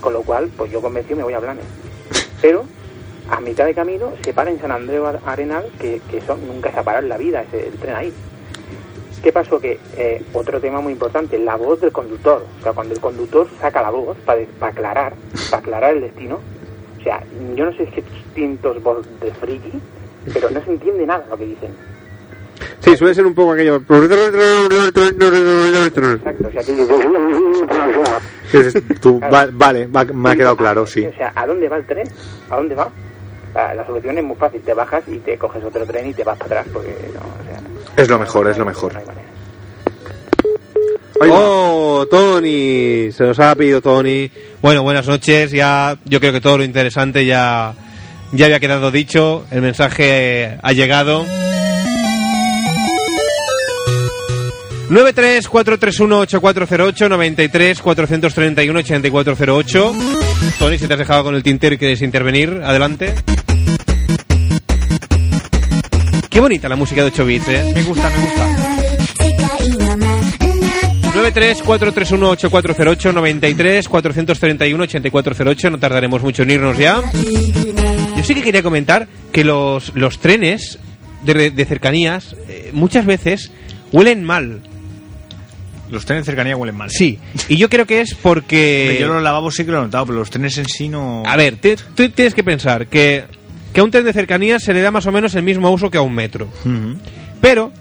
[0.02, 1.64] Con lo cual, pues yo convencido me voy a Blanes.
[2.42, 2.64] Pero
[3.30, 6.70] a mitad de camino se para en San Andreu Ar- Arenal, que, que eso nunca
[6.70, 8.12] se ha parado en la vida, ese, el tren ahí.
[9.22, 9.58] ¿Qué pasó?
[9.58, 12.44] Que eh, otro tema muy importante, la voz del conductor.
[12.60, 15.14] O sea, cuando el conductor saca la voz para aclarar,
[15.50, 16.38] para aclarar el destino.
[16.98, 17.22] O sea,
[17.54, 19.80] yo no sé qué distintos voz de friki,
[20.32, 21.70] pero no se entiende nada lo que dicen.
[22.80, 23.80] Sí, suele ser un poco aquello.
[26.16, 26.72] Exacto, o sea, que
[29.32, 31.06] va- vale, va- me ha quedado claro, sí.
[31.06, 32.08] O sea, ¿a dónde va el tren?
[32.50, 32.88] ¿A dónde va?
[33.54, 36.38] La, solución es muy fácil, te bajas y te coges otro tren y te vas
[36.38, 37.60] para atrás, porque no, o sea,
[38.02, 38.94] Es lo mejor, es lo mejor.
[38.94, 39.00] no.
[41.20, 43.10] Oh, Tony.
[43.12, 44.30] Se nos ha pedido Tony.
[44.62, 45.50] Bueno, buenas noches.
[45.50, 47.74] Ya, yo creo que todo lo interesante ya,
[48.32, 49.44] ya había quedado dicho.
[49.50, 51.24] El mensaje ha llegado.
[54.90, 59.94] 934318408 93 431 8408
[60.58, 63.14] Tony, si te has dejado con el tintero y quieres intervenir, adelante.
[66.30, 67.72] Qué bonita la música de 8 bits, ¿eh?
[67.74, 68.48] Me gusta, me gusta.
[71.18, 77.00] 934318408 93 431 8408 no tardaremos mucho en irnos ya.
[78.16, 80.78] Yo sí que quería comentar que los, los trenes
[81.24, 83.50] de, de cercanías eh, muchas veces
[83.92, 84.60] huelen mal.
[85.90, 86.90] Los trenes de cercanía huelen mal.
[86.90, 87.18] Sí,
[87.48, 88.98] y yo creo que es porque...
[89.00, 91.22] Yo los lavabos sí que lo he notado, pero los trenes en sí no...
[91.26, 93.24] A ver, te- tú tienes que pensar que,
[93.72, 95.90] que a un tren de cercanías se le da más o menos el mismo uso
[95.90, 96.48] que a un metro.
[97.40, 97.72] Pero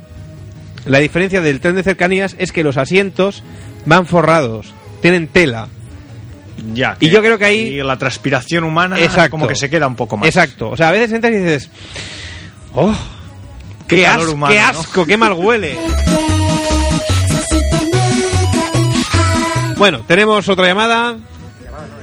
[0.87, 3.43] la diferencia del tren de cercanías es que los asientos
[3.85, 5.67] van forrados, tienen tela.
[6.73, 6.97] Ya.
[6.99, 9.31] Y yo creo que ahí- y la transpiración humana Exacto.
[9.31, 10.27] como que se queda un poco más.
[10.27, 10.69] Exacto.
[10.69, 11.69] O sea, a veces entras y dices,
[12.73, 12.95] ¡oh!
[13.87, 14.67] ¡Qué, as- humano, qué ¿no?
[14.67, 15.05] asco!
[15.05, 15.77] ¡Qué mal huele!
[19.77, 21.17] Bueno, tenemos otra llamada.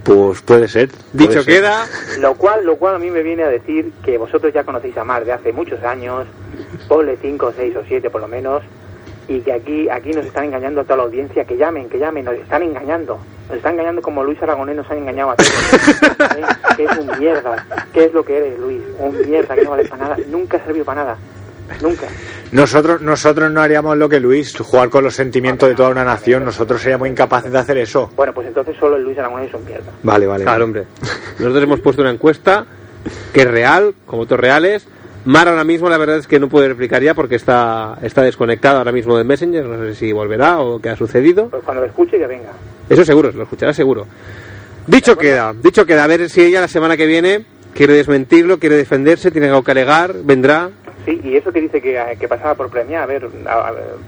[0.04, 0.90] Pues puede ser.
[1.14, 1.54] Dicho puede ser.
[1.54, 1.86] queda,
[2.18, 5.04] Lo cual, lo cual a mí me viene a decir que vosotros ya conocéis a
[5.04, 6.26] Mar de hace muchos años,
[6.88, 8.62] ponle 5, 6 o 7 por lo menos,
[9.28, 12.24] y que aquí, aquí nos están engañando a toda la audiencia, que llamen, que llamen,
[12.24, 13.18] nos están engañando.
[13.48, 15.52] Nos están engañando como Luis Aragonés nos han engañado a todos.
[16.36, 16.42] ¿Eh?
[16.76, 17.66] Que es un mierda.
[17.92, 18.80] ¿Qué es lo que eres, Luis?
[18.98, 20.16] Un mierda que no vale para nada.
[20.28, 21.18] Nunca ha servido para nada.
[21.80, 22.06] Nunca.
[22.52, 26.44] Nosotros, nosotros no haríamos lo que Luis, jugar con los sentimientos de toda una nación.
[26.44, 28.10] Nosotros seríamos incapaces de hacer eso.
[28.14, 29.92] Bueno, pues entonces solo el Luis Aragonés es un mierda.
[30.02, 30.44] Vale, vale.
[30.44, 30.84] claro, hombre.
[31.38, 32.66] Nosotros hemos puesto una encuesta
[33.32, 34.86] que es real, como otros reales.
[35.24, 38.78] Mar ahora mismo la verdad es que no puede replicar ya porque está, está desconectado
[38.78, 39.64] ahora mismo del Messenger.
[39.64, 41.48] No sé si volverá o qué ha sucedido.
[41.48, 42.50] Pues cuando lo escuche que venga.
[42.88, 44.06] Eso seguro, lo escuchará seguro.
[44.86, 48.76] Dicho queda, dicho queda, a ver si ella la semana que viene quiere desmentirlo, quiere
[48.76, 50.70] defenderse, tiene algo que alegar, vendrá.
[51.06, 53.28] Sí, y eso que dice que, que pasaba por premia, a ver,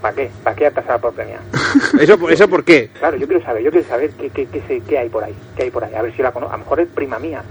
[0.01, 0.31] ¿para qué?
[0.43, 1.41] ¿Para qué pasaba por premia?
[2.01, 2.91] ¿Eso, eso por qué?
[2.99, 5.65] Claro, yo quiero saber, yo quiero saber qué, qué, qué, qué hay por ahí, qué
[5.65, 7.43] hay por ahí, a ver si la conozco, a lo mejor es prima mía.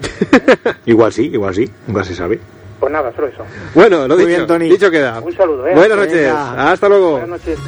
[0.86, 1.68] Igual sí, igual sí.
[1.86, 2.38] Nunca se sabe.
[2.80, 3.44] Pues nada, solo eso.
[3.74, 4.70] Bueno, lo Muy dicho, bien, Tony.
[4.70, 5.20] dicho queda.
[5.20, 5.74] Un saludo, ¿eh?
[5.74, 6.70] Buenas noches, Venga.
[6.72, 7.10] hasta luego.
[7.12, 7.58] Buenas noches.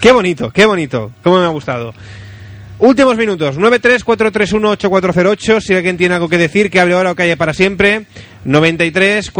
[0.00, 1.10] Qué bonito, qué bonito.
[1.22, 1.92] Cómo me ha gustado.
[2.78, 7.52] Últimos minutos, 934318408, si alguien tiene algo que decir, que hable ahora o calle para
[7.52, 8.06] siempre,
[8.44, 9.30] 93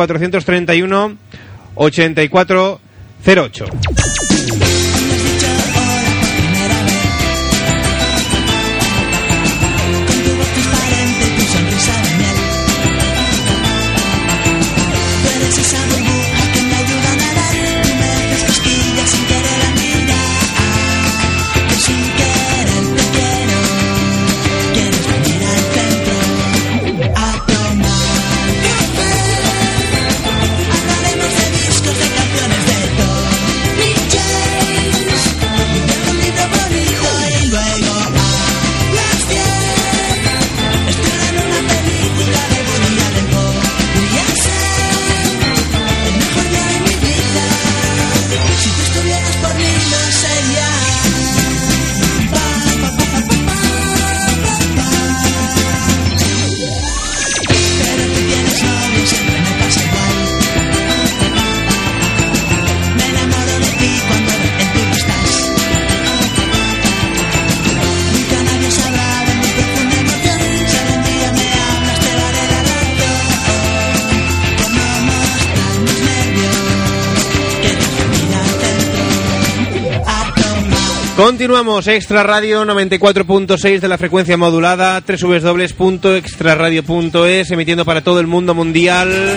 [81.21, 89.37] Continuamos, Extra Radio 94.6 de la frecuencia modulada, www.extraradio.es, emitiendo para todo el mundo mundial.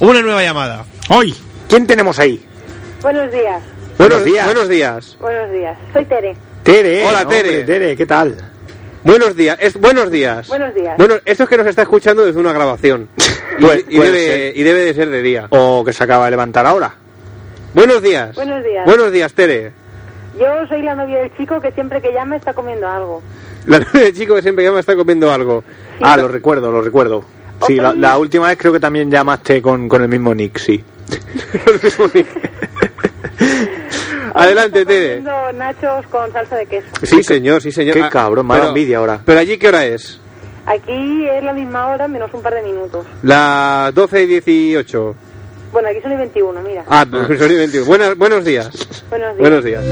[0.00, 0.84] Una nueva llamada.
[1.10, 1.32] Hoy,
[1.68, 2.44] ¿quién tenemos ahí?
[3.02, 3.62] Buenos días,
[3.96, 4.46] Buenos días.
[4.46, 5.16] Buenos días.
[5.20, 5.78] buenos días.
[5.92, 6.34] Soy Tere.
[6.64, 7.06] Tere.
[7.06, 7.62] Hola, hombre, Tere.
[7.62, 8.34] Tere, ¿qué tal?
[9.04, 9.56] Buenos días.
[9.60, 10.48] Es, buenos días.
[10.48, 10.96] Buenos días.
[10.98, 13.08] Bueno, esto es que nos está escuchando desde una grabación.
[13.56, 15.46] Y, Puede- y puede debe, y debe de ser de día.
[15.50, 16.92] O que se acaba de levantar ahora.
[17.72, 18.34] Buenos días.
[18.34, 18.84] Buenos días.
[18.84, 19.83] Buenos días, Tere.
[20.38, 23.22] Yo soy la novia del chico que siempre que llama está comiendo algo.
[23.66, 25.62] La novia del chico que siempre llama está comiendo algo.
[26.00, 27.24] Ah, lo recuerdo, lo recuerdo.
[27.66, 30.84] Sí, la, última vez creo que también llamaste con, con el mismo nick, sí.
[34.34, 35.22] Adelante, Está Tere.
[35.22, 36.86] comiendo nachos con salsa de queso.
[37.02, 37.94] Sí, señor, sí, señor.
[37.94, 39.20] Qué Ah, cabrón, me da envidia ahora.
[39.24, 40.20] Pero allí, ¿qué hora es?
[40.66, 43.06] Aquí es la misma hora menos un par de minutos.
[43.22, 45.14] Las 12 y 18.
[45.74, 46.84] Bueno, aquí son y 21, mira.
[46.88, 47.84] Ah, son y 21.
[47.84, 48.70] Buenas, buenos días.
[49.10, 49.40] Buenos días.
[49.40, 49.82] Buenos días.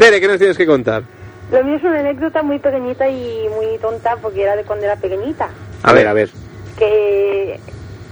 [0.00, 1.04] Tere, ¿qué nos tienes que contar?
[1.52, 4.96] Lo mío es una anécdota muy pequeñita y muy tonta porque era de cuando era
[4.96, 5.48] pequeñita.
[5.84, 6.30] A ver, a ver.
[6.76, 7.60] Que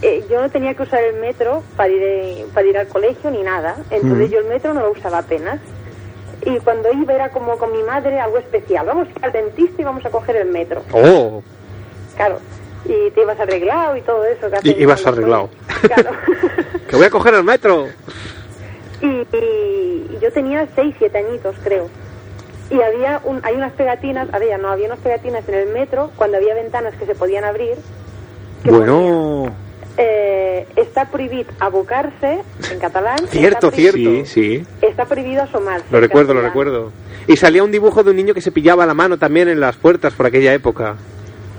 [0.02, 3.28] eh, yo no tenía que usar el metro para ir, eh, para ir al colegio
[3.32, 3.74] ni nada.
[3.90, 5.58] Entonces yo el metro no lo usaba apenas.
[6.46, 8.86] Y cuando iba era como con mi madre algo especial.
[8.86, 10.84] Vamos a ir al dentista y vamos a coger el metro.
[10.92, 11.42] Oh,
[12.14, 12.38] Claro.
[12.88, 14.48] Y te ibas arreglado y todo eso.
[14.62, 15.50] que Y- ibas arreglado.
[15.82, 16.10] Claro.
[16.88, 17.86] que voy a coger el metro.
[19.02, 21.88] y, yo tenía 6, 7 añitos, creo.
[22.70, 26.36] Y había un, hay unas pegatinas, había, no, había unas pegatinas en el metro cuando
[26.38, 27.74] había ventanas que se podían abrir.
[28.64, 29.54] que Bueno,
[29.96, 32.40] eh, está prohibido abocarse
[32.70, 33.18] en catalán.
[33.28, 33.98] Cierto, cierto.
[33.98, 34.66] sí, sí.
[34.82, 35.86] Está prohibido asomarse.
[35.90, 36.92] Lo recuerdo, lo recuerdo.
[37.26, 39.76] Y salía un dibujo de un niño que se pillaba la mano también en las
[39.76, 40.96] puertas por aquella época.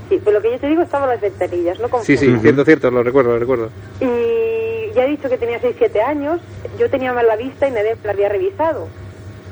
[0.09, 2.19] Sí, pero lo que yo te digo estaban las ventanillas, no Sí, confundas.
[2.19, 3.69] sí, cierto, cierto, lo recuerdo, lo recuerdo.
[4.01, 6.41] Y ya he dicho que tenía 6, 7 años,
[6.79, 8.87] yo tenía mal la vista y nadie la había revisado.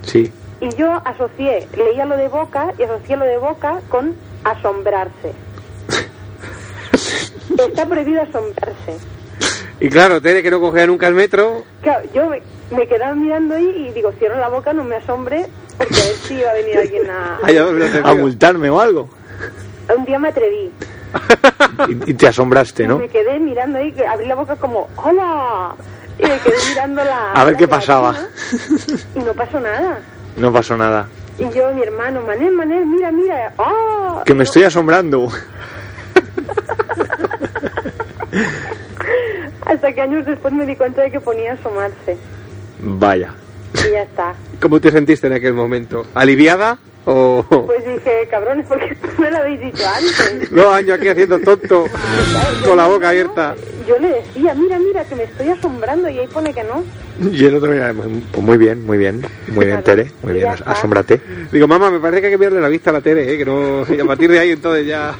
[0.01, 0.31] Sí.
[0.59, 5.31] Y yo asocié, leía lo de boca y asocié lo de boca con asombrarse.
[7.57, 8.97] Está prohibido asombrarse.
[9.79, 11.63] Y claro, Tere, que no cogía nunca el metro.
[11.83, 12.41] Claro, yo me,
[12.75, 15.45] me quedaba mirando ahí y digo, cierro la boca, no me asombre,
[15.77, 17.39] porque a ver si iba a venir alguien a...
[17.43, 18.15] A digo.
[18.15, 19.07] multarme o algo.
[19.95, 20.71] Un día me atreví.
[21.89, 22.97] Y, y te asombraste, Y ¿no?
[22.97, 25.73] me quedé mirando ahí, que abrí la boca como, ¡hola!
[26.17, 27.31] Y me quedé mirando la...
[27.33, 28.15] A ver la qué pasaba.
[29.15, 29.99] Y no pasó nada.
[30.35, 31.07] No pasó nada.
[31.37, 33.53] Y yo, mi hermano, Manel, Manel, mira, mira.
[33.57, 34.23] ¡Oh!
[34.25, 35.27] Que me estoy asombrando.
[39.65, 42.17] Hasta que años después me di cuenta de que ponía asomarse.
[42.79, 43.33] Vaya.
[43.73, 44.33] Y ya está.
[44.61, 46.05] ¿Cómo te sentiste en aquel momento?
[46.13, 46.79] ¿Aliviada?
[47.05, 47.45] ¿O.?
[47.65, 50.51] Pues dije, cabrones, ¿por qué me lo habéis dicho antes?
[50.51, 51.85] No, año aquí haciendo tonto,
[52.65, 53.55] con la boca abierta.
[53.87, 56.83] Yo le decía, mira, mira, que me estoy asombrando y ahí pone que no.
[57.31, 59.21] Y el otro, mira, pues muy bien, muy bien.
[59.53, 60.11] Muy bien, Tere.
[60.21, 61.21] Muy bien, asómbrate.
[61.49, 63.37] Digo, mamá, me parece que hay que mirarle la vista a la Tere, ¿eh?
[63.37, 63.85] que no.
[63.89, 65.15] Y a partir de ahí, entonces ya.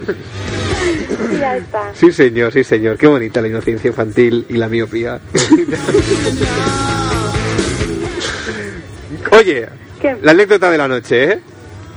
[1.40, 1.92] Ya está.
[1.94, 2.98] Sí, señor, sí, señor.
[2.98, 5.22] Qué bonita la inocencia infantil y la miopía.
[9.38, 9.68] Oye,
[10.02, 10.18] ¿Qué?
[10.22, 11.40] la anécdota de la noche, ¿eh?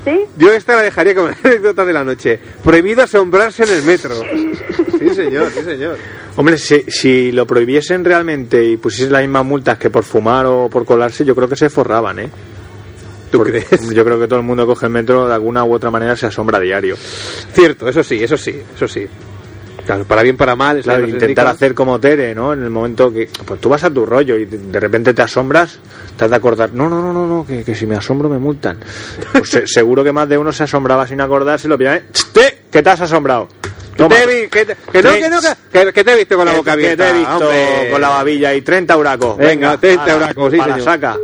[0.04, 0.20] ¿Sí?
[0.38, 2.40] Yo esta la dejaría como la anécdota de la noche.
[2.64, 4.14] Prohibido asombrarse en el metro.
[4.98, 5.98] Sí, señor, sí, señor.
[6.36, 10.68] Hombre, si, si lo prohibiesen realmente y pusiesen las mismas multas que por fumar o
[10.70, 12.30] por colarse, yo creo que se forraban, ¿eh?
[13.30, 13.90] ¿Tú Porque crees?
[13.90, 16.26] Yo creo que todo el mundo coge el metro de alguna u otra manera se
[16.26, 16.96] asombra a diario.
[16.96, 19.06] Cierto, eso sí, eso sí, eso sí.
[19.84, 20.82] Claro, para bien, para mal.
[20.82, 22.52] Claro, que intentar hacer como Tere, ¿no?
[22.52, 25.78] En el momento que pues tú vas a tu rollo y de- repente te asombras,
[26.16, 28.38] te has de acordar, no, no, no, no, no que, que si me asombro me
[28.38, 28.78] multan.
[29.32, 32.02] Pues se- seguro que más de uno se asombraba sin acordarse y lo pillan, ¿eh?
[32.32, 32.58] ¡Te!
[32.70, 33.48] ¿Qué te has asombrado?
[33.92, 34.16] Que Toma.
[34.16, 35.48] te, vi- que te- que no, que no, que,
[35.86, 37.04] que- que te he visto con la Que- boca que abierta.
[37.04, 37.88] te he visto hombre.
[37.90, 39.36] con la babilla y 30 huracos.
[39.36, 40.84] Venga, 30 ala, huracos, sí, para señor.
[40.84, 41.16] saca.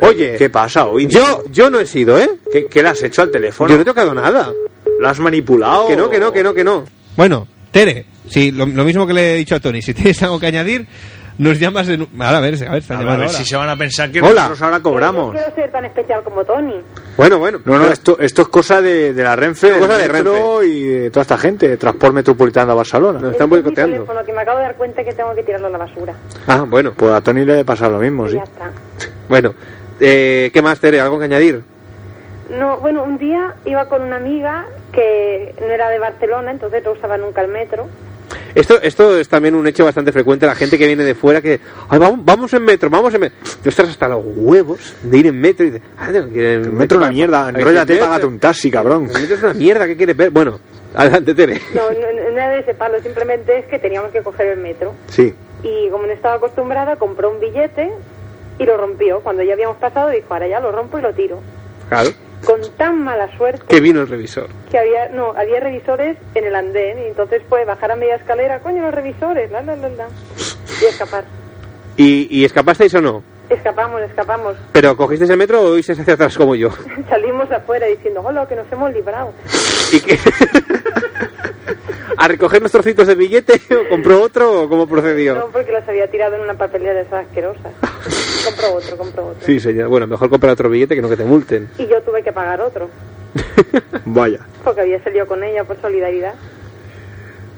[0.00, 1.06] Oye, ¿Qué pasa hoy?
[1.06, 2.28] yo, yo no he sido, ¿eh?
[2.50, 3.70] ¿Qué, qué le has hecho al teléfono?
[3.70, 4.50] Yo no he tocado nada.
[4.98, 5.86] ¿Lo has manipulado?
[5.86, 6.84] Que no, que no, que no, que no.
[7.16, 9.82] Bueno, Tere, sí, lo, lo mismo que le he dicho a Tony.
[9.82, 10.86] Si tienes algo que añadir,
[11.38, 12.02] nos llamas en...
[12.02, 13.76] un- Ahora, a ver, a ver, A ver, llamando a ver si se van a
[13.76, 14.34] pensar que Hola.
[14.42, 15.26] nosotros ahora cobramos.
[15.34, 16.74] Yo quiero ser tan especial como Tony.
[17.16, 17.60] Bueno, bueno.
[17.64, 20.82] No, no, esto, esto es cosa de, de la Renfe, Es cosa de metro y
[20.82, 23.18] de toda esta gente, de Transport Metropolitano a Barcelona.
[23.18, 23.94] Nos están boicoteando.
[23.96, 26.14] teléfono que me acabo de dar cuenta que tengo que tirarlo a la basura.
[26.46, 28.36] Ah, bueno, Pues a Tony le pasa lo mismo, Y sí.
[28.36, 28.70] ya está.
[29.28, 29.54] bueno.
[30.00, 31.00] Eh, ¿Qué más, Tere?
[31.00, 31.62] ¿Algo que añadir?
[32.58, 36.92] No, bueno, un día iba con una amiga que no era de Barcelona, entonces no
[36.92, 37.88] usaba nunca el metro.
[38.54, 40.46] Esto, esto es también un hecho bastante frecuente.
[40.46, 41.58] La gente que viene de fuera que.
[41.88, 43.38] "Ay, vamos, vamos en metro, vamos en metro.
[43.62, 45.88] Tú estás hasta los huevos de ir en metro y dices.
[45.98, 48.70] "Ah, tengo que ir en El metro es una mierda, Ay, metro- págate un taxi,
[48.70, 49.08] cabrón.
[49.14, 50.30] El metro es una mierda, ¿qué quieres ver?
[50.30, 50.60] Bueno,
[50.94, 51.60] adelante, Tere.
[51.74, 54.92] No, no, no era de ese palo, simplemente es que teníamos que coger el metro.
[55.08, 55.34] Sí.
[55.62, 57.90] Y como no estaba acostumbrada, compró un billete
[58.58, 59.20] y lo rompió.
[59.20, 61.40] Cuando ya habíamos pasado, dijo, ahora ya lo rompo y lo tiro.
[61.88, 62.10] Claro.
[62.44, 64.48] Con tan mala suerte Que vino el revisor.
[64.70, 68.58] que había, no, había revisores en el andén y entonces pues bajar a media escalera,
[68.60, 70.08] coño, los revisores, la, la, la, la.
[70.80, 71.24] Y escapar.
[71.96, 73.22] ¿Y, y escapasteis o no?
[73.50, 74.56] Escapamos, escapamos.
[74.72, 76.70] ¿Pero cogisteis el metro o isteis hacia atrás como yo?
[77.08, 79.32] Salimos afuera diciendo, hola, que nos hemos librado.
[79.92, 80.18] ¿Y qué?
[82.16, 85.48] ¿A recoger unos trocitos de billete o compró otro o cómo No, procedió?
[85.52, 87.72] porque los había tirado en una papelera de esas asquerosas.
[88.44, 89.46] Compró otro, compró otro.
[89.46, 89.88] Sí, señor.
[89.88, 91.68] Bueno, mejor comprar otro billete que no que te multen.
[91.78, 92.88] Y yo tuve que pagar otro,
[94.04, 94.40] Vaya.
[94.64, 96.34] porque había salido con ella por solidaridad.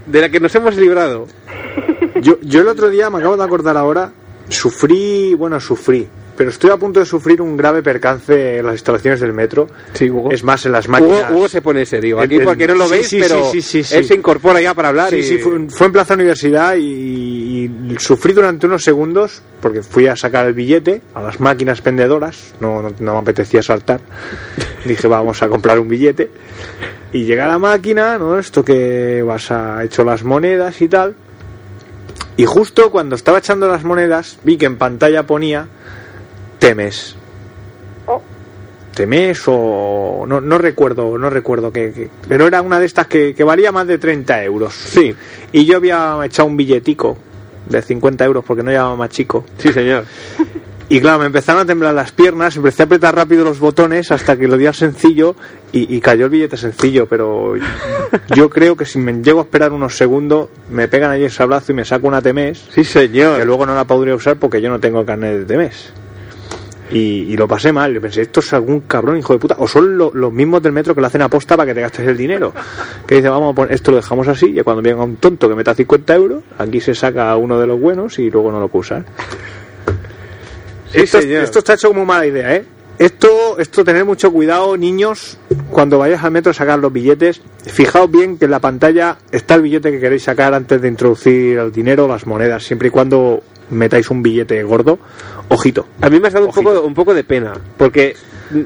[0.07, 1.27] De la que nos hemos librado.
[2.21, 4.13] Yo, yo el otro día, me acabo de acordar ahora,
[4.49, 9.21] sufrí, bueno, sufrí, pero estoy a punto de sufrir un grave percance en las instalaciones
[9.21, 9.69] del metro.
[9.93, 10.31] Sí, Hugo.
[10.33, 11.31] Es más, en las máquinas.
[11.31, 12.21] Hugo se pone serio.
[12.21, 14.61] Aquí El- porque no lo sí, veis, sí, pero sí, sí, sí, él se incorpora
[14.61, 15.11] ya para hablar.
[15.11, 15.23] Sí, y...
[15.23, 20.17] sí, fue, fue en Plaza Universidad y, y sufrí durante unos segundos porque fui a
[20.17, 24.01] sacar el billete a las máquinas vendedoras, no, no, no me apetecía saltar.
[24.85, 26.31] Dije, vamos a comprar un billete.
[27.13, 28.39] Y llega a la máquina, ¿no?
[28.39, 31.15] Esto que vas a hecho las monedas y tal.
[32.37, 35.69] Y justo cuando estaba echando las monedas, vi que en pantalla ponía
[36.59, 37.17] Temes.
[38.07, 38.21] Oh.
[38.95, 43.43] Temes o no, no recuerdo, no recuerdo que, pero era una de estas que, que
[43.45, 44.73] valía más de 30 euros.
[44.75, 45.15] Sí,
[45.53, 47.17] Y yo había echado un billetico
[47.69, 49.45] de 50 euros porque no llevaba más chico.
[49.59, 50.05] sí, señor.
[50.87, 54.37] Y claro, me empezaron a temblar las piernas, empecé a apretar rápido los botones hasta
[54.37, 55.35] que lo di al sencillo
[55.73, 57.07] y, y cayó el billete sencillo.
[57.09, 57.55] Pero
[58.37, 61.73] yo creo que si me llego a esperar unos segundos, me pegan ahí el sablazo
[61.73, 63.39] y me saco una Temes, Sí, señor.
[63.39, 65.91] que luego no la podría usar porque yo no tengo carnet de Temes.
[66.91, 66.99] Y,
[67.33, 69.97] y lo pasé mal, yo pensé, esto es algún cabrón hijo de puta, o son
[69.97, 72.53] lo- los mismos del metro que lo hacen aposta para que te gastes el dinero.
[73.07, 75.55] Que dice, vamos a poner, esto lo dejamos así, y cuando venga un tonto que
[75.55, 79.03] meta 50 euros, aquí se saca uno de los buenos y luego no lo puede.
[80.93, 82.65] Sí, esto, esto está hecho como mala idea, ¿eh?
[82.97, 85.37] Esto, esto tener mucho cuidado, niños,
[85.71, 89.57] cuando vayáis al metro a sacar los billetes, fijaos bien que en la pantalla está
[89.57, 93.43] el billete que queréis sacar antes de introducir el dinero las monedas, siempre y cuando
[93.71, 94.99] metáis un billete gordo.
[95.49, 95.87] Ojito.
[96.01, 96.73] A mí me has dado un Ojito.
[96.75, 98.17] poco, un poco de pena, porque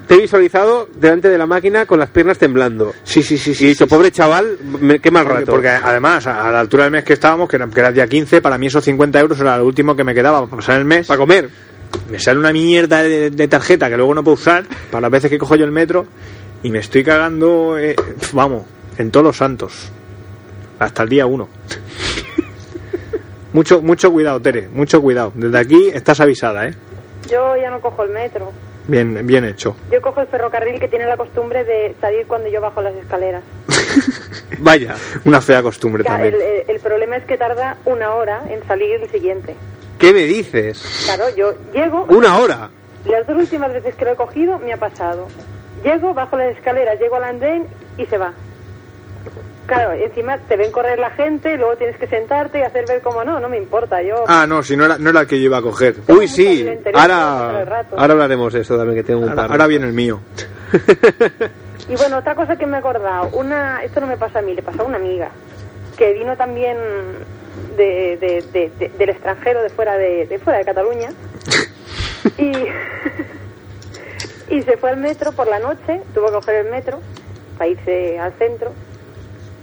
[0.06, 2.92] te he visualizado delante de la máquina con las piernas temblando.
[3.04, 5.46] Sí, sí, sí, y he dicho, pobre chaval, me- qué mal rato.
[5.52, 7.94] porque además, a, a la altura del mes que estábamos, que era, que era el
[7.94, 10.78] día 15, para mí esos 50 euros era lo último que me quedaba para pasar
[10.78, 11.06] el mes.
[11.06, 11.48] Para comer.
[12.10, 15.30] me sale una mierda de, de tarjeta que luego no puedo usar para las veces
[15.30, 16.06] que cojo yo el metro
[16.62, 17.96] y me estoy cagando, eh,
[18.32, 18.64] vamos,
[18.98, 19.90] en todos los santos.
[20.78, 21.48] Hasta el día 1.
[23.52, 25.32] mucho, mucho cuidado, Tere, mucho cuidado.
[25.34, 26.74] Desde aquí estás avisada, ¿eh?
[27.30, 28.52] Yo ya no cojo el metro.
[28.86, 29.76] Bien, bien hecho.
[29.92, 33.42] Yo cojo el ferrocarril que tiene la costumbre de salir cuando yo bajo las escaleras.
[34.60, 34.94] Vaya.
[35.24, 36.34] Una fea costumbre también.
[36.34, 39.54] el, el- el problema es que tarda una hora en salir el siguiente.
[39.98, 41.02] ¿Qué me dices?
[41.04, 42.70] Claro, yo llego, Una hora.
[43.04, 45.26] las dos últimas veces que lo he cogido me ha pasado.
[45.84, 47.66] Llego, bajo las escaleras, llego al andén
[47.98, 48.32] y se va.
[49.68, 53.22] Claro, encima te ven correr la gente, luego tienes que sentarte y hacer ver como
[53.22, 54.24] no, no me importa, yo...
[54.26, 55.94] Ah, no, si no era, no era el que yo iba a coger.
[56.08, 56.66] Uy, sí.
[56.94, 57.64] Ahora,
[57.96, 59.50] ahora hablaremos de eso también, que tengo un Ahora, par.
[59.52, 60.20] ahora viene el mío.
[61.90, 64.54] Y bueno, otra cosa que me he acordado, una, esto no me pasa a mí,
[64.54, 65.30] le pasó a una amiga,
[65.96, 66.76] que vino también
[67.78, 71.08] de, de- de- de- del extranjero, de fuera de, de fuera de Cataluña,
[72.38, 72.52] y,
[74.54, 77.00] Y se fue al metro por la noche, tuvo que coger el metro
[77.56, 78.72] para irse al centro.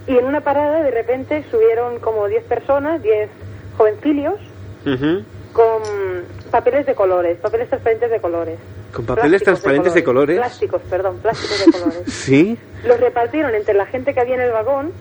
[0.06, 3.28] Y en una parada de repente subieron como 10 personas, 10
[3.76, 4.34] jovencillos,
[5.52, 5.82] con
[6.50, 8.58] papeles de colores, papeles transparentes de colores.
[8.92, 10.38] Con papeles Plásticos transparentes de colores.
[10.38, 12.02] Plásticos, perdón, plásticos de colores.
[12.06, 12.56] Sí.
[12.84, 14.92] Los repartieron entre la gente que había en el vagón,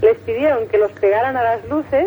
[0.00, 2.06] les pidieron que los pegaran a las luces,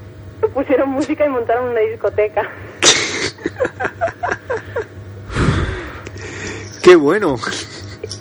[0.54, 2.48] pusieron música y montaron una discoteca.
[6.82, 7.36] Qué bueno.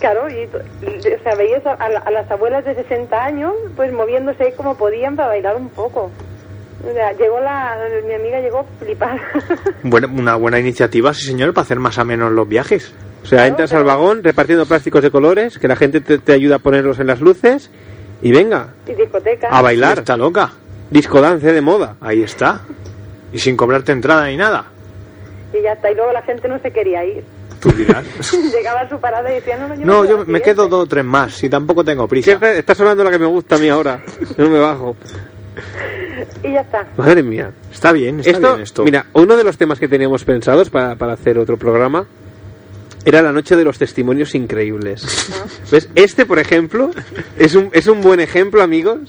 [0.03, 0.49] Claro, y,
[0.85, 4.51] y, o sea, veías a, a la- a las abuelas de 60 años pues moviéndose
[4.57, 6.11] como podían para bailar un poco.
[6.85, 9.15] O sea, llegó la, mi amiga llegó flipada.
[9.83, 12.93] Buena- una buena iniciativa, sí señor, para hacer más a menos los viajes.
[13.23, 16.57] O sea, entras al vagón repartiendo plásticos de colores, que la gente te, te ayuda
[16.57, 17.71] a ponerlos en las luces
[18.21, 19.47] y venga, y discoteca.
[19.47, 19.99] a bailar.
[19.99, 20.51] Está loca.
[20.89, 21.95] Disco dance de moda.
[22.01, 22.59] Ahí está.
[23.31, 24.65] Y sin cobrarte entrada ni nada.
[25.57, 27.23] Y ya está, y luego la gente no se quería ir.
[27.63, 28.05] Tú dirás.
[28.53, 30.41] Llegaba a su parada y decía, no, no, yo No, yo me siguiente".
[30.43, 32.37] quedo dos o tres más, si tampoco tengo prisa.
[32.37, 34.01] ¿Qué está sonando la que me gusta a mí ahora?
[34.37, 34.95] No me bajo.
[36.43, 36.85] Y ya está.
[36.97, 37.51] Madre mía.
[37.71, 38.83] Está bien, está esto, bien esto.
[38.83, 42.05] Mira, uno de los temas que teníamos pensados para, para hacer otro programa
[43.05, 45.29] era la noche de los testimonios increíbles.
[45.71, 45.89] ¿Ves?
[45.95, 46.91] Este, por ejemplo,
[47.37, 48.99] es un, es un buen ejemplo, amigos,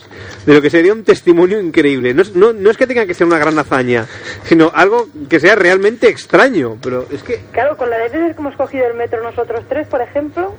[0.47, 2.12] de lo que sería un testimonio increíble.
[2.15, 4.07] No, es- no, no es que tenga que ser una gran hazaña,
[4.45, 6.77] sino algo que sea realmente extraño.
[6.83, 9.87] Pero es que Claro, con la de veces que hemos cogido el metro nosotros tres,
[9.89, 10.55] por ejemplo,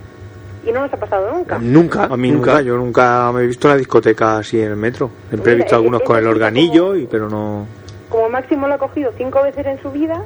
[0.66, 1.60] y no nos ha pasado nunca.
[1.60, 2.62] nunca, A mí nunca.
[2.62, 5.12] yo nunca me he visto la discoteca así en el metro.
[5.30, 7.68] Siempre he visto eh, algunos con el organillo, y pero no...
[8.10, 10.24] Como máximo lo ha cogido cinco veces en su vida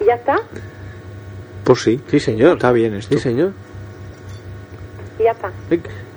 [0.00, 0.36] y ya está,
[1.64, 2.00] Pues sí.
[2.10, 2.54] Sí, señor.
[2.56, 3.14] Está bien esto.
[3.14, 3.52] Sí, señor.
[5.18, 5.50] y ya está.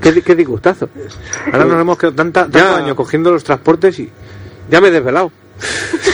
[0.01, 0.89] Qué, qué disgustazo.
[1.51, 2.77] Ahora nos hemos quedado tanta, tanto Ya.
[2.77, 4.09] año cogiendo los transportes y...
[4.69, 5.31] Ya me he desvelado.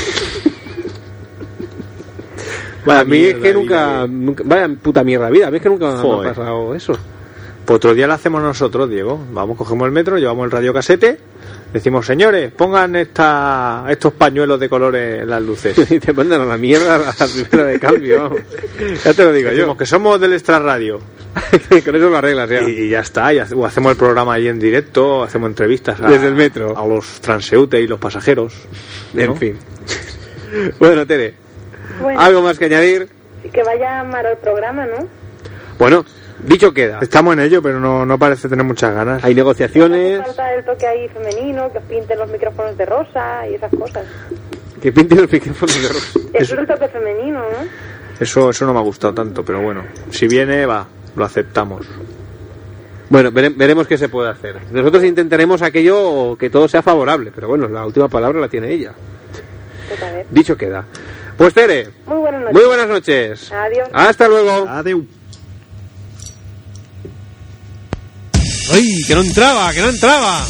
[2.85, 3.53] Vaya a mí es mierda que
[4.09, 5.47] nunca, Vaya puta mierda vida.
[5.47, 6.93] A mí es que nunca me ha pasado eso.
[7.65, 9.23] Pues otro día lo hacemos nosotros, Diego.
[9.31, 11.17] Vamos, cogemos el metro, llevamos el radiocasete,
[11.73, 15.75] decimos, señores, pongan esta, estos pañuelos de colores en las luces.
[15.91, 18.23] y te mandan a la mierda a la primera de cambio.
[18.23, 18.39] vamos.
[19.03, 19.55] Ya te lo digo yo.
[19.57, 20.99] Decimos que somos del Extra Radio.
[21.85, 22.61] Con eso lo arreglas ya.
[22.61, 25.99] Y, y ya está, y hace- o hacemos el programa ahí en directo, hacemos entrevistas
[25.99, 26.77] a, Desde el metro.
[26.77, 28.53] a los transeúntes y los pasajeros.
[29.15, 29.35] En ¿no?
[29.35, 29.57] fin.
[30.77, 31.33] Bueno, Tere,
[31.99, 33.09] Bueno, ¿algo más que añadir?
[33.51, 35.07] que vaya mal el programa, ¿no?
[35.79, 36.05] Bueno,
[36.45, 36.99] dicho queda.
[37.01, 39.23] Estamos en ello, pero no, no parece tener muchas ganas.
[39.23, 40.21] Hay negociaciones.
[40.25, 44.05] falta el toque ahí femenino, que pinten los micrófonos de rosa y esas cosas.
[44.81, 46.19] Que pinten los micrófonos de rosa.
[46.33, 47.67] Eso es el toque femenino, ¿no?
[48.19, 51.87] Eso, eso no me ha gustado tanto, pero bueno, si viene, va, lo aceptamos.
[53.09, 54.55] Bueno, vere- veremos qué se puede hacer.
[54.71, 58.93] Nosotros intentaremos aquello que todo sea favorable, pero bueno, la última palabra la tiene ella.
[60.31, 60.85] Dicho queda.
[61.37, 62.53] Pues Tere, Muy buenas noches.
[62.55, 63.51] muy buenas noches.
[63.51, 63.89] Adiós.
[63.91, 64.67] Hasta luego.
[64.67, 65.05] Adeu.
[68.71, 70.47] ¡Ay, que no entraba, que no entraba!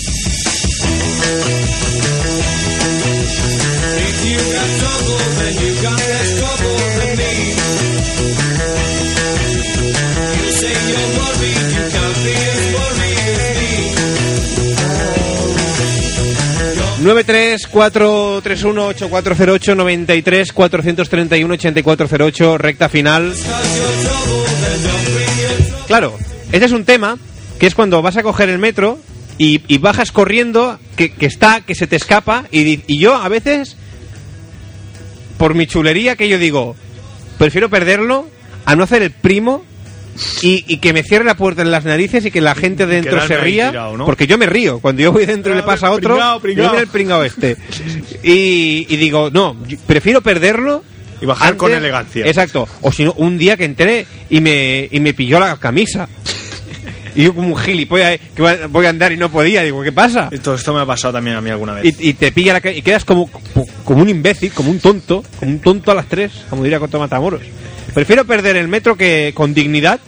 [16.99, 21.43] Nueve tres cuatro tres uno ocho cuatro cero ocho noventa y tres cuatrocientos treinta y
[21.43, 23.33] uno ochenta y cuatro cero ocho recta final.
[25.85, 26.17] Claro,
[26.53, 27.17] este es un tema
[27.59, 28.99] que es cuando vas a coger el metro
[29.37, 33.77] y, y bajas corriendo, que, que está, que se te escapa, y, yo a veces,
[35.37, 36.75] por mi chulería, que yo digo,
[37.37, 38.27] prefiero perderlo
[38.65, 39.63] a no hacer el primo
[40.41, 43.25] y, y que me cierre la puerta en las narices y que la gente dentro
[43.25, 44.05] se ría, tirado, ¿no?
[44.05, 44.79] porque yo me río.
[44.79, 46.65] Cuando yo voy dentro y le pasa a otro, pringao, pringao.
[46.65, 47.57] yo mira el pringao este.
[48.23, 49.57] Y, y digo, no,
[49.87, 50.83] prefiero perderlo
[51.19, 52.25] Y bajar con elegancia.
[52.25, 52.67] Exacto.
[52.81, 56.07] O si no, un día que entré y me, y me pilló la camisa.
[57.15, 59.61] Y yo como un gilipollas, eh, que voy a- andar y no podía.
[59.63, 60.29] Digo, ¿qué pasa?
[60.31, 61.95] Esto, esto me ha pasado también a mí alguna vez.
[61.99, 63.29] Y, y te pilla la y quedas como,
[63.83, 66.99] como un imbécil, como un tonto, como un tonto a las tres, como diría Coto
[66.99, 67.41] Matamoros.
[67.93, 69.99] Prefiero perder el metro que con dignidad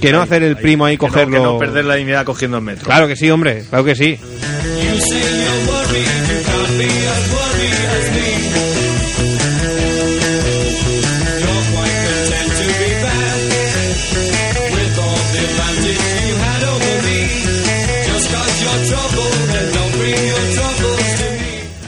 [0.00, 1.32] que no hacer el primo ahí Que no- cogerlo.
[1.38, 2.84] que no perder la dignidad cogiendo el metro.
[2.84, 4.18] Claro que sí, hombre, claro que sí.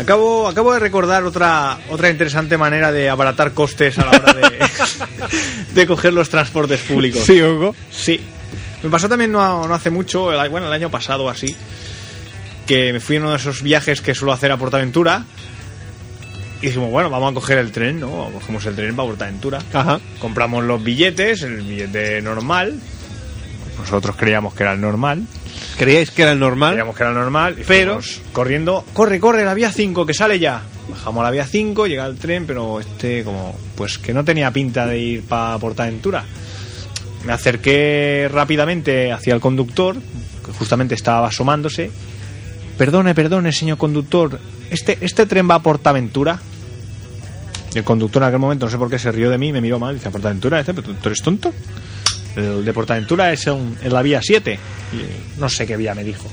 [0.06, 5.74] Acabo, acabo de recordar otra, otra interesante manera de abaratar costes a la hora de,
[5.74, 7.22] de coger los transportes públicos.
[7.24, 7.74] Sí, Hugo.
[7.90, 8.20] Sí.
[8.84, 11.56] Me pasó también no, no hace mucho, el, bueno, el año pasado así,
[12.68, 15.24] que me fui en uno de esos viajes que suelo hacer a Portaventura
[16.62, 18.30] Y dijimos, bueno, vamos a coger el tren, ¿no?
[18.32, 19.58] Cogemos el tren para Portaventura.
[19.72, 19.98] Ajá.
[20.20, 22.78] Compramos los billetes, el billete normal.
[23.80, 25.26] Nosotros creíamos que era el normal.
[25.78, 26.70] ¿Creíais que era el normal?
[26.72, 27.56] Creíamos que era el normal.
[27.58, 28.00] y Pero-
[28.32, 30.62] corriendo, corre, corre, la vía 5, que sale ya.
[30.88, 34.50] Bajamos a la vía 5, llega el tren, pero este como, pues que no tenía
[34.52, 36.24] pinta de ir para Portaventura.
[37.24, 39.96] Me acerqué rápidamente hacia el conductor,
[40.44, 41.90] que justamente estaba asomándose.
[42.78, 44.38] Perdone, perdone, señor conductor,
[44.70, 46.38] ¿este, este tren va a Portaventura?
[47.74, 49.60] Y el conductor en aquel momento, no sé por qué, se rió de mí, me
[49.60, 50.58] miró mal, dice, ¿a Portaventura?
[50.58, 51.52] Dice, ¿pero tú eres tonto?
[52.36, 54.58] El de Portaventura es en, en la vía 7.
[54.92, 56.28] Y no sé qué vía me dijo.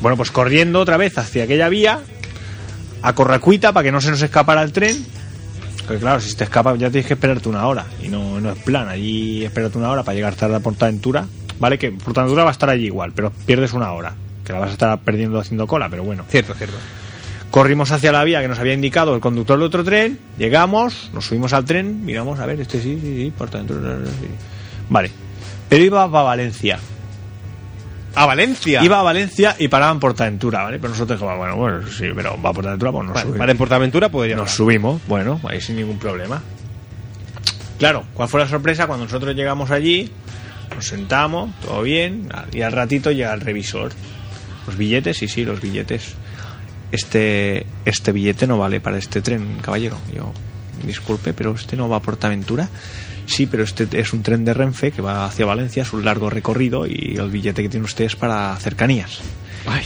[0.00, 2.00] Bueno, pues corriendo otra vez hacia aquella vía,
[3.02, 5.04] a corracuita para que no se nos escapara el tren.
[5.86, 7.86] Porque claro, si te escapa ya tienes que esperarte una hora.
[8.02, 11.26] Y no, no es plan, allí espérate una hora para llegar tarde a Portaventura.
[11.58, 14.14] Vale, que Portaventura va a estar allí igual, pero pierdes una hora.
[14.44, 16.24] Que la vas a estar perdiendo haciendo cola, pero bueno.
[16.28, 16.76] Cierto, cierto.
[17.50, 21.24] Corrimos hacia la vía que nos había indicado el conductor del otro tren, llegamos, nos
[21.24, 24.28] subimos al tren, miramos, a ver, este sí, sí, sí, Portaventura, sí.
[24.88, 25.10] Vale.
[25.68, 26.78] Pero iba para Valencia.
[28.14, 28.82] A Valencia.
[28.82, 30.78] Iba a Valencia y paraba en Portaventura, ¿vale?
[30.78, 33.38] Pero nosotros dijimos, bueno, bueno, sí, pero va a Portaventura, pues nos Vale, subimos.
[33.38, 36.42] para en Portaventura podría Nos subimos, bueno, ahí sin ningún problema.
[37.78, 38.86] Claro, ¿cuál fue la sorpresa?
[38.86, 40.10] Cuando nosotros llegamos allí,
[40.74, 43.92] nos sentamos, todo bien, y al ratito llega el revisor.
[44.66, 46.14] Los billetes, sí, sí, los billetes.
[46.90, 49.96] Este, este billete no vale para este tren, caballero.
[50.12, 50.32] Yo,
[50.84, 52.68] disculpe, pero este no va a Portaventura.
[53.28, 56.30] Sí, pero este es un tren de Renfe que va hacia Valencia, es un largo
[56.30, 59.20] recorrido y el billete que tiene usted es para cercanías.
[59.66, 59.84] Ay,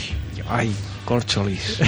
[0.49, 0.73] ay,
[1.05, 1.79] corcholis.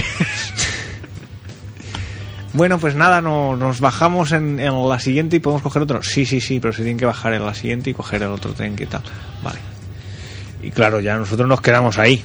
[2.53, 6.01] Bueno, pues nada, no, nos bajamos en, en la siguiente y podemos coger otro.
[6.03, 8.53] Sí, sí, sí, pero se tienen que bajar en la siguiente y coger el otro
[8.53, 9.01] tren, ¿qué tal?
[9.43, 9.59] Vale.
[10.63, 12.23] Y claro, ya nosotros nos quedamos ahí.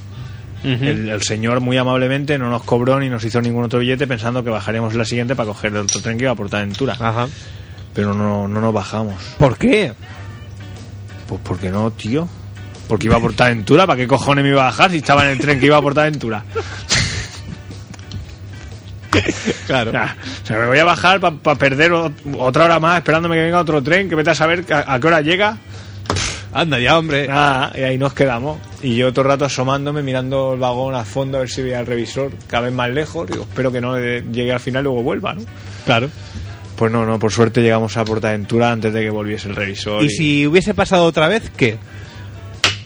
[0.62, 4.44] el, el señor muy amablemente no nos cobró ni nos hizo ningún otro billete pensando
[4.44, 6.92] que bajaríamos en la siguiente para coger el otro tren que iba a Portaventura.
[7.00, 7.26] Ajá.
[7.94, 9.14] Pero no, no nos bajamos.
[9.38, 9.92] ¿Por qué?
[11.28, 12.28] Pues porque no, tío.
[12.88, 15.38] Porque iba a Portaventura, ¿para qué cojones me iba a bajar si estaba en el
[15.38, 16.44] tren que iba a Portaventura?
[19.66, 19.92] Claro.
[19.92, 23.42] Ya, o sea, me voy a bajar para perder o- otra hora más esperándome que
[23.42, 25.58] venga otro tren, que vete a saber a, a qué hora llega.
[26.52, 27.26] Anda ya, hombre.
[27.28, 28.58] Nada, y ahí nos quedamos.
[28.82, 31.80] Y yo todo el rato asomándome, mirando el vagón a fondo a ver si veía
[31.80, 33.28] el revisor cada vez más lejos.
[33.28, 35.42] Digo, espero que no eh, llegue al final y luego vuelva, ¿no?
[35.84, 36.08] Claro.
[36.80, 40.02] Pues no, no, por suerte llegamos a Portaventura antes de que volviese el revisor.
[40.02, 41.76] ¿Y si hubiese pasado otra vez, qué?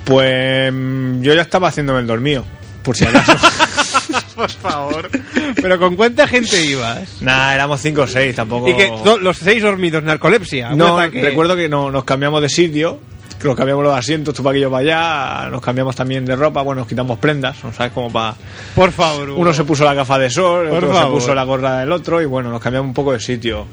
[0.04, 0.74] Pues
[1.20, 2.44] yo ya estaba haciéndome el dormido,
[2.82, 3.32] por si acaso.
[4.34, 5.08] Por favor.
[5.54, 7.22] ¿Pero con cuánta gente ibas?
[7.22, 8.68] Nada, éramos cinco o seis, tampoco...
[8.68, 8.90] Y que
[9.20, 10.70] los seis dormidos, narcolepsia.
[10.72, 11.22] un No, ataque.
[11.22, 12.98] recuerdo que no, nos cambiamos de sitio,
[13.40, 16.34] que nos cambiamos los asientos, tú para aquí yo para allá, nos cambiamos también de
[16.34, 17.92] ropa, bueno, nos quitamos prendas, ¿no sabes?
[17.92, 18.34] Como para...
[18.74, 19.40] Por favor, Hugo.
[19.40, 22.20] Uno se puso la gafa de sol, Por otro se puso la gorra del otro
[22.20, 23.68] y bueno, nos cambiamos un poco de sitio.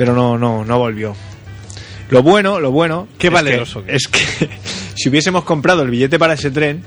[0.00, 1.14] Pero no, no, no volvió.
[2.08, 3.06] Lo bueno, lo bueno...
[3.18, 4.48] Qué es valeroso que- Es que
[4.94, 6.82] si hubiésemos comprado el billete para ese tren,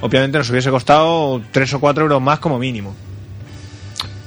[0.00, 2.92] obviamente nos hubiese costado 3 o 4 euros más como mínimo.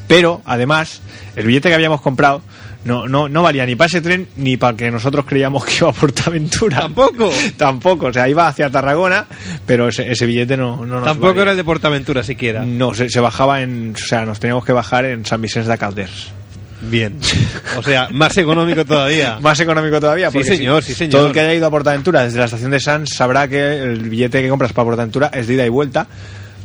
[0.08, 1.02] Pero, además,
[1.36, 2.42] el billete que habíamos comprado
[2.86, 5.90] no, no, no valía ni para ese tren ni para que nosotros creíamos que iba
[5.90, 6.80] a Portaventura.
[6.80, 7.30] Tampoco.
[7.58, 9.26] Tampoco, o sea, iba hacia Tarragona,
[9.66, 11.42] pero ese, ese billete no, no nos Tampoco valía.
[11.42, 12.64] era el de Portaventura siquiera.
[12.64, 13.96] No, se, se bajaba en.
[13.96, 16.32] O sea, nos teníamos que bajar en San Vicente de Calders.
[16.82, 17.16] Bien.
[17.78, 19.38] O sea, más económico todavía.
[19.42, 20.32] Más económico todavía.
[20.32, 21.12] Sí, señor, si- sí, señor.
[21.14, 24.10] Todo el que haya ido a Portaventura desde la estación de Sans sabrá que el
[24.10, 26.08] billete que compras para Portaventura es de ida y vuelta.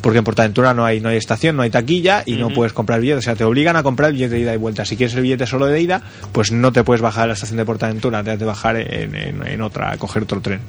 [0.00, 3.00] Porque en Portaventura no hay, no hay estación, no hay taquilla y no puedes comprar
[3.00, 3.18] billete.
[3.18, 4.84] O sea, te obligan a comprar el billete de ida y vuelta.
[4.84, 7.56] Si quieres el billete solo de ida, pues no te puedes bajar a la estación
[7.58, 10.60] de Portaventura, te has de bajar en, en- en otra, a coger otro tren.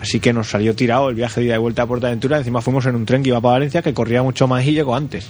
[0.00, 2.38] Así que nos salió tirado el viaje de ida y vuelta a Portaventura.
[2.38, 4.94] Encima fuimos en un tren que iba para Valencia que corría mucho más y llegó
[4.96, 5.26] antes.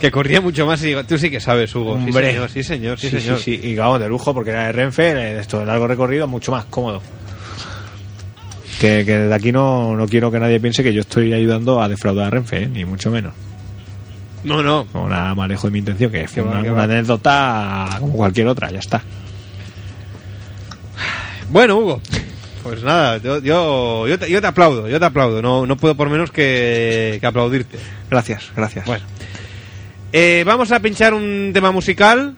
[0.00, 1.92] Que corría mucho más y digo, tú sí que sabes, Hugo.
[1.92, 2.32] Hombre.
[2.32, 3.38] Sí, señor, sí, señor, sí, Sí, señor.
[3.38, 3.68] sí, sí.
[3.68, 7.00] Y vamos, de lujo, porque era de Renfe, esto de largo recorrido, mucho más cómodo.
[8.80, 11.88] Que, que desde aquí no, no quiero que nadie piense que yo estoy ayudando a
[11.88, 12.66] defraudar a Renfe, ¿eh?
[12.66, 13.32] ni mucho menos.
[14.42, 14.86] No, no.
[14.92, 18.80] No, nada más lejos de mi intención, que va, una, anécdota como cualquier otra, ya
[18.80, 19.02] está.
[21.50, 22.00] Bueno, Hugo.
[22.62, 25.40] Pues nada, yo, yo, yo, te, yo te aplaudo, yo te aplaudo.
[25.40, 27.78] No, no puedo por menos que, que aplaudirte.
[28.10, 28.86] Gracias, gracias.
[28.86, 29.04] Bueno.
[30.16, 32.36] Eh, vamos a pinchar un tema musical.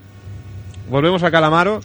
[0.89, 1.83] Volvemos a Calamaro.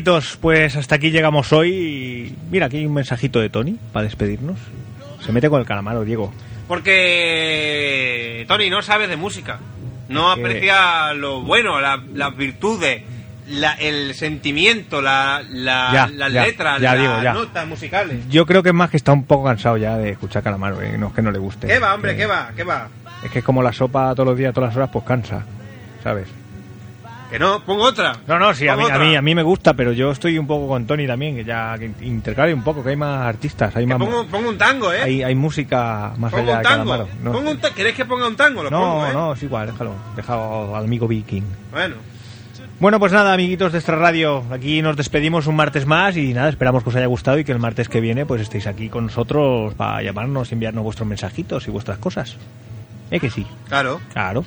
[0.00, 1.70] Amiguitos, pues hasta aquí llegamos hoy.
[1.72, 4.58] y Mira, aquí hay un mensajito de Tony para despedirnos.
[5.24, 6.34] Se mete con el calamaro, Diego.
[6.68, 9.58] Porque Tony no sabe de música.
[10.10, 13.04] No que- aprecia lo bueno, la- las virtudes,
[13.48, 18.18] la- el sentimiento, la, la, Ya, las ya, letras, ya, las Diego, notas musicales.
[18.28, 20.98] Yo creo que es más que está un poco cansado ya de escuchar calamaro, eh,
[20.98, 21.66] no es que no le guste.
[21.68, 22.12] ¿Qué va, hombre?
[22.12, 22.50] Que- ¿Qué va?
[22.54, 22.88] ¿Qué va?
[23.24, 25.42] Es que es como la sopa todos los días, todas las horas, pues cansa,
[26.04, 26.28] ¿sabes?
[27.30, 28.16] Que no, pongo otra.
[28.28, 30.46] No, no, sí, a mí, a, mí, a mí me gusta, pero yo estoy un
[30.46, 33.84] poco con Tony también, que ya que intercambie un poco, que hay más artistas, hay
[33.84, 33.98] Que más...
[33.98, 35.02] pongo, pongo un tango, ¿eh?
[35.02, 36.90] Hay, hay música más pongo allá un de tango.
[36.90, 37.08] calamaro.
[37.22, 38.62] No, Pongo un ¿Queréis que ponga un tango?
[38.62, 39.12] Lo no, pongo, ¿eh?
[39.12, 41.42] no, es igual, déjalo, déjalo al amigo Viking.
[41.72, 41.96] Bueno,
[42.78, 46.48] Bueno, pues nada, amiguitos de Extra Radio, aquí nos despedimos un martes más y nada,
[46.48, 49.06] esperamos que os haya gustado y que el martes que viene pues estéis aquí con
[49.06, 52.36] nosotros para llamarnos, enviarnos vuestros mensajitos y vuestras cosas.
[53.10, 53.44] ¿Eh que sí?
[53.68, 54.00] claro.
[54.12, 54.44] Claro.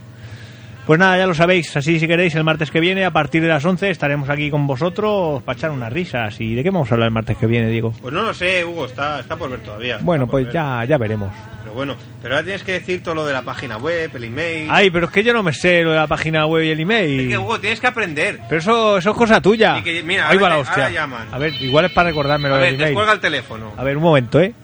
[0.90, 3.48] Pues nada, ya lo sabéis, así si queréis el martes que viene a partir de
[3.48, 6.41] las 11 estaremos aquí con vosotros para echar unas risas.
[6.41, 7.94] ¿Y de qué vamos a hablar el martes que viene, Diego?
[8.02, 9.99] Pues no lo sé, Hugo, está, está por ver todavía.
[10.02, 10.53] Bueno, pues ver.
[10.56, 11.32] ya, ya veremos.
[11.61, 14.68] Pero bueno, pero ahora tienes que decir todo lo de la página web, el email.
[14.72, 16.80] Ay, pero es que yo no me sé lo de la página web y el
[16.80, 17.30] Es email.
[17.30, 18.40] que, Hugo, tienes que aprender.
[18.49, 19.78] Pero eso, eso es cosa tuya.
[19.78, 20.74] Y que- mira, Ahí va la hostia.
[20.86, 21.28] ahora llaman.
[21.32, 22.88] A ver, igual es para recordarme lo A del ver, email.
[22.88, 23.74] descuelga el teléfono.
[23.78, 24.56] A ver, un momento, ¿eh?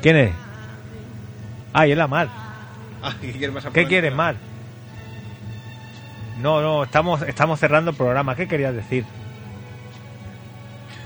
[0.00, 0.30] ¿Quién es?
[1.74, 2.28] Ay, es la Mar.
[3.02, 3.88] Ay, ¿Qué quieres más ¿Qué apuntar?
[3.88, 4.36] quieres, Mar?
[6.44, 8.36] No, no, estamos, estamos cerrando el programa.
[8.36, 9.06] ¿Qué querías decir?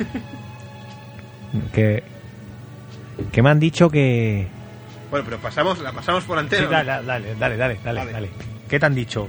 [1.72, 2.02] que,
[3.30, 4.48] que me han dicho que...
[5.12, 6.66] Bueno, pero pasamos, la pasamos por Sí, antena.
[6.82, 8.12] dale, dale, dale, dale, dale, Vale.
[8.12, 8.30] dale.
[8.68, 9.28] ¿Qué te han dicho?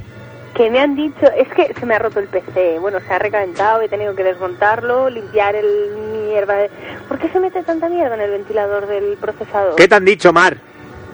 [0.55, 3.19] Que me han dicho, es que se me ha roto el PC, bueno, se ha
[3.19, 5.95] recalentado, he tenido que desmontarlo, limpiar el
[6.25, 6.55] mierda.
[6.55, 6.71] de-
[7.07, 9.75] ¿Por qué se mete tanta mierda en el ventilador del procesador?
[9.75, 10.57] ¿Qué te han dicho, Mar?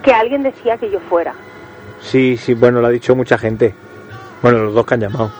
[0.01, 1.33] Que alguien decía que yo fuera.
[1.99, 3.75] Sí, sí, bueno, lo ha dicho mucha gente.
[4.41, 5.31] Bueno, los dos que han llamado.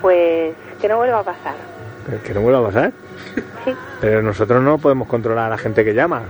[0.00, 1.54] Pues que no vuelva a pasar.
[2.06, 2.92] Pero que no vuelva a pasar.
[3.64, 3.74] Sí.
[4.00, 6.22] Pero nosotros no podemos controlar a la gente que llama.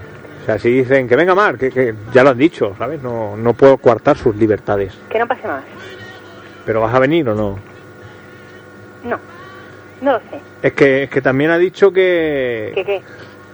[0.43, 3.03] O sea, si dicen que venga Mar, que, que ya lo han dicho, ¿sabes?
[3.03, 4.93] No, no puedo coartar sus libertades.
[5.09, 5.65] Que no pase más.
[6.65, 7.59] ¿Pero vas a venir o no?
[9.05, 9.19] No.
[10.01, 10.41] No lo sé.
[10.63, 13.03] Es que, es que también ha dicho que, ¿Qué qué?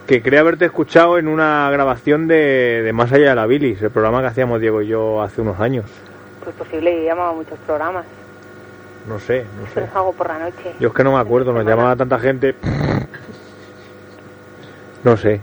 [0.05, 3.89] que cree haberte escuchado en una grabación de, de Más allá de la bilis, el
[3.91, 5.85] programa que hacíamos Diego y yo hace unos años.
[6.43, 8.05] Pues posible, he llamado a muchos programas.
[9.07, 9.81] No sé, no sé.
[9.81, 10.75] los hago por la noche.
[10.79, 12.55] Yo es que no me acuerdo, nos llamaba tanta gente.
[15.03, 15.41] No sé.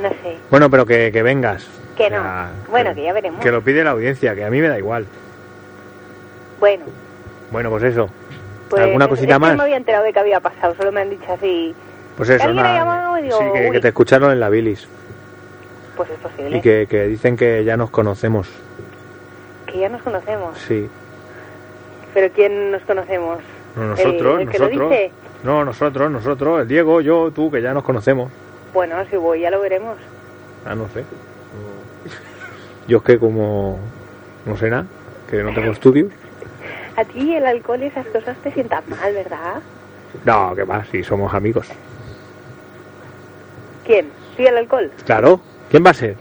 [0.00, 0.38] No sé.
[0.50, 1.66] Bueno, pero que, que vengas.
[1.96, 2.22] Que no.
[2.70, 3.42] Bueno, que ya veremos.
[3.42, 5.06] Que lo pide la audiencia, que a mí me da igual.
[6.60, 6.84] Bueno.
[7.50, 8.08] Bueno, pues eso.
[8.68, 9.50] Pues ¿Alguna cosita es que más?
[9.50, 11.74] No me había enterado de que había pasado, solo me han dicho así.
[12.16, 14.86] Pues eso, digo, sí, que, que te escucharon en la bilis.
[15.96, 16.58] Pues es posible.
[16.58, 18.48] Y que, que dicen que ya nos conocemos.
[19.70, 20.58] Que ya nos conocemos.
[20.58, 20.88] Sí.
[22.14, 23.38] ¿Pero quién nos conocemos?
[23.76, 24.90] No, nosotros, ¿El- el que lo nosotros.
[24.90, 25.12] dice?
[25.44, 26.62] No, nosotros, nosotros.
[26.62, 28.30] El Diego, yo, tú, que ya nos conocemos.
[28.74, 29.96] Bueno, si voy ya lo veremos.
[30.66, 31.04] Ah, no sé.
[32.88, 33.78] Yo es que como
[34.46, 34.86] no sé nada,
[35.30, 36.10] que no tengo estudios.
[36.96, 39.56] A ti el alcohol y esas cosas te sientan mal, ¿verdad?
[40.24, 41.68] No, que más, si somos amigos.
[43.84, 44.10] ¿Quién?
[44.36, 44.90] ¿Sí el alcohol?
[45.04, 45.40] Claro.
[45.70, 46.16] ¿Quién va a ser?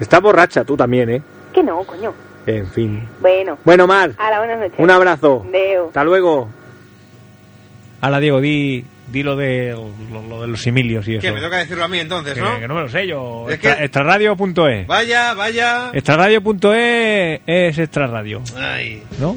[0.00, 1.22] Estás borracha, tú también, ¿eh?
[1.52, 2.12] Que no, coño.
[2.46, 3.08] En fin.
[3.20, 3.58] Bueno.
[3.64, 4.74] Bueno, Mar, A la buenas noches.
[4.78, 5.44] un abrazo.
[5.50, 5.88] Deo.
[5.88, 6.48] Hasta luego.
[8.00, 9.76] Ahora, Diego, di, di lo, de,
[10.12, 11.22] lo, lo de los similios y eso.
[11.22, 12.60] Que me toca decirlo a mí entonces, Que- ¿no?
[12.60, 13.46] que no me lo sé yo.
[13.48, 14.86] Es Extra- que- Extraradio.es.
[14.86, 15.90] Vaya, vaya.
[15.92, 19.02] Extraradio.es es extraradio, Ay.
[19.18, 19.36] ¿no?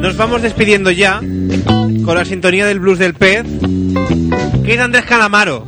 [0.00, 1.20] Nos vamos despidiendo ya
[2.04, 3.44] con la sintonía del blues del pez,
[4.64, 5.64] que es Andrés Calamaro.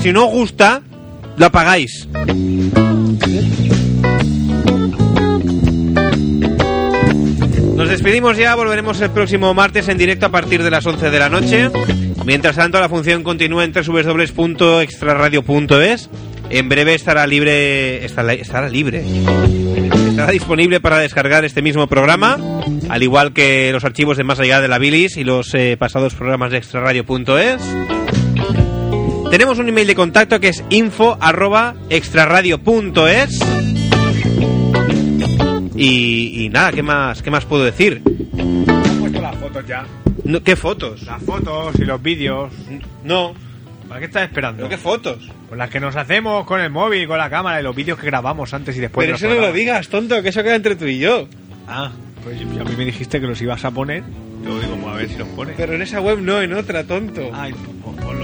[0.00, 0.80] Si no os gusta,
[1.36, 2.08] lo apagáis.
[7.76, 11.18] Nos despedimos ya, volveremos el próximo martes en directo a partir de las 11 de
[11.18, 11.70] la noche.
[12.24, 16.10] Mientras tanto, la función continúa en www.extraradio.es.
[16.50, 19.02] En breve estará libre, estará, estará libre,
[20.24, 22.38] estará disponible para descargar este mismo programa,
[22.88, 26.14] al igual que los archivos de Más Allá de la Bilis y los eh, pasados
[26.14, 27.60] programas de extraradio.es.
[29.30, 33.38] Tenemos un email de contacto que es info arroba extraradio.es.
[35.76, 38.00] Y, y nada, ¿qué más, ¿qué más puedo decir?
[38.38, 39.84] Han puesto las fotos ya.
[40.24, 41.02] No, ¿Qué fotos?
[41.02, 42.50] Las fotos y los vídeos.
[43.04, 43.34] No,
[43.94, 44.56] ¿Para qué estás esperando?
[44.56, 45.30] ¿pero qué fotos?
[45.48, 48.06] Pues las que nos hacemos con el móvil, con la cámara y los vídeos que
[48.06, 49.06] grabamos antes y después.
[49.06, 51.28] Pero de eso no lo digas, tonto, que eso queda entre tú y yo.
[51.68, 51.92] Ah,
[52.24, 54.02] pues a mí me dijiste que los ibas a poner.
[54.44, 55.54] Yo digo, pues a ver si los pones.
[55.56, 57.30] Pero en esa web no, en otra, tonto.
[57.32, 57.54] Ay,
[57.84, 58.23] pues ponlo.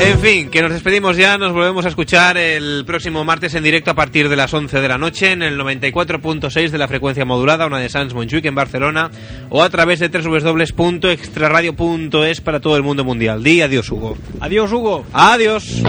[0.00, 3.90] En fin, que nos despedimos ya, nos volvemos a escuchar el próximo martes en directo
[3.90, 7.66] a partir de las 11 de la noche en el 94.6 de la frecuencia modulada,
[7.66, 9.10] una de Sans Montjuic en Barcelona,
[9.50, 13.42] o a través de www.extraradio.es para todo el mundo mundial.
[13.42, 14.16] Di adiós, Hugo.
[14.40, 15.04] Adiós, Hugo.
[15.12, 15.82] Adiós.